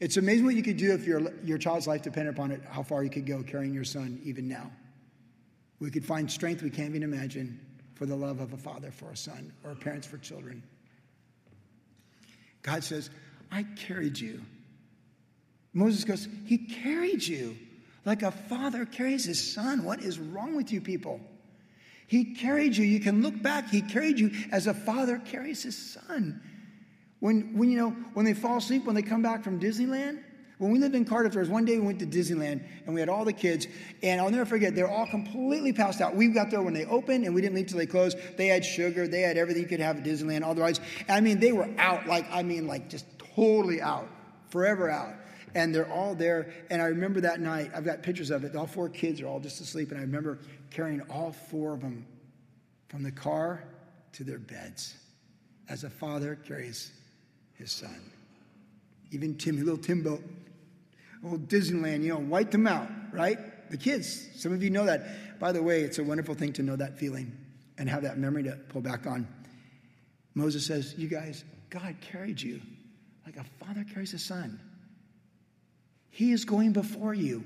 It's 0.00 0.16
amazing 0.16 0.44
what 0.44 0.56
you 0.56 0.62
could 0.62 0.76
do 0.76 0.92
if 0.92 1.06
your, 1.06 1.32
your 1.44 1.58
child's 1.58 1.86
life 1.86 2.02
depended 2.02 2.34
upon 2.34 2.50
it, 2.50 2.60
how 2.68 2.82
far 2.82 3.04
you 3.04 3.10
could 3.10 3.26
go 3.26 3.42
carrying 3.42 3.72
your 3.72 3.84
son 3.84 4.20
even 4.24 4.48
now. 4.48 4.70
We 5.78 5.90
could 5.90 6.04
find 6.04 6.30
strength 6.30 6.62
we 6.62 6.70
can't 6.70 6.90
even 6.90 7.02
imagine 7.02 7.60
for 7.94 8.06
the 8.06 8.16
love 8.16 8.40
of 8.40 8.52
a 8.52 8.56
father 8.56 8.90
for 8.90 9.10
a 9.10 9.16
son 9.16 9.52
or 9.62 9.74
parents 9.76 10.06
for 10.06 10.18
children. 10.18 10.62
God 12.62 12.82
says, 12.82 13.10
I 13.50 13.64
carried 13.76 14.18
you. 14.18 14.40
Moses 15.72 16.04
goes, 16.04 16.28
He 16.46 16.58
carried 16.58 17.24
you 17.24 17.56
like 18.04 18.22
a 18.22 18.30
father 18.30 18.84
carries 18.84 19.24
his 19.24 19.52
son. 19.54 19.84
What 19.84 20.00
is 20.00 20.18
wrong 20.18 20.56
with 20.56 20.72
you 20.72 20.80
people? 20.80 21.20
He 22.06 22.34
carried 22.34 22.76
you. 22.76 22.84
You 22.84 23.00
can 23.00 23.22
look 23.22 23.40
back. 23.42 23.70
He 23.70 23.80
carried 23.80 24.18
you 24.18 24.30
as 24.50 24.66
a 24.66 24.74
father 24.74 25.18
carries 25.18 25.62
his 25.62 25.76
son. 25.76 26.42
When, 27.20 27.56
when 27.56 27.70
you 27.70 27.78
know, 27.78 27.90
when 28.14 28.26
they 28.26 28.34
fall 28.34 28.58
asleep, 28.58 28.84
when 28.84 28.94
they 28.94 29.02
come 29.02 29.22
back 29.22 29.44
from 29.44 29.60
Disneyland, 29.60 30.18
When 30.62 30.70
we 30.70 30.78
lived 30.78 30.94
in 30.94 31.04
Cardiff, 31.04 31.32
there 31.32 31.40
was 31.40 31.48
one 31.48 31.64
day 31.64 31.76
we 31.80 31.86
went 31.86 31.98
to 31.98 32.06
Disneyland 32.06 32.64
and 32.86 32.94
we 32.94 33.00
had 33.00 33.08
all 33.08 33.24
the 33.24 33.32
kids, 33.32 33.66
and 34.00 34.20
I'll 34.20 34.30
never 34.30 34.44
forget, 34.44 34.76
they're 34.76 34.88
all 34.88 35.08
completely 35.08 35.72
passed 35.72 36.00
out. 36.00 36.14
We 36.14 36.28
got 36.28 36.52
there 36.52 36.62
when 36.62 36.72
they 36.72 36.84
opened 36.84 37.24
and 37.24 37.34
we 37.34 37.40
didn't 37.40 37.56
leave 37.56 37.66
till 37.66 37.78
they 37.78 37.86
closed. 37.86 38.16
They 38.36 38.46
had 38.46 38.64
sugar, 38.64 39.08
they 39.08 39.22
had 39.22 39.36
everything 39.36 39.64
you 39.64 39.68
could 39.68 39.80
have 39.80 39.96
at 39.96 40.04
Disneyland, 40.04 40.44
all 40.44 40.54
the 40.54 40.60
rides. 40.60 40.80
I 41.08 41.20
mean, 41.20 41.40
they 41.40 41.50
were 41.50 41.68
out, 41.78 42.06
like, 42.06 42.26
I 42.30 42.44
mean, 42.44 42.68
like 42.68 42.88
just 42.88 43.06
totally 43.34 43.82
out, 43.82 44.08
forever 44.50 44.88
out. 44.88 45.14
And 45.54 45.74
they're 45.74 45.90
all 45.90 46.14
there. 46.14 46.52
And 46.70 46.80
I 46.80 46.86
remember 46.86 47.20
that 47.20 47.40
night, 47.40 47.70
I've 47.74 47.84
got 47.84 48.02
pictures 48.02 48.30
of 48.30 48.44
it. 48.44 48.56
All 48.56 48.66
four 48.66 48.88
kids 48.88 49.20
are 49.20 49.26
all 49.26 49.40
just 49.40 49.60
asleep. 49.60 49.90
And 49.90 49.98
I 49.98 50.02
remember 50.02 50.38
carrying 50.70 51.00
all 51.02 51.32
four 51.32 51.74
of 51.74 51.80
them 51.80 52.06
from 52.88 53.02
the 53.02 53.12
car 53.12 53.64
to 54.12 54.24
their 54.24 54.38
beds 54.38 54.94
as 55.68 55.84
a 55.84 55.90
father 55.90 56.36
carries 56.36 56.90
his 57.54 57.70
son. 57.70 58.12
Even 59.10 59.36
Timmy, 59.36 59.60
little 59.60 59.76
Timbo, 59.76 60.22
old 61.24 61.48
Disneyland, 61.48 62.02
you 62.02 62.08
know, 62.08 62.18
wiped 62.18 62.52
them 62.52 62.66
out, 62.66 62.88
right? 63.12 63.38
The 63.70 63.76
kids, 63.76 64.28
some 64.36 64.52
of 64.52 64.62
you 64.62 64.70
know 64.70 64.86
that. 64.86 65.38
By 65.38 65.52
the 65.52 65.62
way, 65.62 65.82
it's 65.82 65.98
a 65.98 66.04
wonderful 66.04 66.34
thing 66.34 66.52
to 66.54 66.62
know 66.62 66.76
that 66.76 66.98
feeling 66.98 67.36
and 67.78 67.88
have 67.88 68.02
that 68.02 68.18
memory 68.18 68.42
to 68.44 68.52
pull 68.68 68.80
back 68.80 69.06
on. 69.06 69.26
Moses 70.34 70.66
says, 70.66 70.94
You 70.96 71.08
guys, 71.08 71.44
God 71.70 71.96
carried 72.00 72.40
you 72.40 72.60
like 73.24 73.36
a 73.36 73.44
father 73.64 73.84
carries 73.92 74.14
a 74.14 74.18
son. 74.18 74.60
He 76.12 76.30
is 76.30 76.44
going 76.44 76.72
before 76.72 77.14
you. 77.14 77.42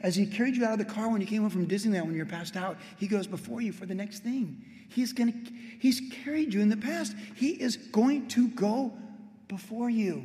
As 0.00 0.14
he 0.14 0.26
carried 0.26 0.56
you 0.56 0.64
out 0.64 0.72
of 0.72 0.78
the 0.78 0.92
car 0.92 1.08
when 1.08 1.20
you 1.20 1.26
came 1.26 1.42
home 1.42 1.50
from 1.50 1.66
Disneyland 1.66 2.04
when 2.04 2.14
you 2.14 2.20
were 2.20 2.30
passed 2.30 2.56
out, 2.56 2.76
he 2.98 3.06
goes 3.06 3.26
before 3.26 3.60
you 3.60 3.72
for 3.72 3.86
the 3.86 3.94
next 3.94 4.20
thing. 4.20 4.62
He's 4.88 5.12
to 5.12 5.32
he's 5.78 6.02
carried 6.24 6.52
you 6.52 6.60
in 6.60 6.68
the 6.68 6.76
past. 6.76 7.14
He 7.36 7.50
is 7.50 7.76
going 7.76 8.28
to 8.28 8.48
go 8.48 8.92
before 9.46 9.88
you. 9.88 10.24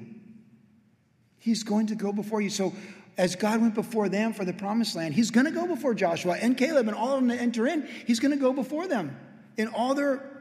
He's 1.39 1.63
going 1.63 1.87
to 1.87 1.95
go 1.95 2.11
before 2.11 2.41
you. 2.41 2.49
So 2.49 2.73
as 3.17 3.35
God 3.35 3.61
went 3.61 3.75
before 3.75 4.09
them 4.09 4.33
for 4.33 4.43
the 4.43 4.53
promised 4.53 4.95
land, 4.95 5.13
he's 5.13 5.29
going 5.29 5.45
to 5.45 5.51
go 5.51 5.67
before 5.67 5.93
Joshua 5.93 6.33
and 6.33 6.57
Caleb 6.57 6.87
and 6.87 6.97
all 6.97 7.13
of 7.13 7.21
them 7.21 7.29
to 7.29 7.35
enter 7.35 7.67
in. 7.67 7.87
He's 8.07 8.19
going 8.19 8.31
to 8.31 8.37
go 8.37 8.53
before 8.53 8.87
them 8.87 9.15
in 9.57 9.67
all 9.67 9.93
their 9.93 10.32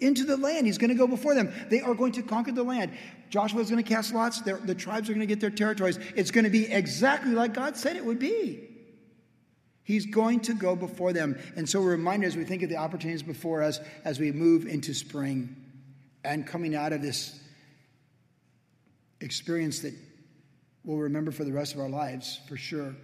into 0.00 0.24
the 0.24 0.36
land. 0.36 0.66
He's 0.66 0.78
going 0.78 0.90
to 0.90 0.96
go 0.96 1.06
before 1.06 1.34
them. 1.34 1.52
They 1.68 1.80
are 1.80 1.94
going 1.94 2.12
to 2.12 2.22
conquer 2.22 2.52
the 2.52 2.62
land. 2.62 2.92
Joshua 3.28 3.60
is 3.60 3.70
going 3.70 3.82
to 3.82 3.88
cast 3.88 4.14
lots. 4.14 4.40
The 4.40 4.74
tribes 4.74 5.08
are 5.08 5.12
going 5.12 5.20
to 5.20 5.26
get 5.26 5.40
their 5.40 5.50
territories. 5.50 5.98
It's 6.16 6.30
going 6.30 6.44
to 6.44 6.50
be 6.50 6.70
exactly 6.70 7.32
like 7.32 7.54
God 7.54 7.76
said 7.76 7.96
it 7.96 8.04
would 8.04 8.18
be. 8.18 8.66
He's 9.82 10.06
going 10.06 10.40
to 10.40 10.54
go 10.54 10.76
before 10.76 11.12
them. 11.12 11.38
And 11.56 11.68
so 11.68 11.80
we're 11.80 11.90
reminded 11.90 12.26
as 12.26 12.36
we 12.36 12.44
think 12.44 12.62
of 12.62 12.68
the 12.68 12.76
opportunities 12.76 13.22
before 13.22 13.62
us 13.62 13.80
as 14.04 14.20
we 14.20 14.30
move 14.30 14.66
into 14.66 14.94
spring 14.94 15.56
and 16.22 16.46
coming 16.46 16.74
out 16.74 16.92
of 16.92 17.02
this 17.02 17.38
experience 19.20 19.80
that 19.80 19.94
we'll 20.84 20.98
remember 20.98 21.30
for 21.30 21.44
the 21.44 21.52
rest 21.52 21.74
of 21.74 21.80
our 21.80 21.88
lives, 21.88 22.40
for 22.48 22.56
sure. 22.56 22.94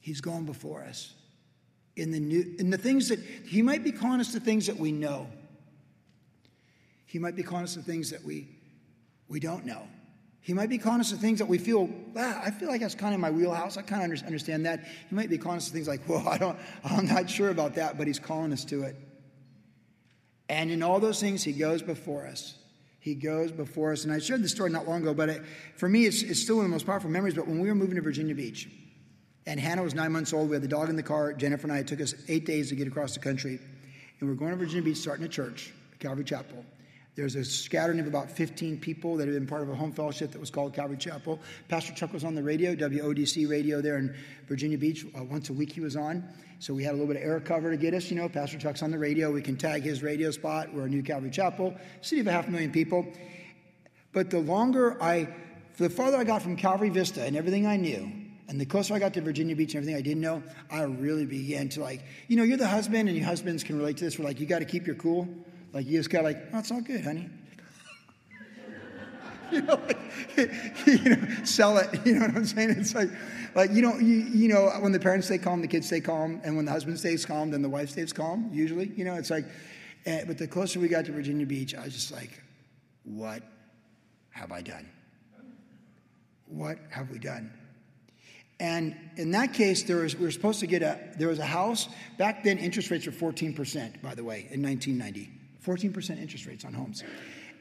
He's 0.00 0.20
going 0.20 0.44
before 0.44 0.82
us 0.82 1.15
in 1.96 2.10
the 2.10 2.20
new 2.20 2.54
in 2.58 2.70
the 2.70 2.78
things 2.78 3.08
that 3.08 3.18
he 3.18 3.62
might 3.62 3.82
be 3.82 3.92
calling 3.92 4.20
us 4.20 4.32
to 4.32 4.40
things 4.40 4.66
that 4.66 4.76
we 4.76 4.92
know. 4.92 5.26
He 7.06 7.18
might 7.18 7.36
be 7.36 7.42
calling 7.42 7.64
us 7.64 7.74
to 7.74 7.82
things 7.82 8.10
that 8.10 8.22
we 8.24 8.48
we 9.28 9.40
don't 9.40 9.64
know. 9.64 9.88
He 10.46 10.54
might 10.54 10.68
be 10.68 10.78
calling 10.78 11.00
us 11.00 11.10
to 11.10 11.16
things 11.16 11.40
that 11.40 11.48
we 11.48 11.58
feel, 11.58 11.90
ah, 12.16 12.40
I 12.44 12.52
feel 12.52 12.68
like 12.68 12.80
that's 12.80 12.94
kind 12.94 13.12
of 13.12 13.20
my 13.20 13.32
wheelhouse. 13.32 13.76
I 13.76 13.82
kind 13.82 14.12
of 14.12 14.22
understand 14.22 14.64
that. 14.64 14.84
He 15.08 15.14
might 15.16 15.28
be 15.28 15.38
calling 15.38 15.56
us 15.56 15.66
to 15.66 15.72
things 15.72 15.88
like, 15.88 16.08
well, 16.08 16.28
I 16.28 16.38
don't, 16.38 16.56
I'm 16.84 17.06
not 17.06 17.28
sure 17.28 17.50
about 17.50 17.74
that, 17.74 17.98
but 17.98 18.06
he's 18.06 18.20
calling 18.20 18.52
us 18.52 18.64
to 18.66 18.84
it. 18.84 18.94
And 20.48 20.70
in 20.70 20.84
all 20.84 21.00
those 21.00 21.20
things, 21.20 21.42
he 21.42 21.52
goes 21.52 21.82
before 21.82 22.26
us. 22.26 22.54
He 23.00 23.16
goes 23.16 23.50
before 23.50 23.90
us. 23.90 24.04
And 24.04 24.12
I 24.12 24.20
shared 24.20 24.40
this 24.40 24.52
story 24.52 24.70
not 24.70 24.86
long 24.86 25.02
ago, 25.02 25.14
but 25.14 25.28
it, 25.28 25.42
for 25.74 25.88
me, 25.88 26.06
it's, 26.06 26.22
it's 26.22 26.40
still 26.40 26.56
one 26.56 26.64
of 26.64 26.70
the 26.70 26.74
most 26.74 26.86
powerful 26.86 27.10
memories. 27.10 27.34
But 27.34 27.48
when 27.48 27.58
we 27.58 27.68
were 27.68 27.74
moving 27.74 27.96
to 27.96 28.02
Virginia 28.02 28.36
Beach, 28.36 28.68
and 29.46 29.60
Hannah 29.60 29.82
was 29.82 29.94
nine 29.94 30.12
months 30.12 30.32
old, 30.32 30.48
we 30.48 30.56
had 30.56 30.62
the 30.62 30.68
dog 30.68 30.88
in 30.90 30.96
the 30.96 31.02
car. 31.02 31.32
Jennifer 31.32 31.64
and 31.64 31.72
I, 31.72 31.78
it 31.78 31.86
took 31.86 32.00
us 32.00 32.14
eight 32.28 32.46
days 32.46 32.68
to 32.70 32.74
get 32.74 32.88
across 32.88 33.14
the 33.14 33.20
country. 33.20 33.60
And 34.20 34.28
we 34.28 34.28
we're 34.28 34.34
going 34.34 34.50
to 34.50 34.56
Virginia 34.56 34.82
Beach, 34.82 34.96
starting 34.96 35.24
a 35.24 35.28
church, 35.28 35.72
Calvary 36.00 36.24
Chapel. 36.24 36.64
There's 37.14 37.34
a 37.34 37.44
scattering 37.44 37.98
of 37.98 38.06
about 38.06 38.30
15 38.30 38.78
people 38.78 39.16
that 39.16 39.26
have 39.26 39.34
been 39.34 39.46
part 39.46 39.62
of 39.62 39.70
a 39.70 39.74
home 39.74 39.90
fellowship 39.92 40.32
that 40.32 40.38
was 40.38 40.50
called 40.50 40.74
Calvary 40.74 40.98
Chapel. 40.98 41.40
Pastor 41.68 41.94
Chuck 41.94 42.12
was 42.12 42.24
on 42.24 42.34
the 42.34 42.42
radio, 42.42 42.74
WODC 42.74 43.48
radio 43.48 43.80
there 43.80 43.96
in 43.96 44.14
Virginia 44.46 44.76
Beach. 44.76 45.06
Uh, 45.18 45.24
once 45.24 45.48
a 45.48 45.52
week 45.52 45.72
he 45.72 45.80
was 45.80 45.96
on. 45.96 46.28
So 46.58 46.74
we 46.74 46.84
had 46.84 46.90
a 46.90 46.96
little 46.96 47.06
bit 47.06 47.16
of 47.16 47.22
air 47.22 47.40
cover 47.40 47.70
to 47.70 47.76
get 47.78 47.94
us. 47.94 48.10
You 48.10 48.16
know, 48.16 48.28
Pastor 48.28 48.58
Chuck's 48.58 48.82
on 48.82 48.90
the 48.90 48.98
radio. 48.98 49.30
We 49.30 49.40
can 49.40 49.56
tag 49.56 49.82
his 49.82 50.02
radio 50.02 50.30
spot. 50.30 50.74
We're 50.74 50.86
a 50.86 50.88
new 50.88 51.02
Calvary 51.02 51.30
Chapel, 51.30 51.74
city 52.02 52.20
of 52.20 52.26
a 52.26 52.32
half 52.32 52.48
million 52.48 52.70
people. 52.70 53.06
But 54.12 54.28
the 54.28 54.38
longer 54.38 55.02
I, 55.02 55.28
the 55.78 55.88
farther 55.88 56.18
I 56.18 56.24
got 56.24 56.42
from 56.42 56.56
Calvary 56.56 56.90
Vista 56.90 57.24
and 57.24 57.34
everything 57.34 57.66
I 57.66 57.76
knew, 57.76 58.10
and 58.48 58.60
the 58.60 58.66
closer 58.66 58.94
I 58.94 58.98
got 58.98 59.12
to 59.14 59.20
Virginia 59.20 59.56
Beach 59.56 59.74
and 59.74 59.82
everything 59.82 59.96
I 59.96 60.02
didn't 60.02 60.20
know, 60.20 60.42
I 60.70 60.82
really 60.82 61.26
began 61.26 61.68
to 61.70 61.80
like, 61.80 62.04
you 62.28 62.36
know, 62.36 62.44
you're 62.44 62.56
the 62.56 62.68
husband 62.68 63.08
and 63.08 63.16
your 63.16 63.26
husbands 63.26 63.64
can 63.64 63.76
relate 63.76 63.96
to 63.98 64.04
this. 64.04 64.18
We're 64.18 64.24
like, 64.24 64.38
you 64.38 64.46
got 64.46 64.60
to 64.60 64.64
keep 64.64 64.86
your 64.86 64.96
cool. 64.96 65.28
Like 65.72 65.86
you 65.86 65.98
just 65.98 66.10
got 66.10 66.22
like, 66.22 66.38
oh, 66.52 66.60
it's 66.60 66.70
all 66.70 66.80
good, 66.80 67.02
honey. 67.02 67.28
you 69.52 69.62
know, 69.62 69.80
like, 69.86 69.98
you 70.86 71.16
know, 71.16 71.44
sell 71.44 71.76
it. 71.78 72.06
You 72.06 72.14
know 72.14 72.26
what 72.26 72.36
I'm 72.36 72.44
saying? 72.44 72.70
It's 72.70 72.94
like, 72.94 73.10
like 73.56 73.72
you 73.72 73.82
know, 73.82 73.96
you, 73.98 74.26
you 74.32 74.48
know, 74.48 74.68
when 74.80 74.92
the 74.92 75.00
parents 75.00 75.26
stay 75.26 75.38
calm, 75.38 75.60
the 75.60 75.68
kids 75.68 75.86
stay 75.86 76.00
calm, 76.00 76.40
and 76.44 76.56
when 76.56 76.66
the 76.66 76.72
husband 76.72 76.98
stays 76.98 77.26
calm, 77.26 77.50
then 77.50 77.62
the 77.62 77.68
wife 77.68 77.90
stays 77.90 78.12
calm. 78.12 78.48
Usually, 78.52 78.92
you 78.96 79.04
know, 79.04 79.14
it's 79.14 79.30
like. 79.30 79.46
Uh, 80.06 80.24
but 80.24 80.38
the 80.38 80.46
closer 80.46 80.78
we 80.78 80.86
got 80.86 81.04
to 81.04 81.10
Virginia 81.10 81.44
Beach, 81.44 81.74
I 81.74 81.84
was 81.84 81.92
just 81.92 82.12
like, 82.12 82.40
what 83.02 83.42
have 84.30 84.52
I 84.52 84.62
done? 84.62 84.88
What 86.46 86.78
have 86.90 87.10
we 87.10 87.18
done? 87.18 87.50
And 88.58 88.96
in 89.16 89.32
that 89.32 89.52
case, 89.52 89.82
there 89.82 89.98
was, 89.98 90.16
we 90.16 90.24
were 90.24 90.30
supposed 90.30 90.60
to 90.60 90.66
get 90.66 90.82
a, 90.82 90.98
there 91.18 91.28
was 91.28 91.38
a 91.38 91.46
house. 91.46 91.88
Back 92.16 92.42
then, 92.42 92.58
interest 92.58 92.90
rates 92.90 93.06
were 93.06 93.12
14%, 93.12 94.00
by 94.02 94.14
the 94.14 94.24
way, 94.24 94.48
in 94.50 94.62
1990. 94.62 95.30
14% 95.64 96.20
interest 96.20 96.46
rates 96.46 96.64
on 96.64 96.72
homes. 96.72 97.02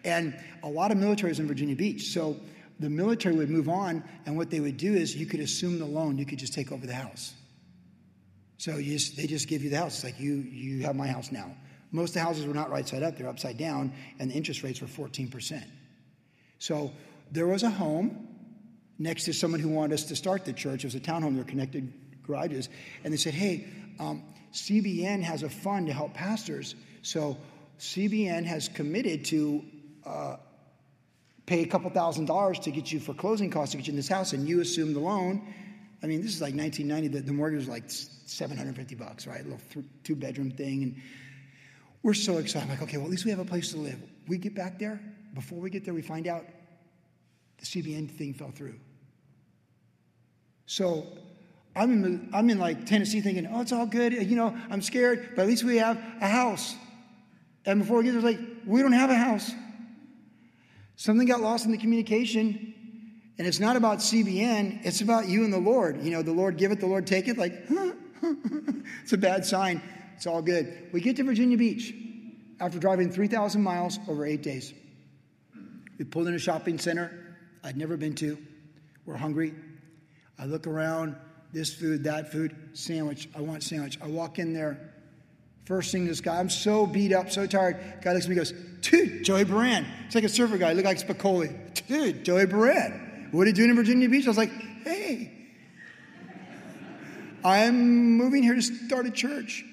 And 0.06 0.40
a 0.64 0.70
lot 0.70 0.92
of 0.92 0.98
military 0.98 1.36
in 1.36 1.48
Virginia 1.48 1.76
Beach. 1.76 2.14
So 2.14 2.38
the 2.80 2.90
military 2.90 3.36
would 3.36 3.50
move 3.50 3.68
on, 3.68 4.04
and 4.26 4.38
what 4.38 4.50
they 4.50 4.60
would 4.60 4.78
do 4.78 4.94
is 4.94 5.16
you 5.16 5.26
could 5.26 5.40
assume 5.40 5.80
the 5.80 5.86
loan, 5.86 6.18
you 6.18 6.26
could 6.26 6.40
just 6.40 6.54
take 6.54 6.72
over 6.72 6.86
the 6.86 6.94
house. 6.94 7.34
So 8.58 8.82
just, 8.82 9.18
they 9.18 9.28
just 9.28 9.48
give 9.48 9.64
you 9.64 9.70
the 9.70 9.78
house. 9.78 9.96
It's 9.96 10.04
like, 10.04 10.20
you, 10.20 10.36
you 10.36 10.84
have 10.84 10.96
my 10.96 11.08
house 11.08 11.32
now. 11.32 11.56
Most 11.92 12.10
of 12.10 12.14
the 12.16 12.20
houses 12.22 12.46
were 12.46 12.54
not 12.54 12.70
right 12.70 12.88
side 12.88 13.04
up, 13.04 13.18
they're 13.18 13.28
upside 13.28 13.58
down, 13.58 13.94
and 14.20 14.30
the 14.30 14.36
interest 14.36 14.64
rates 14.64 14.82
were 14.82 14.88
14%. 14.88 15.64
So 16.60 16.92
there 17.32 17.48
was 17.48 17.64
a 17.64 17.70
home 17.70 18.28
next 18.98 19.26
to 19.26 19.34
someone 19.34 19.60
who 19.60 19.70
wanted 19.70 19.94
us 19.94 20.06
to 20.06 20.16
start 20.16 20.46
the 20.46 20.54
church. 20.54 20.84
It 20.84 20.88
was 20.88 20.96
a 20.96 21.00
townhome, 21.00 21.36
They're 21.36 21.44
connected 21.44 21.94
garages. 22.24 22.70
And 23.04 23.14
they 23.14 23.18
said, 23.18 23.34
hey, 23.34 23.68
um, 24.00 24.24
CBN 24.54 25.22
has 25.22 25.44
a 25.44 25.50
fund 25.50 25.88
to 25.88 25.94
help 25.94 26.14
pastors. 26.14 26.76
So 27.02 27.38
CBN 27.80 28.46
has 28.46 28.70
committed 28.70 29.26
to 29.26 29.66
uh, 30.06 30.38
pay 31.46 31.64
a 31.64 31.68
couple 31.68 31.90
thousand 31.90 32.26
dollars 32.26 32.60
to 32.60 32.72
get 32.72 32.92
you 32.92 33.00
for 33.00 33.14
closing 33.14 33.50
costs 33.50 33.72
to 33.72 33.78
get 33.78 33.88
you 33.88 33.92
in 33.92 33.98
this 33.98 34.08
house, 34.08 34.34
and 34.34 34.48
you 34.48 34.62
assume 34.62 34.94
the 34.94 35.00
loan. 35.00 35.46
I 36.02 36.08
mean, 36.08 36.22
this 36.22 36.36
is 36.36 36.42
like 36.42 36.56
1990. 36.56 37.20
The, 37.20 37.26
the 37.26 37.34
mortgage 37.34 37.60
was 37.60 37.68
like 37.68 37.84
750 37.88 38.96
bucks, 38.96 39.28
right? 39.28 39.42
A 39.42 39.44
little 39.44 39.60
th- 39.72 39.86
two 40.04 40.16
bedroom 40.16 40.52
thing, 40.52 40.84
and 40.84 41.02
we're 42.04 42.14
so 42.14 42.38
excited. 42.38 42.66
I'm 42.66 42.70
like, 42.70 42.82
okay, 42.84 42.98
well, 42.98 43.08
at 43.08 43.12
least 43.12 43.26
we 43.26 43.32
have 43.32 43.40
a 43.40 43.46
place 43.46 43.72
to 43.72 43.78
live. 43.78 44.00
We 44.28 44.38
get 44.38 44.56
back 44.56 44.80
there. 44.80 45.02
Before 45.34 45.60
we 45.60 45.70
get 45.70 45.84
there, 45.84 45.94
we 45.94 46.02
find 46.02 46.28
out 46.28 46.46
the 47.58 47.66
CBN 47.66 48.10
thing 48.12 48.34
fell 48.34 48.52
through. 48.52 48.76
So 50.65 51.06
I'm 51.75 51.91
in, 51.91 52.30
I'm 52.34 52.49
in 52.49 52.60
like 52.60 52.86
Tennessee 52.86 53.21
thinking, 53.21 53.47
oh, 53.47 53.62
it's 53.62 53.71
all 53.71 53.86
good. 53.86 54.13
You 54.13 54.36
know, 54.36 54.58
I'm 54.69 54.82
scared, 54.82 55.32
but 55.36 55.43
at 55.43 55.47
least 55.47 55.63
we 55.63 55.78
have 55.78 55.97
a 56.21 56.28
house. 56.28 56.75
And 57.65 57.80
before 57.80 57.97
we 57.97 58.06
get 58.06 58.13
there, 58.13 58.21
like, 58.21 58.39
we 58.65 58.82
don't 58.82 58.93
have 58.93 59.10
a 59.10 59.15
house. 59.15 59.51
Something 60.95 61.28
got 61.28 61.41
lost 61.41 61.65
in 61.65 61.71
the 61.71 61.78
communication. 61.78 62.73
And 63.38 63.45
it's 63.45 63.60
not 63.60 63.75
about 63.75 63.97
CBN, 63.99 64.86
it's 64.86 65.01
about 65.01 65.28
you 65.28 65.43
and 65.43 65.51
the 65.51 65.60
Lord. 65.60 66.01
You 66.01 66.12
know, 66.12 66.21
the 66.21 66.32
Lord 66.32 66.58
give 66.58 66.71
it, 66.71 66.80
the 66.80 66.88
Lord 66.88 67.06
take 67.06 67.28
it. 67.28 67.38
Like, 67.38 67.54
it's 69.04 69.12
a 69.12 69.17
bad 69.17 69.45
sign. 69.45 69.82
It's 70.16 70.26
all 70.26 70.41
good. 70.41 70.89
We 70.93 71.01
get 71.01 71.18
to 71.18 71.24
Virginia 71.26 71.57
Beach 71.57 71.93
after 72.61 72.80
driving 72.80 73.11
3,000 73.11 73.61
miles 73.61 73.99
over 74.07 74.26
eight 74.26 74.41
days. 74.41 74.74
We 75.97 76.05
pulled 76.05 76.28
in 76.28 76.34
a 76.34 76.39
shopping 76.39 76.80
center 76.80 77.22
I'd 77.66 77.78
never 77.78 77.97
been 77.97 78.13
to. 78.16 78.38
We're 79.07 79.18
hungry. 79.18 79.55
I 80.38 80.46
look 80.46 80.68
around, 80.68 81.16
this 81.54 81.74
food, 81.74 82.04
that 82.04 82.32
food, 82.32 82.56
sandwich. 82.74 83.30
I 83.36 83.42
want 83.42 83.64
sandwich. 83.64 83.98
I 84.02 84.08
walk 84.08 84.40
in 84.40 84.54
there. 84.54 84.94
First 85.66 85.92
thing 85.92 86.06
this 86.06 86.22
guy, 86.22 86.40
I'm 86.40 86.50
so 86.50 86.86
beat 86.86 87.12
up, 87.12 87.32
so 87.32 87.48
tired. 87.48 87.78
Guy 88.02 88.14
looks 88.14 88.26
at 88.26 88.30
me 88.30 88.38
and 88.38 88.48
goes, 88.48 88.52
dude, 88.82 89.24
Joey 89.24 89.46
Brand. 89.46 89.88
It's 90.06 90.16
like 90.16 90.24
a 90.24 90.30
surfer 90.30 90.58
guy. 90.58 90.74
Look 90.74 90.86
like 90.86 90.98
Spicoli. 90.98 91.56
Dude, 91.88 92.24
Joey 92.24 92.46
Brand. 92.46 93.34
What 93.34 93.44
are 93.44 93.48
you 93.48 93.54
doing 93.54 93.70
in 93.70 93.76
Virginia 93.76 94.08
Beach? 94.10 94.26
I 94.26 94.30
was 94.30 94.38
like, 94.38 94.52
hey, 94.84 95.32
I'm 97.44 98.18
moving 98.18 98.44
here 98.44 98.56
to 98.56 98.62
start 98.62 99.06
a 99.06 99.12
church. 99.12 99.64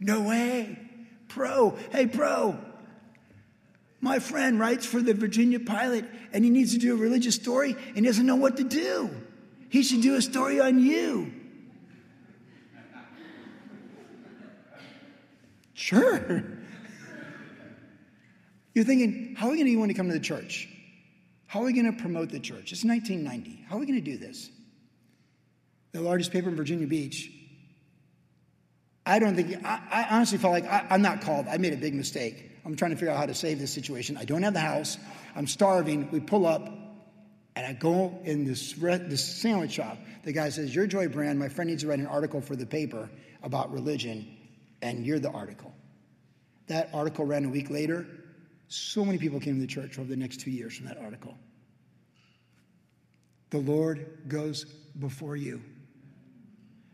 No 0.00 0.22
way. 0.22 0.78
Pro. 1.28 1.76
Hey, 1.90 2.06
pro. 2.06 2.56
My 4.00 4.20
friend 4.20 4.60
writes 4.60 4.86
for 4.86 5.02
the 5.02 5.14
Virginia 5.14 5.58
Pilot 5.58 6.04
and 6.32 6.44
he 6.44 6.50
needs 6.50 6.72
to 6.72 6.78
do 6.78 6.94
a 6.94 6.96
religious 6.96 7.34
story 7.34 7.76
and 7.88 7.96
he 7.96 8.02
doesn't 8.02 8.24
know 8.24 8.36
what 8.36 8.56
to 8.58 8.64
do. 8.64 9.10
He 9.68 9.82
should 9.82 10.00
do 10.00 10.14
a 10.16 10.22
story 10.22 10.60
on 10.60 10.78
you. 10.80 11.32
Sure. 15.74 16.44
You're 18.74 18.84
thinking, 18.84 19.34
how 19.36 19.46
are 19.46 19.50
we 19.50 19.56
going 19.56 19.66
to 19.66 19.72
get 19.72 19.78
one 19.78 19.88
to 19.88 19.94
come 19.94 20.06
to 20.08 20.12
the 20.12 20.20
church? 20.20 20.68
How 21.46 21.60
are 21.60 21.64
we 21.64 21.72
going 21.72 21.90
to 21.92 22.00
promote 22.00 22.30
the 22.30 22.40
church? 22.40 22.72
It's 22.72 22.84
1990. 22.84 23.64
How 23.68 23.76
are 23.76 23.78
we 23.78 23.86
going 23.86 23.98
to 23.98 24.04
do 24.04 24.18
this? 24.18 24.50
The 25.92 26.00
largest 26.00 26.30
paper 26.30 26.48
in 26.48 26.56
Virginia 26.56 26.86
Beach. 26.86 27.30
I 29.06 29.18
don't 29.18 29.34
think, 29.34 29.64
I, 29.64 29.80
I 29.90 30.16
honestly 30.16 30.36
felt 30.36 30.52
like 30.52 30.66
I, 30.66 30.86
I'm 30.90 31.00
not 31.00 31.22
called. 31.22 31.46
I 31.48 31.56
made 31.56 31.72
a 31.72 31.78
big 31.78 31.94
mistake. 31.94 32.50
I'm 32.66 32.76
trying 32.76 32.90
to 32.90 32.96
figure 32.96 33.10
out 33.10 33.16
how 33.16 33.26
to 33.26 33.34
save 33.34 33.58
this 33.58 33.72
situation. 33.72 34.18
I 34.18 34.26
don't 34.26 34.42
have 34.42 34.52
the 34.52 34.60
house. 34.60 34.98
I'm 35.34 35.46
starving. 35.46 36.10
We 36.10 36.20
pull 36.20 36.46
up, 36.46 36.68
and 37.58 37.66
I 37.66 37.72
go 37.72 38.16
in 38.22 38.44
this, 38.44 38.74
this 38.74 39.24
sandwich 39.24 39.72
shop. 39.72 39.98
The 40.22 40.32
guy 40.32 40.48
says, 40.48 40.72
You're 40.72 40.86
Joey 40.86 41.08
Brand. 41.08 41.40
My 41.40 41.48
friend 41.48 41.68
needs 41.68 41.82
to 41.82 41.88
write 41.88 41.98
an 41.98 42.06
article 42.06 42.40
for 42.40 42.54
the 42.54 42.64
paper 42.64 43.10
about 43.42 43.72
religion, 43.72 44.28
and 44.80 45.04
you're 45.04 45.18
the 45.18 45.32
article. 45.32 45.74
That 46.68 46.88
article 46.94 47.24
ran 47.24 47.44
a 47.44 47.48
week 47.48 47.68
later. 47.68 48.06
So 48.68 49.04
many 49.04 49.18
people 49.18 49.40
came 49.40 49.56
to 49.56 49.60
the 49.60 49.66
church 49.66 49.98
over 49.98 50.08
the 50.08 50.16
next 50.16 50.40
two 50.40 50.52
years 50.52 50.76
from 50.76 50.86
that 50.86 50.98
article. 50.98 51.36
The 53.50 53.58
Lord 53.58 54.06
goes 54.28 54.64
before 54.64 55.34
you. 55.34 55.60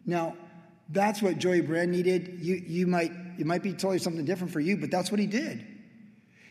Now, 0.06 0.34
that's 0.88 1.20
what 1.20 1.36
Joey 1.36 1.60
Brand 1.60 1.90
needed. 1.90 2.38
You, 2.40 2.54
you 2.54 2.86
might 2.86 3.12
it 3.38 3.44
might 3.44 3.62
be 3.62 3.72
totally 3.72 3.98
something 3.98 4.24
different 4.24 4.50
for 4.50 4.60
you, 4.60 4.78
but 4.78 4.90
that's 4.90 5.10
what 5.10 5.20
he 5.20 5.26
did. 5.26 5.66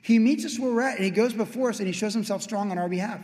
He 0.04 0.20
meets 0.20 0.46
us 0.46 0.60
where 0.60 0.72
we're 0.72 0.82
at, 0.82 0.98
and 0.98 1.06
he 1.06 1.10
goes 1.10 1.34
before 1.34 1.70
us, 1.70 1.80
and 1.80 1.88
he 1.88 1.94
shows 1.94 2.14
himself 2.14 2.44
strong 2.44 2.70
on 2.70 2.78
our 2.78 2.90
behalf. 2.90 3.20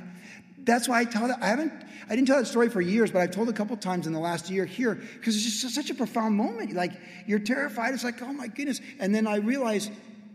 That's 0.64 0.88
why 0.88 1.00
I 1.00 1.06
tell 1.06 1.28
that. 1.28 1.42
I 1.42 1.48
haven't. 1.48 1.74
I 2.10 2.16
didn't 2.16 2.28
tell 2.28 2.38
that 2.38 2.48
story 2.48 2.70
for 2.70 2.82
years, 2.82 3.12
but 3.12 3.20
I've 3.20 3.32
told 3.32 3.50
a 3.50 3.54
couple 3.54 3.78
times 3.78 4.08
in 4.08 4.14
the 4.14 4.20
last 4.20 4.50
year 4.50 4.66
here 4.66 4.96
because 4.96 5.36
it's 5.36 5.62
just 5.62 5.76
such 5.76 5.90
a 5.90 5.94
profound 5.94 6.36
moment. 6.36 6.74
Like 6.74 6.94
you're 7.28 7.40
terrified. 7.40 7.94
It's 7.94 8.04
like, 8.04 8.22
oh 8.22 8.34
my 8.34 8.48
goodness. 8.48 8.82
And 9.00 9.14
then 9.14 9.28
I 9.28 9.38
realize, 9.38 9.92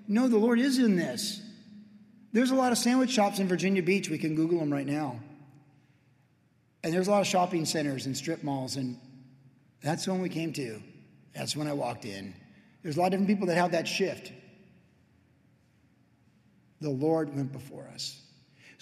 no, 0.07 0.29
the 0.29 0.39
Lord 0.39 0.61
is 0.61 0.79
in 0.79 0.97
this. 0.97 1.43
There's 2.33 2.51
a 2.51 2.55
lot 2.55 2.72
of 2.72 2.79
sandwich 2.79 3.11
shops 3.11 3.39
in 3.39 3.49
Virginia 3.49 3.83
Beach. 3.83 4.09
We 4.09 4.18
can 4.18 4.35
Google 4.35 4.59
them 4.59 4.72
right 4.72 4.87
now. 4.87 5.20
And 6.83 6.93
there's 6.93 7.09
a 7.09 7.11
lot 7.11 7.20
of 7.20 7.27
shopping 7.27 7.64
centers 7.64 8.07
and 8.07 8.16
strip 8.16 8.43
malls. 8.43 8.77
And 8.77 8.99
that's 9.83 10.07
when 10.07 10.20
we 10.20 10.29
came 10.29 10.53
to. 10.55 10.83
That's 11.35 11.57
when 11.57 11.66
I 11.66 11.72
walked 11.72 12.05
in. 12.05 12.35
There's 12.83 12.97
a 12.97 13.01
lot 13.01 13.07
of 13.07 13.12
different 13.12 13.29
people 13.29 13.47
that 13.47 13.57
have 13.57 13.72
that 13.72 13.89
shift. 13.89 14.33
The 16.81 16.91
Lord 16.91 17.35
went 17.35 17.53
before 17.53 17.89
us. 17.95 18.20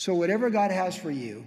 So, 0.03 0.17
whatever 0.17 0.51
God 0.51 0.73
has 0.73 0.97
for 0.97 1.13
you 1.13 1.45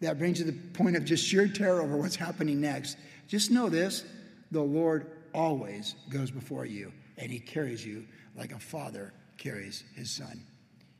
that 0.00 0.18
brings 0.18 0.38
you 0.38 0.44
to 0.44 0.50
the 0.50 0.58
point 0.74 0.96
of 0.96 1.06
just 1.06 1.26
sheer 1.26 1.48
terror 1.48 1.80
over 1.80 1.96
what's 1.96 2.14
happening 2.14 2.60
next, 2.60 2.98
just 3.26 3.50
know 3.50 3.70
this 3.70 4.04
the 4.50 4.60
Lord 4.60 5.10
always 5.32 5.94
goes 6.10 6.30
before 6.30 6.66
you, 6.66 6.92
and 7.16 7.32
He 7.32 7.38
carries 7.38 7.82
you 7.82 8.04
like 8.36 8.52
a 8.52 8.58
father 8.58 9.14
carries 9.38 9.82
his 9.96 10.10
son. 10.10 10.44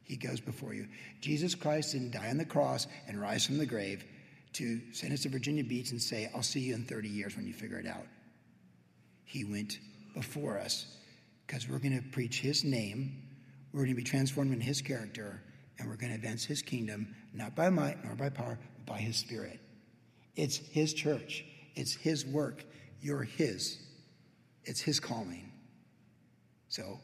He 0.04 0.16
goes 0.16 0.40
before 0.40 0.72
you. 0.72 0.88
Jesus 1.20 1.54
Christ 1.54 1.92
didn't 1.92 2.12
die 2.12 2.30
on 2.30 2.38
the 2.38 2.46
cross 2.46 2.86
and 3.06 3.20
rise 3.20 3.44
from 3.44 3.58
the 3.58 3.66
grave 3.66 4.02
to 4.54 4.80
send 4.90 5.12
us 5.12 5.24
to 5.24 5.28
Virginia 5.28 5.62
Beach 5.62 5.90
and 5.90 6.00
say, 6.00 6.30
I'll 6.34 6.42
see 6.42 6.60
you 6.60 6.74
in 6.74 6.86
30 6.86 7.10
years 7.10 7.36
when 7.36 7.46
you 7.46 7.52
figure 7.52 7.78
it 7.78 7.86
out. 7.86 8.06
He 9.26 9.44
went 9.44 9.80
before 10.14 10.58
us 10.58 10.86
because 11.46 11.68
we're 11.68 11.78
going 11.78 12.02
to 12.02 12.08
preach 12.08 12.40
his 12.40 12.64
name, 12.64 13.22
we're 13.74 13.80
going 13.80 13.94
to 13.94 14.02
be 14.02 14.02
transformed 14.02 14.54
in 14.54 14.62
his 14.62 14.80
character, 14.80 15.42
and 15.80 15.88
we're 15.88 15.96
going 15.96 16.10
to 16.10 16.16
advance 16.16 16.44
his 16.44 16.60
kingdom, 16.60 17.14
not 17.32 17.56
by 17.56 17.70
might 17.70 18.04
nor 18.04 18.14
by 18.14 18.28
power, 18.28 18.58
but 18.76 18.86
by 18.94 18.98
his 18.98 19.16
spirit. 19.16 19.58
It's 20.36 20.56
his 20.56 20.92
church, 20.92 21.44
it's 21.74 21.94
his 21.94 22.24
work. 22.26 22.64
You're 23.00 23.22
his, 23.22 23.78
it's 24.64 24.80
his 24.80 25.00
calling. 25.00 25.50
So 26.68 27.00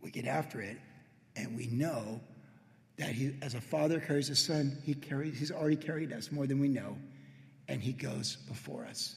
we 0.00 0.12
get 0.12 0.24
after 0.24 0.60
it 0.60 0.78
and 1.34 1.56
we 1.56 1.66
know 1.66 2.20
that 2.96 3.10
he, 3.10 3.34
as 3.42 3.54
a 3.54 3.60
father 3.60 3.98
carries 3.98 4.30
a 4.30 4.36
son, 4.36 4.78
he 4.84 4.94
carries, 4.94 5.36
he's 5.36 5.50
already 5.50 5.76
carried 5.76 6.12
us 6.12 6.30
more 6.30 6.46
than 6.46 6.60
we 6.60 6.68
know, 6.68 6.96
and 7.66 7.82
he 7.82 7.92
goes 7.92 8.36
before 8.48 8.86
us. 8.86 9.16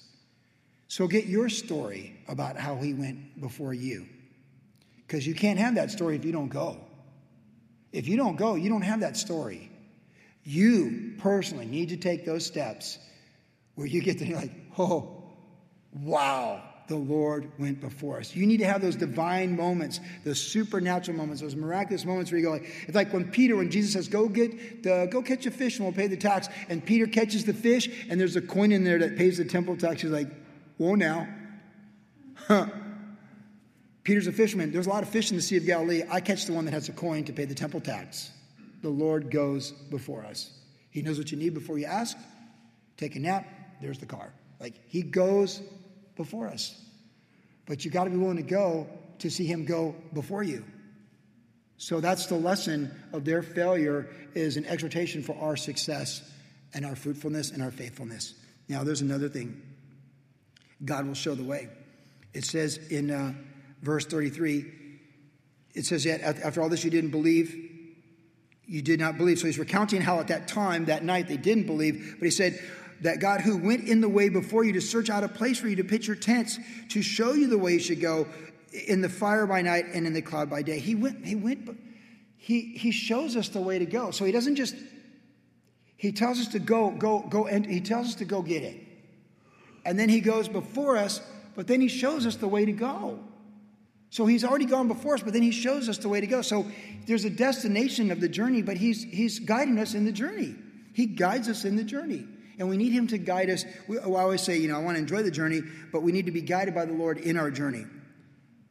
So 0.87 1.07
get 1.07 1.27
your 1.27 1.47
story 1.47 2.19
about 2.27 2.57
how 2.57 2.75
he 2.77 2.95
went 2.95 3.39
before 3.39 3.75
you. 3.75 4.07
Because 5.05 5.27
you 5.27 5.35
can't 5.35 5.59
have 5.59 5.75
that 5.75 5.91
story 5.91 6.15
if 6.15 6.25
you 6.25 6.31
don't 6.31 6.49
go. 6.49 6.88
If 7.91 8.07
you 8.07 8.17
don't 8.17 8.35
go, 8.35 8.55
you 8.55 8.69
don't 8.69 8.83
have 8.83 8.99
that 9.01 9.17
story. 9.17 9.71
You 10.43 11.13
personally 11.19 11.65
need 11.65 11.89
to 11.89 11.97
take 11.97 12.25
those 12.25 12.45
steps 12.45 12.97
where 13.75 13.87
you 13.87 14.01
get 14.01 14.19
to 14.19 14.25
be 14.25 14.35
like, 14.35 14.51
oh, 14.77 15.23
wow, 15.93 16.63
the 16.87 16.95
Lord 16.95 17.51
went 17.57 17.79
before 17.79 18.19
us. 18.19 18.35
You 18.35 18.45
need 18.45 18.57
to 18.57 18.65
have 18.65 18.81
those 18.81 18.95
divine 18.95 19.55
moments, 19.55 19.99
those 20.25 20.41
supernatural 20.41 21.17
moments, 21.17 21.41
those 21.41 21.55
miraculous 21.55 22.03
moments 22.03 22.31
where 22.31 22.39
you 22.39 22.45
go 22.45 22.51
like, 22.51 22.69
it's 22.87 22.95
like 22.95 23.13
when 23.13 23.29
Peter, 23.31 23.55
when 23.55 23.69
Jesus 23.71 23.93
says, 23.93 24.07
go 24.07 24.27
get 24.27 24.83
the, 24.83 25.07
go 25.11 25.21
catch 25.21 25.45
a 25.45 25.51
fish 25.51 25.77
and 25.77 25.85
we'll 25.85 25.95
pay 25.95 26.07
the 26.07 26.17
tax. 26.17 26.49
And 26.67 26.83
Peter 26.83 27.07
catches 27.07 27.45
the 27.45 27.53
fish 27.53 28.07
and 28.09 28.19
there's 28.19 28.35
a 28.35 28.41
coin 28.41 28.71
in 28.71 28.83
there 28.83 28.99
that 28.99 29.17
pays 29.17 29.37
the 29.37 29.45
temple 29.45 29.77
tax. 29.77 30.01
He's 30.01 30.11
like, 30.11 30.29
whoa 30.77 30.95
now. 30.95 31.27
Huh. 32.35 32.67
Peter's 34.03 34.27
a 34.27 34.31
fisherman. 34.31 34.71
There's 34.71 34.87
a 34.87 34.89
lot 34.89 35.03
of 35.03 35.09
fish 35.09 35.31
in 35.31 35.37
the 35.37 35.43
Sea 35.43 35.57
of 35.57 35.65
Galilee. 35.65 36.03
I 36.09 36.21
catch 36.21 36.45
the 36.45 36.53
one 36.53 36.65
that 36.65 36.73
has 36.73 36.89
a 36.89 36.93
coin 36.93 37.25
to 37.25 37.33
pay 37.33 37.45
the 37.45 37.55
temple 37.55 37.81
tax. 37.81 38.31
The 38.81 38.89
Lord 38.89 39.29
goes 39.29 39.71
before 39.71 40.25
us. 40.25 40.51
He 40.89 41.01
knows 41.01 41.17
what 41.17 41.31
you 41.31 41.37
need 41.37 41.53
before 41.53 41.77
you 41.77 41.85
ask. 41.85 42.17
Take 42.97 43.15
a 43.15 43.19
nap. 43.19 43.47
There's 43.81 43.99
the 43.99 44.05
car. 44.05 44.33
Like 44.59 44.75
he 44.87 45.01
goes 45.01 45.61
before 46.15 46.47
us. 46.47 46.79
But 47.65 47.85
you 47.85 47.91
got 47.91 48.05
to 48.05 48.09
be 48.09 48.17
willing 48.17 48.37
to 48.37 48.43
go 48.43 48.87
to 49.19 49.29
see 49.29 49.45
him 49.45 49.65
go 49.65 49.95
before 50.13 50.43
you. 50.43 50.65
So 51.77 51.99
that's 52.01 52.25
the 52.25 52.35
lesson 52.35 52.91
of 53.13 53.23
their 53.23 53.41
failure 53.41 54.09
is 54.33 54.57
an 54.57 54.65
exhortation 54.65 55.23
for 55.23 55.37
our 55.39 55.55
success 55.55 56.21
and 56.73 56.85
our 56.85 56.95
fruitfulness 56.95 57.51
and 57.51 57.63
our 57.63 57.71
faithfulness. 57.71 58.33
Now 58.67 58.83
there's 58.83 59.01
another 59.01 59.29
thing. 59.29 59.61
God 60.83 61.07
will 61.07 61.13
show 61.13 61.35
the 61.35 61.43
way. 61.43 61.69
It 62.33 62.43
says 62.45 62.77
in 62.89 63.11
uh, 63.11 63.33
verse 63.82 64.05
33, 64.05 64.65
it 65.75 65.86
says, 65.86 66.05
Yet 66.05 66.21
after 66.21 66.61
all 66.61 66.69
this 66.69 66.84
you 66.84 66.91
didn't 66.91 67.11
believe, 67.11 67.55
you 68.65 68.82
did 68.82 68.99
not 68.99 69.17
believe. 69.17 69.39
So 69.39 69.47
he's 69.47 69.59
recounting 69.59 70.01
how 70.01 70.19
at 70.19 70.27
that 70.27 70.47
time, 70.47 70.86
that 70.86 71.03
night, 71.03 71.27
they 71.27 71.38
didn't 71.38 71.65
believe. 71.65 72.15
But 72.19 72.25
he 72.25 72.32
said, 72.32 72.59
that 73.01 73.19
God 73.19 73.41
who 73.41 73.57
went 73.57 73.88
in 73.88 74.01
the 74.01 74.09
way 74.09 74.30
before 74.30 74.63
you 74.63 74.73
to 74.73 74.82
search 74.82 75.09
out 75.09 75.23
a 75.23 75.27
place 75.27 75.59
for 75.59 75.67
you 75.67 75.77
to 75.77 75.84
pitch 75.84 76.07
your 76.07 76.15
tents, 76.15 76.59
to 76.89 77.01
show 77.01 77.34
you 77.34 77.47
the 77.47 77.57
way 77.57 77.73
you 77.73 77.80
should 77.80 78.01
go 78.01 78.27
in 78.88 79.01
the 79.01 79.09
fire 79.09 79.47
by 79.47 79.61
night 79.61 79.86
and 79.93 80.05
in 80.05 80.13
the 80.13 80.21
cloud 80.21 80.49
by 80.49 80.61
day. 80.61 80.80
He 80.80 80.95
went, 80.95 81.25
he 81.25 81.36
went, 81.36 81.77
he, 82.38 82.73
he 82.77 82.91
shows 82.91 83.36
us 83.36 83.49
the 83.49 83.61
way 83.61 83.80
to 83.80 83.86
go. 83.86 84.11
So 84.11 84.25
he 84.25 84.32
doesn't 84.32 84.55
just, 84.55 84.75
he 85.95 86.11
tells 86.11 86.39
us 86.39 86.49
to 86.49 86.59
go, 86.59 86.91
go, 86.91 87.19
go, 87.21 87.47
and 87.47 87.65
he 87.65 87.82
tells 87.82 88.07
us 88.07 88.15
to 88.15 88.25
go 88.25 88.41
get 88.41 88.63
it. 88.63 88.86
And 89.86 89.97
then 89.97 90.09
he 90.09 90.19
goes 90.19 90.47
before 90.47 90.97
us, 90.97 91.21
but 91.55 91.67
then 91.67 91.82
he 91.82 91.88
shows 91.88 92.25
us 92.25 92.36
the 92.36 92.47
way 92.47 92.65
to 92.65 92.71
go. 92.71 93.19
So 94.10 94.26
he's 94.26 94.43
already 94.43 94.66
gone 94.66 94.88
before 94.88 95.14
us, 95.14 95.22
but 95.22 95.34
then 95.34 95.43
he 95.43 95.51
shows 95.51 95.88
us 95.88 95.99
the 95.99 96.10
way 96.10 96.20
to 96.20 96.28
go. 96.28 96.41
So 96.41 96.66
there's 97.05 97.26
a 97.26 97.30
destination 97.30 98.12
of 98.12 98.20
the 98.20 98.30
journey, 98.30 98.62
but 98.62 98.78
he's, 98.78 99.03
he's 99.03 99.39
guiding 99.39 99.78
us 99.78 99.93
in 99.93 100.05
the 100.05 100.12
journey. 100.12 100.55
He 100.93 101.05
guides 101.05 101.47
us 101.47 101.66
in 101.66 101.76
the 101.76 101.84
journey 101.84 102.28
and 102.60 102.68
we 102.68 102.78
need 102.78 102.91
Him 102.91 103.07
to 103.07 103.18
guide 103.18 103.49
us. 103.49 103.66
We, 103.88 103.97
oh, 103.99 104.16
I 104.16 104.22
always 104.22 104.41
say, 104.41 104.57
you 104.57 104.68
know, 104.68 104.76
I 104.76 104.84
want 104.84 104.95
to 104.95 104.99
enjoy 104.99 105.24
the 105.24 105.32
journey, 105.32 105.62
but 105.91 106.03
we 106.03 106.12
need 106.12 106.26
to 106.26 106.32
be 106.32 106.41
guided 106.41 106.76
by 106.76 106.86
the 106.86 106.93
Lord 106.93 107.18
in 107.18 107.38
our 107.38 107.49
journey. 107.49 107.86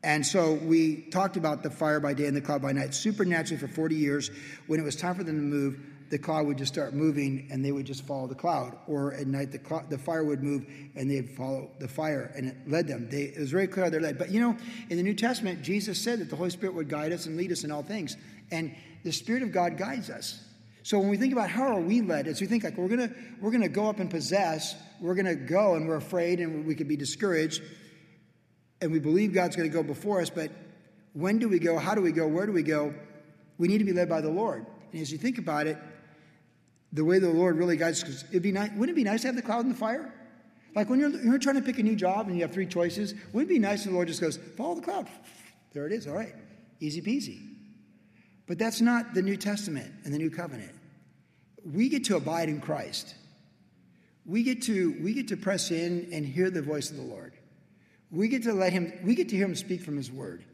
And 0.04 0.24
so 0.24 0.54
we 0.54 1.02
talked 1.10 1.36
about 1.36 1.62
the 1.62 1.70
fire 1.70 1.98
by 1.98 2.14
day 2.14 2.26
and 2.26 2.36
the 2.36 2.40
cloud 2.40 2.62
by 2.62 2.72
night 2.72 2.94
supernaturally 2.94 3.58
for 3.58 3.66
40 3.66 3.96
years. 3.96 4.30
When 4.66 4.78
it 4.78 4.84
was 4.84 4.94
time 4.94 5.16
for 5.16 5.24
them 5.24 5.36
to 5.36 5.42
move, 5.42 5.80
the 6.10 6.18
cloud 6.18 6.46
would 6.46 6.58
just 6.58 6.72
start 6.72 6.94
moving 6.94 7.48
and 7.50 7.64
they 7.64 7.72
would 7.72 7.86
just 7.86 8.06
follow 8.06 8.26
the 8.26 8.34
cloud. 8.34 8.76
Or 8.86 9.14
at 9.14 9.26
night, 9.26 9.52
the, 9.52 9.84
the 9.88 9.98
fire 9.98 10.24
would 10.24 10.42
move 10.42 10.66
and 10.94 11.10
they'd 11.10 11.30
follow 11.30 11.70
the 11.78 11.88
fire 11.88 12.32
and 12.36 12.48
it 12.48 12.56
led 12.66 12.88
them. 12.88 13.08
They, 13.10 13.22
it 13.24 13.38
was 13.38 13.50
very 13.50 13.66
clear 13.66 13.84
how 13.84 13.90
they're 13.90 14.00
led. 14.00 14.18
But 14.18 14.30
you 14.30 14.40
know, 14.40 14.56
in 14.90 14.96
the 14.96 15.02
New 15.02 15.14
Testament, 15.14 15.62
Jesus 15.62 16.00
said 16.00 16.20
that 16.20 16.30
the 16.30 16.36
Holy 16.36 16.50
Spirit 16.50 16.74
would 16.74 16.88
guide 16.88 17.12
us 17.12 17.26
and 17.26 17.36
lead 17.36 17.52
us 17.52 17.64
in 17.64 17.70
all 17.70 17.82
things. 17.82 18.16
And 18.50 18.74
the 19.04 19.12
Spirit 19.12 19.42
of 19.42 19.52
God 19.52 19.76
guides 19.76 20.10
us. 20.10 20.42
So 20.82 20.98
when 20.98 21.10
we 21.10 21.18
think 21.18 21.34
about 21.34 21.50
how 21.50 21.64
are 21.64 21.80
we 21.80 22.00
led, 22.00 22.26
as 22.26 22.40
we 22.40 22.46
think 22.46 22.64
like 22.64 22.78
we're 22.78 22.88
gonna 22.88 23.10
we're 23.42 23.50
gonna 23.50 23.68
go 23.68 23.90
up 23.90 24.00
and 24.00 24.10
possess, 24.10 24.74
we're 25.00 25.14
gonna 25.14 25.34
go 25.34 25.74
and 25.74 25.86
we're 25.86 25.96
afraid 25.96 26.40
and 26.40 26.64
we 26.64 26.74
could 26.74 26.88
be 26.88 26.96
discouraged, 26.96 27.62
and 28.80 28.90
we 28.90 28.98
believe 28.98 29.34
God's 29.34 29.54
gonna 29.54 29.68
go 29.68 29.82
before 29.82 30.22
us, 30.22 30.30
but 30.30 30.50
when 31.12 31.38
do 31.38 31.48
we 31.48 31.58
go? 31.58 31.76
How 31.78 31.94
do 31.94 32.00
we 32.00 32.12
go? 32.12 32.26
Where 32.26 32.46
do 32.46 32.52
we 32.52 32.62
go? 32.62 32.94
We 33.58 33.68
need 33.68 33.78
to 33.78 33.84
be 33.84 33.92
led 33.92 34.08
by 34.08 34.20
the 34.20 34.30
Lord. 34.30 34.64
And 34.92 35.02
as 35.02 35.12
you 35.12 35.18
think 35.18 35.38
about 35.38 35.66
it, 35.66 35.76
the 36.92 37.04
way 37.04 37.18
the 37.18 37.28
Lord 37.28 37.56
really 37.56 37.76
guides, 37.76 38.02
because 38.02 38.24
it'd 38.30 38.42
be 38.42 38.52
nice, 38.52 38.70
wouldn't 38.70 38.90
it 38.90 38.96
be 38.96 39.04
nice 39.04 39.22
to 39.22 39.28
have 39.28 39.36
the 39.36 39.42
cloud 39.42 39.64
and 39.64 39.74
the 39.74 39.78
fire? 39.78 40.12
Like 40.74 40.88
when 40.88 41.00
you're, 41.00 41.10
you're 41.10 41.38
trying 41.38 41.56
to 41.56 41.62
pick 41.62 41.78
a 41.78 41.82
new 41.82 41.96
job 41.96 42.28
and 42.28 42.36
you 42.36 42.42
have 42.42 42.52
three 42.52 42.66
choices, 42.66 43.14
wouldn't 43.32 43.50
it 43.50 43.54
be 43.54 43.58
nice 43.58 43.80
if 43.80 43.88
the 43.88 43.94
Lord 43.94 44.08
just 44.08 44.20
goes, 44.20 44.38
follow 44.56 44.74
the 44.74 44.82
cloud? 44.82 45.08
There 45.72 45.86
it 45.86 45.92
is, 45.92 46.06
all 46.06 46.14
right, 46.14 46.34
easy 46.80 47.02
peasy. 47.02 47.40
But 48.46 48.58
that's 48.58 48.80
not 48.80 49.12
the 49.12 49.22
New 49.22 49.36
Testament 49.36 49.92
and 50.04 50.14
the 50.14 50.18
New 50.18 50.30
Covenant. 50.30 50.72
We 51.64 51.88
get 51.88 52.04
to 52.04 52.16
abide 52.16 52.48
in 52.48 52.60
Christ. 52.60 53.14
We 54.24 54.42
get 54.42 54.62
to 54.62 54.96
we 55.02 55.12
get 55.14 55.28
to 55.28 55.36
press 55.36 55.70
in 55.70 56.08
and 56.12 56.24
hear 56.24 56.50
the 56.50 56.62
voice 56.62 56.90
of 56.90 56.96
the 56.96 57.02
Lord. 57.02 57.34
We 58.10 58.28
get 58.28 58.44
to 58.44 58.52
let 58.52 58.72
him 58.72 58.92
we 59.04 59.14
get 59.14 59.28
to 59.30 59.36
hear 59.36 59.44
him 59.46 59.54
speak 59.54 59.82
from 59.82 59.96
his 59.96 60.10
word. 60.10 60.44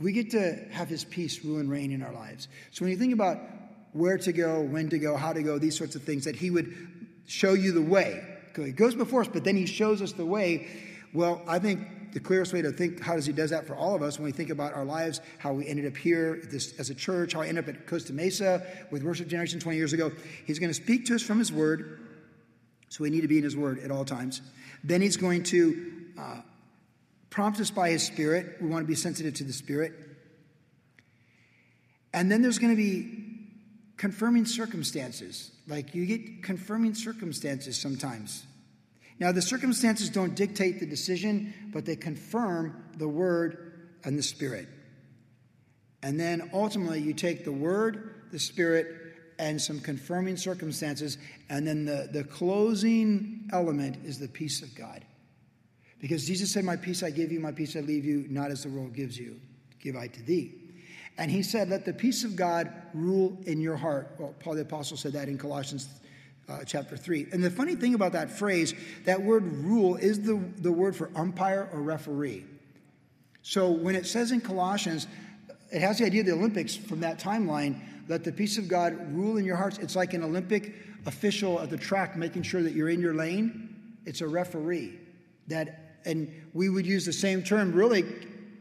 We 0.00 0.12
get 0.12 0.30
to 0.30 0.64
have 0.70 0.88
his 0.88 1.04
peace 1.04 1.44
rule 1.44 1.58
and 1.58 1.70
reign 1.70 1.90
in 1.90 2.02
our 2.02 2.12
lives. 2.12 2.48
So 2.70 2.84
when 2.84 2.92
you 2.92 2.98
think 2.98 3.12
about 3.12 3.38
where 3.92 4.18
to 4.18 4.32
go, 4.32 4.60
when 4.60 4.88
to 4.90 4.98
go, 4.98 5.16
how 5.16 5.32
to 5.32 5.42
go, 5.42 5.58
these 5.58 5.76
sorts 5.76 5.94
of 5.94 6.02
things, 6.02 6.24
that 6.24 6.36
he 6.36 6.50
would 6.50 6.74
show 7.26 7.54
you 7.54 7.72
the 7.72 7.82
way. 7.82 8.22
He 8.56 8.72
goes 8.72 8.94
before 8.94 9.20
us, 9.20 9.28
but 9.28 9.44
then 9.44 9.56
he 9.56 9.66
shows 9.66 10.02
us 10.02 10.12
the 10.12 10.26
way. 10.26 10.66
Well, 11.12 11.42
I 11.46 11.58
think 11.58 12.12
the 12.12 12.20
clearest 12.20 12.52
way 12.52 12.62
to 12.62 12.72
think 12.72 13.00
how 13.00 13.14
does 13.14 13.26
he 13.26 13.32
does 13.32 13.50
that 13.50 13.66
for 13.66 13.76
all 13.76 13.94
of 13.94 14.02
us 14.02 14.18
when 14.18 14.24
we 14.24 14.32
think 14.32 14.50
about 14.50 14.72
our 14.74 14.84
lives, 14.84 15.20
how 15.38 15.52
we 15.52 15.66
ended 15.66 15.86
up 15.86 15.96
here 15.96 16.42
this, 16.50 16.78
as 16.78 16.90
a 16.90 16.94
church, 16.94 17.34
how 17.34 17.42
I 17.42 17.46
ended 17.46 17.68
up 17.68 17.74
at 17.74 17.86
Costa 17.86 18.12
Mesa 18.12 18.66
with 18.90 19.02
Worship 19.02 19.28
Generation 19.28 19.60
20 19.60 19.76
years 19.76 19.92
ago. 19.92 20.10
He's 20.46 20.58
going 20.58 20.70
to 20.70 20.74
speak 20.74 21.06
to 21.06 21.14
us 21.14 21.22
from 21.22 21.38
his 21.38 21.52
word, 21.52 22.00
so 22.88 23.04
we 23.04 23.10
need 23.10 23.20
to 23.20 23.28
be 23.28 23.38
in 23.38 23.44
his 23.44 23.56
word 23.56 23.78
at 23.80 23.90
all 23.90 24.04
times. 24.04 24.40
Then 24.82 25.00
he's 25.00 25.16
going 25.16 25.42
to 25.44 25.92
uh, 26.18 26.40
prompt 27.30 27.60
us 27.60 27.70
by 27.70 27.90
his 27.90 28.02
spirit. 28.02 28.56
We 28.60 28.68
want 28.68 28.82
to 28.84 28.88
be 28.88 28.94
sensitive 28.94 29.34
to 29.34 29.44
the 29.44 29.52
spirit. 29.52 29.92
And 32.12 32.32
then 32.32 32.42
there's 32.42 32.58
going 32.58 32.74
to 32.74 32.76
be 32.76 33.27
confirming 33.98 34.46
circumstances. 34.46 35.50
Like 35.66 35.94
you 35.94 36.06
get 36.06 36.42
confirming 36.42 36.94
circumstances 36.94 37.78
sometimes. 37.78 38.46
Now, 39.20 39.32
the 39.32 39.42
circumstances 39.42 40.08
don't 40.08 40.34
dictate 40.34 40.78
the 40.78 40.86
decision, 40.86 41.52
but 41.72 41.84
they 41.84 41.96
confirm 41.96 42.84
the 42.96 43.08
word 43.08 43.88
and 44.04 44.16
the 44.16 44.22
spirit. 44.22 44.68
And 46.02 46.18
then 46.18 46.50
ultimately, 46.54 47.00
you 47.00 47.12
take 47.12 47.44
the 47.44 47.52
word, 47.52 48.26
the 48.30 48.38
spirit, 48.38 48.86
and 49.40 49.60
some 49.60 49.80
confirming 49.80 50.36
circumstances, 50.36 51.18
and 51.48 51.66
then 51.66 51.84
the, 51.84 52.08
the 52.12 52.24
closing 52.24 53.48
element 53.52 53.98
is 54.04 54.18
the 54.18 54.28
peace 54.28 54.62
of 54.62 54.74
God. 54.76 55.04
Because 56.00 56.26
Jesus 56.26 56.52
said, 56.52 56.64
My 56.64 56.76
peace 56.76 57.02
I 57.02 57.10
give 57.10 57.32
you, 57.32 57.40
my 57.40 57.52
peace 57.52 57.74
I 57.74 57.80
leave 57.80 58.04
you, 58.04 58.26
not 58.28 58.52
as 58.52 58.62
the 58.62 58.68
world 58.68 58.94
gives 58.94 59.18
you, 59.18 59.40
give 59.80 59.96
I 59.96 60.06
to 60.06 60.22
thee. 60.22 60.57
And 61.18 61.30
he 61.30 61.42
said, 61.42 61.68
Let 61.68 61.84
the 61.84 61.92
peace 61.92 62.24
of 62.24 62.36
God 62.36 62.72
rule 62.94 63.36
in 63.44 63.60
your 63.60 63.76
heart. 63.76 64.14
Well, 64.18 64.34
Paul 64.38 64.54
the 64.54 64.62
Apostle 64.62 64.96
said 64.96 65.12
that 65.12 65.28
in 65.28 65.36
Colossians 65.36 65.88
uh, 66.48 66.60
chapter 66.64 66.96
3. 66.96 67.26
And 67.32 67.42
the 67.42 67.50
funny 67.50 67.74
thing 67.74 67.94
about 67.94 68.12
that 68.12 68.30
phrase, 68.30 68.72
that 69.04 69.20
word 69.20 69.44
rule 69.52 69.96
is 69.96 70.22
the, 70.22 70.40
the 70.58 70.72
word 70.72 70.96
for 70.96 71.10
umpire 71.14 71.68
or 71.72 71.82
referee. 71.82 72.46
So 73.42 73.70
when 73.70 73.94
it 73.94 74.06
says 74.06 74.30
in 74.30 74.40
Colossians, 74.40 75.06
it 75.70 75.80
has 75.80 75.98
the 75.98 76.06
idea 76.06 76.20
of 76.20 76.26
the 76.26 76.32
Olympics 76.32 76.74
from 76.74 77.00
that 77.00 77.18
timeline. 77.18 77.80
Let 78.08 78.24
the 78.24 78.32
peace 78.32 78.56
of 78.56 78.68
God 78.68 79.12
rule 79.12 79.36
in 79.36 79.44
your 79.44 79.56
hearts. 79.56 79.78
It's 79.78 79.96
like 79.96 80.14
an 80.14 80.22
Olympic 80.22 80.74
official 81.04 81.60
at 81.60 81.68
the 81.68 81.76
track 81.76 82.16
making 82.16 82.42
sure 82.42 82.62
that 82.62 82.72
you're 82.72 82.88
in 82.88 83.00
your 83.00 83.14
lane. 83.14 83.96
It's 84.06 84.20
a 84.20 84.28
referee. 84.28 84.98
That, 85.48 86.00
and 86.04 86.32
we 86.54 86.68
would 86.68 86.86
use 86.86 87.04
the 87.04 87.12
same 87.12 87.42
term 87.42 87.72
really 87.72 88.04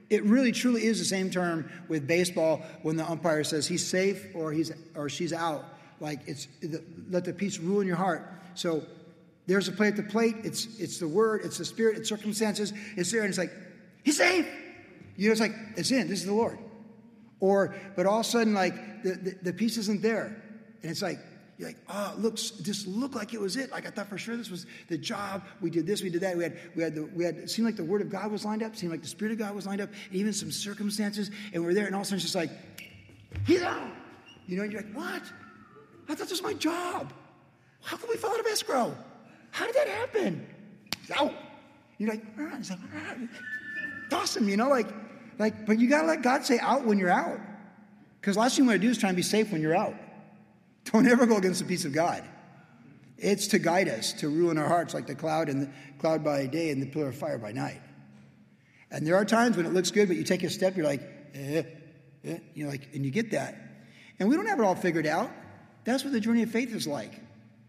it 0.10 0.24
really 0.24 0.52
truly 0.52 0.86
is 0.86 1.00
the 1.00 1.06
same 1.06 1.30
term 1.30 1.70
with 1.88 2.08
baseball 2.08 2.62
when 2.82 2.96
the 2.96 3.10
umpire 3.10 3.44
says 3.44 3.68
he's 3.68 3.86
safe 3.86 4.26
or 4.34 4.52
he's 4.52 4.72
or 4.96 5.10
she's 5.10 5.34
out. 5.34 5.66
Like 6.00 6.22
it's 6.28 6.48
let 7.10 7.26
the 7.26 7.34
peace 7.34 7.60
rule 7.60 7.82
in 7.82 7.88
your 7.88 7.98
heart. 7.98 8.32
So 8.56 8.84
there's 9.48 9.68
a 9.68 9.72
play 9.72 9.88
at 9.88 9.96
the 9.96 10.04
plate. 10.04 10.36
It's 10.44 10.80
it's 10.80 11.00
the 11.00 11.08
word. 11.08 11.42
It's 11.44 11.58
the 11.58 11.66
spirit. 11.66 11.98
It's 11.98 12.10
circumstances. 12.10 12.74
It's 12.96 13.12
there, 13.12 13.22
and 13.22 13.30
it's 13.30 13.38
like 13.38 13.52
he's 14.04 14.18
safe. 14.18 14.48
You 15.16 15.28
know, 15.28 15.32
it's 15.32 15.42
like 15.42 15.56
it's 15.76 15.92
in. 15.92 16.08
This 16.08 16.20
is 16.20 16.26
the 16.26 16.34
Lord. 16.34 16.60
Or 17.40 17.76
but 17.96 18.06
all 18.06 18.20
of 18.20 18.26
a 18.26 18.30
sudden, 18.30 18.54
like 18.54 19.04
the, 19.04 19.12
the, 19.12 19.38
the 19.44 19.54
peace 19.54 19.78
isn't 19.78 20.02
there, 20.02 20.42
and 20.82 20.92
it's 20.92 21.02
like 21.02 21.20
you're 21.58 21.70
like, 21.70 21.78
oh, 21.90 22.14
it 22.14 22.20
looks, 22.20 22.52
this 22.52 22.86
looked 22.86 23.16
like 23.16 23.34
it 23.34 23.42
was 23.42 23.58
it. 23.58 23.72
Like 23.72 23.88
I 23.88 23.90
thought 23.90 24.08
for 24.08 24.18
sure 24.18 24.38
this 24.38 24.52
was 24.52 24.68
the 24.90 24.98
job. 24.98 25.44
We 25.60 25.72
did 25.72 25.88
this, 25.88 26.04
we 26.04 26.10
did 26.10 26.22
that. 26.22 26.38
We 26.38 26.44
had, 26.44 26.58
we 26.76 26.84
had, 26.84 26.94
the, 26.94 27.06
we 27.06 27.24
had, 27.24 27.38
it 27.38 27.50
seemed 27.50 27.66
like 27.66 27.76
the 27.76 27.84
word 27.84 28.02
of 28.02 28.10
God 28.10 28.32
was 28.32 28.46
lined 28.46 28.62
up, 28.62 28.76
seemed 28.76 28.92
like 28.92 29.02
the 29.02 29.08
spirit 29.08 29.32
of 29.32 29.40
God 29.40 29.56
was 29.56 29.66
lined 29.66 29.82
up, 29.82 29.90
even 30.12 30.34
some 30.34 30.52
circumstances. 30.52 31.32
And 31.54 31.64
we're 31.64 31.74
there, 31.74 31.88
and 31.88 31.96
all 31.96 32.02
of 32.02 32.06
a 32.06 32.10
sudden 32.10 32.18
it's 32.18 32.26
just 32.26 32.36
like, 32.36 32.52
he's 33.46 33.64
out. 33.64 33.90
You 34.46 34.58
know, 34.58 34.64
and 34.64 34.72
you're 34.72 34.82
like, 34.82 34.94
what? 34.94 35.24
I 36.08 36.16
thought 36.16 36.30
this 36.30 36.32
was 36.32 36.44
my 36.44 36.54
job. 36.54 37.12
How 37.82 37.98
could 37.98 38.10
we 38.10 38.18
fall 38.18 38.32
out 38.32 38.40
of 38.40 38.46
escrow? 38.46 38.96
How 39.52 39.66
did 39.66 39.76
that 39.76 39.88
happen? 39.88 40.48
He's 41.02 41.12
out. 41.12 41.34
You're 41.98 42.10
like, 42.10 42.24
ah. 42.40 42.56
He's 42.58 42.70
like, 42.70 42.80
toss 44.10 44.38
him, 44.38 44.48
you 44.48 44.58
know, 44.58 44.70
like, 44.70 44.88
like, 45.40 45.66
but 45.66 45.80
you 45.80 45.90
gotta 45.90 46.08
let 46.08 46.22
God 46.22 46.46
say 46.46 46.60
out 46.60 46.86
when 46.86 47.00
you're 47.00 47.10
out. 47.10 47.40
Because 48.22 48.38
last 48.38 48.56
thing 48.56 48.66
you 48.66 48.70
want 48.70 48.82
to 48.82 48.88
do 48.88 48.92
is 48.92 48.98
try 48.98 49.10
and 49.10 49.16
be 49.16 49.24
safe 49.24 49.52
when 49.52 49.62
you're 49.62 49.76
out. 49.76 49.96
Don't 50.92 51.08
ever 51.08 51.26
go 51.26 51.38
against 51.38 51.60
the 51.62 51.66
peace 51.66 51.86
of 51.86 51.94
God. 51.94 52.24
It's 53.18 53.48
to 53.48 53.60
guide 53.60 53.90
us, 53.90 54.14
to 54.14 54.30
rule 54.30 54.52
in 54.52 54.58
our 54.58 54.68
hearts 54.68 54.94
like 54.94 55.08
the 55.08 55.16
cloud 55.16 55.50
and 55.50 55.64
the 55.64 55.70
cloud 56.00 56.24
by 56.24 56.46
day 56.46 56.70
and 56.70 56.82
the 56.82 56.86
pillar 56.86 57.10
of 57.10 57.16
fire 57.16 57.38
by 57.38 57.52
night. 57.52 57.82
And 58.92 59.06
there 59.06 59.16
are 59.16 59.26
times 59.26 59.58
when 59.58 59.66
it 59.66 59.74
looks 59.74 59.92
good, 59.92 60.08
but 60.08 60.18
you 60.18 60.24
take 60.24 60.44
a 60.44 60.50
step, 60.50 60.78
you're 60.78 60.86
like, 60.86 61.02
eh, 61.34 61.64
eh, 62.24 62.38
you 62.54 62.64
know, 62.64 62.70
like, 62.70 62.88
and 62.94 63.04
you 63.04 63.12
get 63.12 63.32
that. 63.32 63.56
And 64.20 64.30
we 64.30 64.36
don't 64.36 64.46
have 64.46 64.60
it 64.60 64.64
all 64.64 64.76
figured 64.76 65.06
out. 65.06 65.30
That's 65.84 66.04
what 66.04 66.14
the 66.14 66.20
journey 66.20 66.44
of 66.44 66.52
faith 66.52 66.74
is 66.74 66.88
like. 66.88 67.22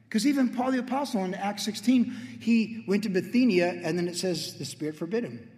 Because 0.08 0.26
even 0.26 0.50
Paul 0.54 0.72
the 0.72 0.78
Apostle 0.78 1.24
in 1.24 1.34
Acts 1.34 1.64
16, 1.64 2.38
he 2.40 2.84
went 2.86 3.02
to 3.02 3.08
Bithynia, 3.08 3.80
and 3.82 3.98
then 3.98 4.08
it 4.08 4.16
says 4.16 4.54
the 4.54 4.64
Spirit 4.64 4.96
forbid 4.96 5.24
him. 5.24 5.50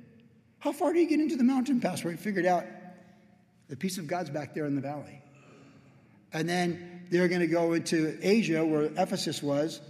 How 0.58 0.72
far 0.72 0.92
do 0.92 0.98
you 0.98 1.08
get 1.08 1.20
into 1.20 1.36
the 1.36 1.44
mountain 1.44 1.80
pass 1.80 2.04
where 2.04 2.12
he 2.12 2.16
figured 2.16 2.46
out 2.46 2.64
the 3.68 3.76
peace 3.76 3.98
of 3.98 4.06
God's 4.06 4.30
back 4.30 4.54
there 4.54 4.66
in 4.66 4.74
the 4.74 4.80
valley? 4.80 5.22
And 6.32 6.48
then 6.48 6.99
they're 7.10 7.28
going 7.28 7.40
to 7.40 7.46
go 7.46 7.72
into 7.72 8.18
Asia, 8.22 8.64
where 8.64 8.84
Ephesus 8.96 9.42
was. 9.42 9.80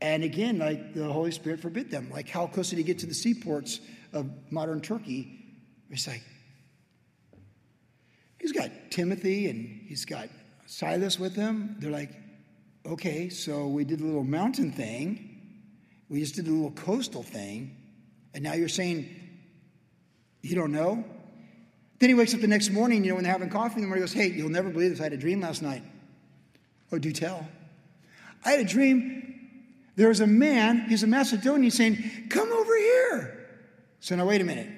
And 0.00 0.24
again, 0.24 0.58
like 0.58 0.94
the 0.94 1.10
Holy 1.10 1.30
Spirit 1.30 1.60
forbid 1.60 1.90
them. 1.90 2.10
Like, 2.10 2.28
how 2.28 2.46
close 2.46 2.70
did 2.70 2.78
he 2.78 2.84
get 2.84 2.98
to 3.00 3.06
the 3.06 3.14
seaports 3.14 3.80
of 4.12 4.30
modern 4.50 4.80
Turkey? 4.80 5.38
It's 5.90 6.06
like, 6.06 6.22
he's 8.40 8.52
got 8.52 8.70
Timothy 8.90 9.48
and 9.48 9.80
he's 9.86 10.04
got 10.04 10.28
Silas 10.66 11.18
with 11.18 11.34
him. 11.34 11.76
They're 11.78 11.90
like, 11.90 12.10
okay, 12.84 13.28
so 13.28 13.68
we 13.68 13.84
did 13.84 14.00
a 14.00 14.04
little 14.04 14.24
mountain 14.24 14.72
thing. 14.72 15.32
We 16.08 16.20
just 16.20 16.34
did 16.34 16.46
a 16.46 16.50
little 16.50 16.72
coastal 16.72 17.22
thing. 17.22 17.76
And 18.34 18.44
now 18.44 18.52
you're 18.52 18.68
saying 18.68 19.08
you 20.46 20.54
don't 20.54 20.72
know? 20.72 21.04
Then 21.98 22.08
he 22.08 22.14
wakes 22.14 22.34
up 22.34 22.40
the 22.40 22.46
next 22.46 22.70
morning, 22.70 23.02
you 23.02 23.10
know, 23.10 23.16
when 23.16 23.24
they're 23.24 23.32
having 23.32 23.50
coffee 23.50 23.76
in 23.76 23.82
the 23.82 23.88
morning, 23.88 24.06
he 24.06 24.08
goes, 24.08 24.12
Hey, 24.12 24.28
you'll 24.28 24.48
never 24.48 24.70
believe 24.70 24.90
this. 24.90 25.00
I 25.00 25.04
had 25.04 25.12
a 25.12 25.16
dream 25.16 25.40
last 25.40 25.62
night. 25.62 25.82
Oh, 26.92 26.98
do 26.98 27.12
tell. 27.12 27.46
I 28.44 28.50
had 28.50 28.60
a 28.60 28.64
dream. 28.64 29.22
There 29.96 30.08
was 30.08 30.20
a 30.20 30.26
man, 30.26 30.86
he's 30.88 31.02
a 31.02 31.06
Macedonian, 31.06 31.70
saying, 31.70 32.28
Come 32.28 32.52
over 32.52 32.76
here. 32.76 33.48
So 34.00 34.14
now, 34.14 34.26
wait 34.26 34.40
a 34.40 34.44
minute. 34.44 34.68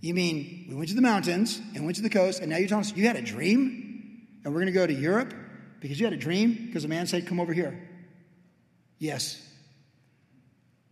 You 0.00 0.14
mean 0.14 0.66
we 0.68 0.74
went 0.74 0.88
to 0.90 0.94
the 0.94 1.02
mountains 1.02 1.60
and 1.74 1.84
went 1.84 1.96
to 1.96 2.02
the 2.02 2.10
coast, 2.10 2.40
and 2.40 2.50
now 2.50 2.58
you're 2.58 2.68
telling 2.68 2.84
us 2.84 2.96
you 2.96 3.06
had 3.06 3.16
a 3.16 3.22
dream? 3.22 4.26
And 4.44 4.52
we're 4.52 4.60
going 4.60 4.72
to 4.72 4.78
go 4.78 4.86
to 4.86 4.92
Europe 4.92 5.32
because 5.80 5.98
you 5.98 6.06
had 6.06 6.12
a 6.12 6.18
dream? 6.18 6.66
Because 6.66 6.84
a 6.84 6.88
man 6.88 7.06
said, 7.06 7.26
Come 7.26 7.40
over 7.40 7.52
here. 7.52 7.88
Yes. 8.98 9.40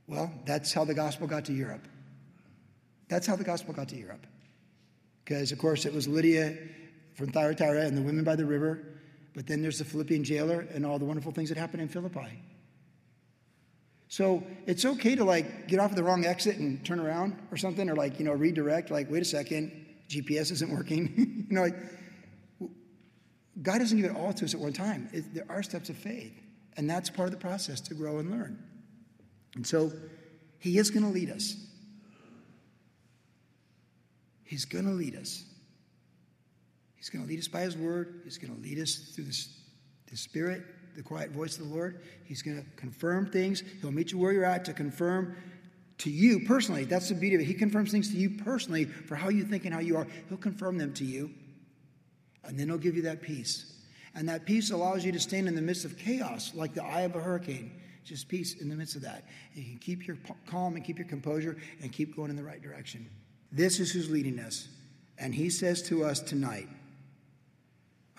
Well, 0.07 0.33
that's 0.45 0.73
how 0.73 0.85
the 0.85 0.95
gospel 0.95 1.27
got 1.27 1.47
to 1.47 1.53
Europe. 1.53 1.87
That's 3.09 3.27
how 3.27 3.37
the 3.37 3.45
gospel 3.45 3.73
got 3.73 3.89
to 3.89 3.97
Europe. 3.97 4.27
Because, 5.25 5.53
of 5.53 5.59
course, 5.59 5.87
it 5.87 5.95
was 5.95 6.09
Lydia 6.09 6.57
from 7.15 7.31
Thyatira 7.31 7.83
and 7.83 7.97
the 7.97 8.03
women 8.03 8.25
by 8.25 8.37
the 8.37 8.45
river. 8.45 8.92
But 9.35 9.47
then 9.47 9.63
there's 9.63 9.79
the 9.79 9.85
Philippian 9.85 10.25
jailer 10.25 10.61
and 10.75 10.85
all 10.85 10.99
the 10.99 11.05
wonderful 11.05 11.33
things 11.33 11.49
that 11.49 11.59
happened 11.59 11.83
in 11.83 11.89
Philippi. 11.89 12.43
So 14.09 14.45
it's 14.67 14.85
okay 14.85 15.15
to 15.15 15.25
like 15.25 15.69
get 15.69 15.81
off 15.81 15.91
at 15.91 15.97
the 15.97 16.03
wrong 16.03 16.27
exit 16.27 16.59
and 16.59 16.85
turn 16.85 17.01
around 17.01 17.35
or 17.51 17.57
something, 17.57 17.89
or 17.89 17.97
like, 17.97 18.19
you 18.19 18.27
know, 18.27 18.33
redirect, 18.33 18.91
like, 18.91 19.11
wait 19.11 19.23
a 19.23 19.25
second, 19.25 19.87
GPS 20.09 20.53
isn't 20.53 20.71
working. 20.71 21.47
you 21.49 21.55
know, 21.55 21.63
like, 21.63 21.77
God 23.63 23.79
doesn't 23.79 23.99
give 23.99 24.11
it 24.11 24.15
all 24.15 24.33
to 24.35 24.45
us 24.45 24.53
at 24.53 24.61
one 24.61 24.75
time. 24.75 25.09
It, 25.13 25.33
there 25.35 25.47
are 25.49 25.63
steps 25.63 25.89
of 25.89 25.97
faith, 25.97 26.39
and 26.77 26.89
that's 26.91 27.09
part 27.09 27.29
of 27.29 27.33
the 27.33 27.41
process 27.41 27.81
to 27.83 27.95
grow 27.95 28.19
and 28.19 28.31
learn. 28.31 28.63
And 29.55 29.67
so 29.67 29.93
He 30.59 30.77
is 30.77 30.91
going 30.91 31.05
to 31.05 31.11
lead 31.11 31.31
us. 31.31 31.57
He's 34.45 34.67
going 34.67 34.85
to 34.85 34.93
lead 34.93 35.17
us. 35.17 35.45
He's 37.03 37.11
going 37.11 37.25
to 37.25 37.29
lead 37.29 37.41
us 37.41 37.49
by 37.49 37.63
His 37.63 37.77
Word. 37.77 38.21
He's 38.23 38.39
going 38.39 38.55
to 38.55 38.63
lead 38.63 38.79
us 38.79 38.95
through 38.95 39.25
the, 39.25 39.37
the 40.09 40.17
Spirit, 40.17 40.63
the 40.95 41.03
quiet 41.03 41.33
voice 41.33 41.59
of 41.59 41.69
the 41.69 41.75
Lord. 41.75 42.01
He's 42.23 42.43
going 42.43 42.63
to 42.63 42.71
confirm 42.77 43.29
things. 43.29 43.65
He'll 43.81 43.91
meet 43.91 44.13
you 44.13 44.19
where 44.19 44.31
you're 44.31 44.45
at 44.45 44.65
to 44.67 44.73
confirm 44.73 45.35
to 45.99 46.11
you 46.11 46.47
personally. 46.47 46.85
That's 46.85 47.09
the 47.09 47.17
beauty 47.17 47.35
of 47.35 47.41
it. 47.41 47.47
He 47.47 47.55
confirms 47.55 47.91
things 47.91 48.09
to 48.11 48.17
you 48.17 48.31
personally 48.31 48.85
for 48.85 49.17
how 49.17 49.31
you 49.31 49.43
think 49.43 49.65
and 49.65 49.75
how 49.75 49.81
you 49.81 49.97
are. 49.97 50.07
He'll 50.29 50.39
confirm 50.39 50.79
them 50.79 50.95
to 50.95 51.05
you. 51.05 51.33
And 52.45 52.57
then 52.57 52.69
He'll 52.69 52.79
give 52.79 52.95
you 52.95 53.03
that 53.03 53.21
peace. 53.21 53.83
And 54.15 54.29
that 54.29 54.47
peace 54.47 54.71
allows 54.71 55.05
you 55.05 55.11
to 55.11 55.19
stand 55.19 55.49
in 55.49 55.57
the 55.57 55.63
midst 55.63 55.85
of 55.85 55.99
chaos, 55.99 56.53
like 56.55 56.73
the 56.73 56.85
eye 56.85 57.01
of 57.01 57.17
a 57.17 57.21
hurricane. 57.21 57.73
Just 58.05 58.29
peace 58.29 58.61
in 58.61 58.69
the 58.69 58.77
midst 58.77 58.95
of 58.95 59.03
that. 59.03 59.25
You 59.55 59.65
can 59.65 59.79
keep 59.79 60.07
your 60.07 60.19
calm 60.47 60.77
and 60.77 60.85
keep 60.85 60.99
your 60.99 61.09
composure 61.09 61.57
and 61.83 61.93
keep 61.93 62.15
going 62.15 62.31
in 62.31 62.37
the 62.37 62.45
right 62.45 62.63
direction. 62.63 63.11
This 63.51 63.81
is 63.81 63.91
who's 63.91 64.09
leading 64.09 64.39
us. 64.39 64.69
And 65.19 65.35
he 65.35 65.51
says 65.51 65.83
to 65.89 66.05
us 66.05 66.21
tonight, 66.21 66.69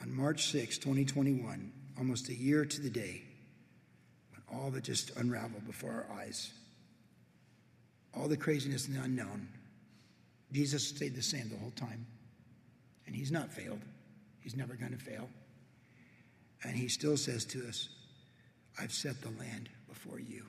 on 0.03 0.13
March 0.13 0.51
6, 0.51 0.79
2021, 0.79 1.71
almost 1.97 2.27
a 2.27 2.35
year 2.35 2.65
to 2.65 2.81
the 2.81 2.89
day, 2.89 3.21
when 4.31 4.59
all 4.59 4.75
it 4.75 4.83
just 4.83 5.15
unraveled 5.15 5.65
before 5.65 5.91
our 5.91 6.17
eyes, 6.19 6.51
all 8.13 8.27
the 8.27 8.35
craziness 8.35 8.85
and 8.87 8.97
the 8.97 9.01
unknown, 9.01 9.47
Jesus 10.51 10.85
stayed 10.85 11.15
the 11.15 11.21
same 11.21 11.49
the 11.49 11.57
whole 11.57 11.71
time. 11.71 12.05
And 13.07 13.15
he's 13.15 13.31
not 13.31 13.53
failed. 13.53 13.79
He's 14.41 14.57
never 14.57 14.73
going 14.73 14.91
to 14.91 14.97
fail. 14.97 15.29
And 16.63 16.75
he 16.75 16.89
still 16.89 17.15
says 17.15 17.45
to 17.45 17.65
us, 17.65 17.87
I've 18.79 18.91
set 18.91 19.21
the 19.21 19.29
land 19.39 19.69
before 19.87 20.19
you. 20.19 20.43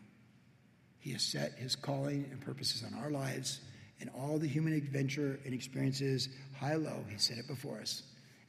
He 0.98 1.12
has 1.12 1.22
set 1.22 1.52
his 1.52 1.76
calling 1.76 2.28
and 2.32 2.40
purposes 2.40 2.82
on 2.84 2.98
our 3.00 3.10
lives 3.10 3.60
and 4.00 4.10
all 4.18 4.38
the 4.38 4.48
human 4.48 4.72
adventure 4.72 5.38
and 5.44 5.54
experiences, 5.54 6.28
high, 6.58 6.74
low. 6.74 7.04
He 7.08 7.18
set 7.18 7.38
it 7.38 7.46
before 7.46 7.78
us. 7.78 8.02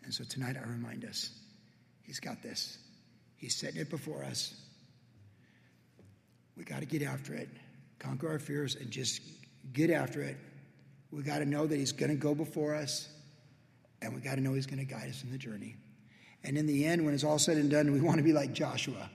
And 0.06 0.14
so 0.14 0.24
tonight 0.24 0.56
I 0.56 0.70
remind 0.70 1.04
us, 1.04 1.32
he's 2.04 2.20
got 2.20 2.42
this. 2.42 2.78
He's 3.36 3.56
setting 3.56 3.82
it 3.82 3.90
before 3.90 4.24
us. 4.24 4.54
We 6.56 6.64
got 6.64 6.80
to 6.80 6.86
get 6.86 7.02
after 7.02 7.34
it, 7.34 7.50
conquer 8.00 8.30
our 8.30 8.40
fears, 8.40 8.76
and 8.76 8.90
just 8.92 9.22
get 9.74 9.90
after 9.90 10.22
it. 10.22 10.38
We 11.12 11.24
got 11.24 11.40
to 11.40 11.46
know 11.46 11.66
that 11.66 11.76
he's 11.76 11.92
going 11.92 12.12
to 12.12 12.16
go 12.16 12.36
before 12.36 12.76
us, 12.76 13.10
and 14.02 14.14
we 14.14 14.22
got 14.22 14.36
to 14.36 14.42
know 14.42 14.54
he's 14.54 14.68
going 14.68 14.80
to 14.80 14.86
guide 14.86 15.10
us 15.10 15.24
in 15.24 15.32
the 15.32 15.38
journey. 15.38 15.76
And 16.44 16.58
in 16.58 16.68
the 16.68 16.86
end, 16.86 17.04
when 17.04 17.16
it's 17.16 17.24
all 17.24 17.40
said 17.40 17.58
and 17.58 17.70
done, 17.72 17.92
we 17.92 18.00
want 18.00 18.18
to 18.18 18.24
be 18.24 18.32
like 18.32 18.54
Joshua. 18.54 19.10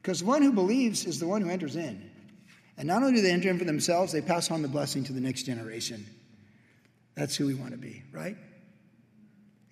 Because 0.00 0.20
the 0.20 0.26
one 0.26 0.42
who 0.42 0.52
believes 0.52 1.04
is 1.04 1.20
the 1.20 1.26
one 1.26 1.42
who 1.42 1.50
enters 1.50 1.76
in. 1.76 2.10
And 2.78 2.88
not 2.88 3.02
only 3.02 3.16
do 3.16 3.20
they 3.20 3.30
enter 3.30 3.50
in 3.50 3.58
for 3.58 3.64
themselves, 3.64 4.12
they 4.12 4.22
pass 4.22 4.50
on 4.50 4.62
the 4.62 4.68
blessing 4.68 5.04
to 5.04 5.12
the 5.12 5.20
next 5.20 5.42
generation. 5.42 6.06
That's 7.14 7.36
who 7.36 7.46
we 7.46 7.54
want 7.54 7.72
to 7.72 7.78
be, 7.78 8.02
right? 8.10 8.36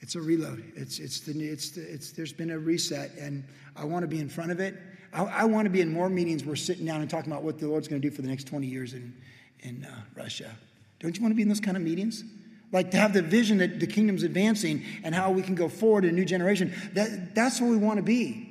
It's 0.03 0.17
a 0.17 0.21
reload. 0.21 0.73
It's, 0.75 0.99
it's 0.99 1.21
the, 1.21 1.33
it's 1.33 1.71
the, 1.71 1.81
it's, 1.81 2.11
there's 2.11 2.33
been 2.33 2.51
a 2.51 2.59
reset, 2.59 3.13
and 3.13 3.45
I 3.77 3.85
want 3.85 4.03
to 4.03 4.09
be 4.09 4.19
in 4.19 4.29
front 4.29 4.51
of 4.51 4.59
it. 4.59 4.75
I, 5.13 5.23
I 5.23 5.45
want 5.45 5.67
to 5.67 5.71
be 5.71 5.81
in 5.81 5.93
more 5.93 6.11
meetings 6.11 6.43
where 6.43 6.51
we're 6.51 6.57
sitting 6.57 6.85
down 6.85 7.01
and 7.01 7.09
talking 7.09 7.31
about 7.31 7.45
what 7.45 7.61
the 7.61 7.69
Lord's 7.69 7.87
going 7.87 8.03
to 8.03 8.11
do 8.11 8.15
for 8.15 8.21
the 8.21 8.29
next 8.29 8.49
20 8.49 8.67
years 8.67 8.95
in, 8.95 9.15
in 9.61 9.85
uh, 9.85 9.95
Russia. 10.17 10.51
Don't 10.99 11.17
you 11.17 11.23
want 11.23 11.33
to 11.33 11.37
be 11.37 11.43
in 11.43 11.49
those 11.49 11.61
kind 11.61 11.77
of 11.77 11.85
meetings? 11.85 12.25
Like 12.73 12.91
to 12.91 12.97
have 12.97 13.13
the 13.13 13.23
vision 13.23 13.59
that 13.59 13.79
the 13.79 13.87
kingdom's 13.87 14.25
advancing 14.25 14.85
and 15.05 15.15
how 15.15 15.31
we 15.31 15.43
can 15.43 15.55
go 15.55 15.69
forward 15.69 16.05
in 16.05 16.11
a 16.11 16.15
new 16.15 16.25
generation. 16.25 16.75
That, 16.95 17.35
that's 17.35 17.61
what 17.61 17.71
we 17.71 17.77
want 17.77 17.99
to 17.99 18.03
be. 18.03 18.49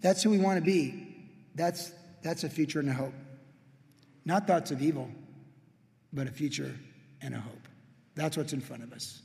That's 0.00 0.22
who 0.22 0.30
we 0.30 0.38
want 0.38 0.58
to 0.58 0.64
be. 0.64 1.28
That's, 1.54 1.92
that's 2.22 2.42
a 2.42 2.48
future 2.48 2.80
and 2.80 2.88
a 2.88 2.92
hope. 2.92 3.14
Not 4.24 4.46
thoughts 4.46 4.72
of 4.72 4.82
evil, 4.82 5.08
but 6.12 6.26
a 6.26 6.30
future 6.30 6.74
and 7.20 7.34
a 7.34 7.40
hope. 7.40 7.68
That's 8.14 8.36
what's 8.36 8.52
in 8.52 8.60
front 8.60 8.82
of 8.82 8.92
us. 8.92 9.22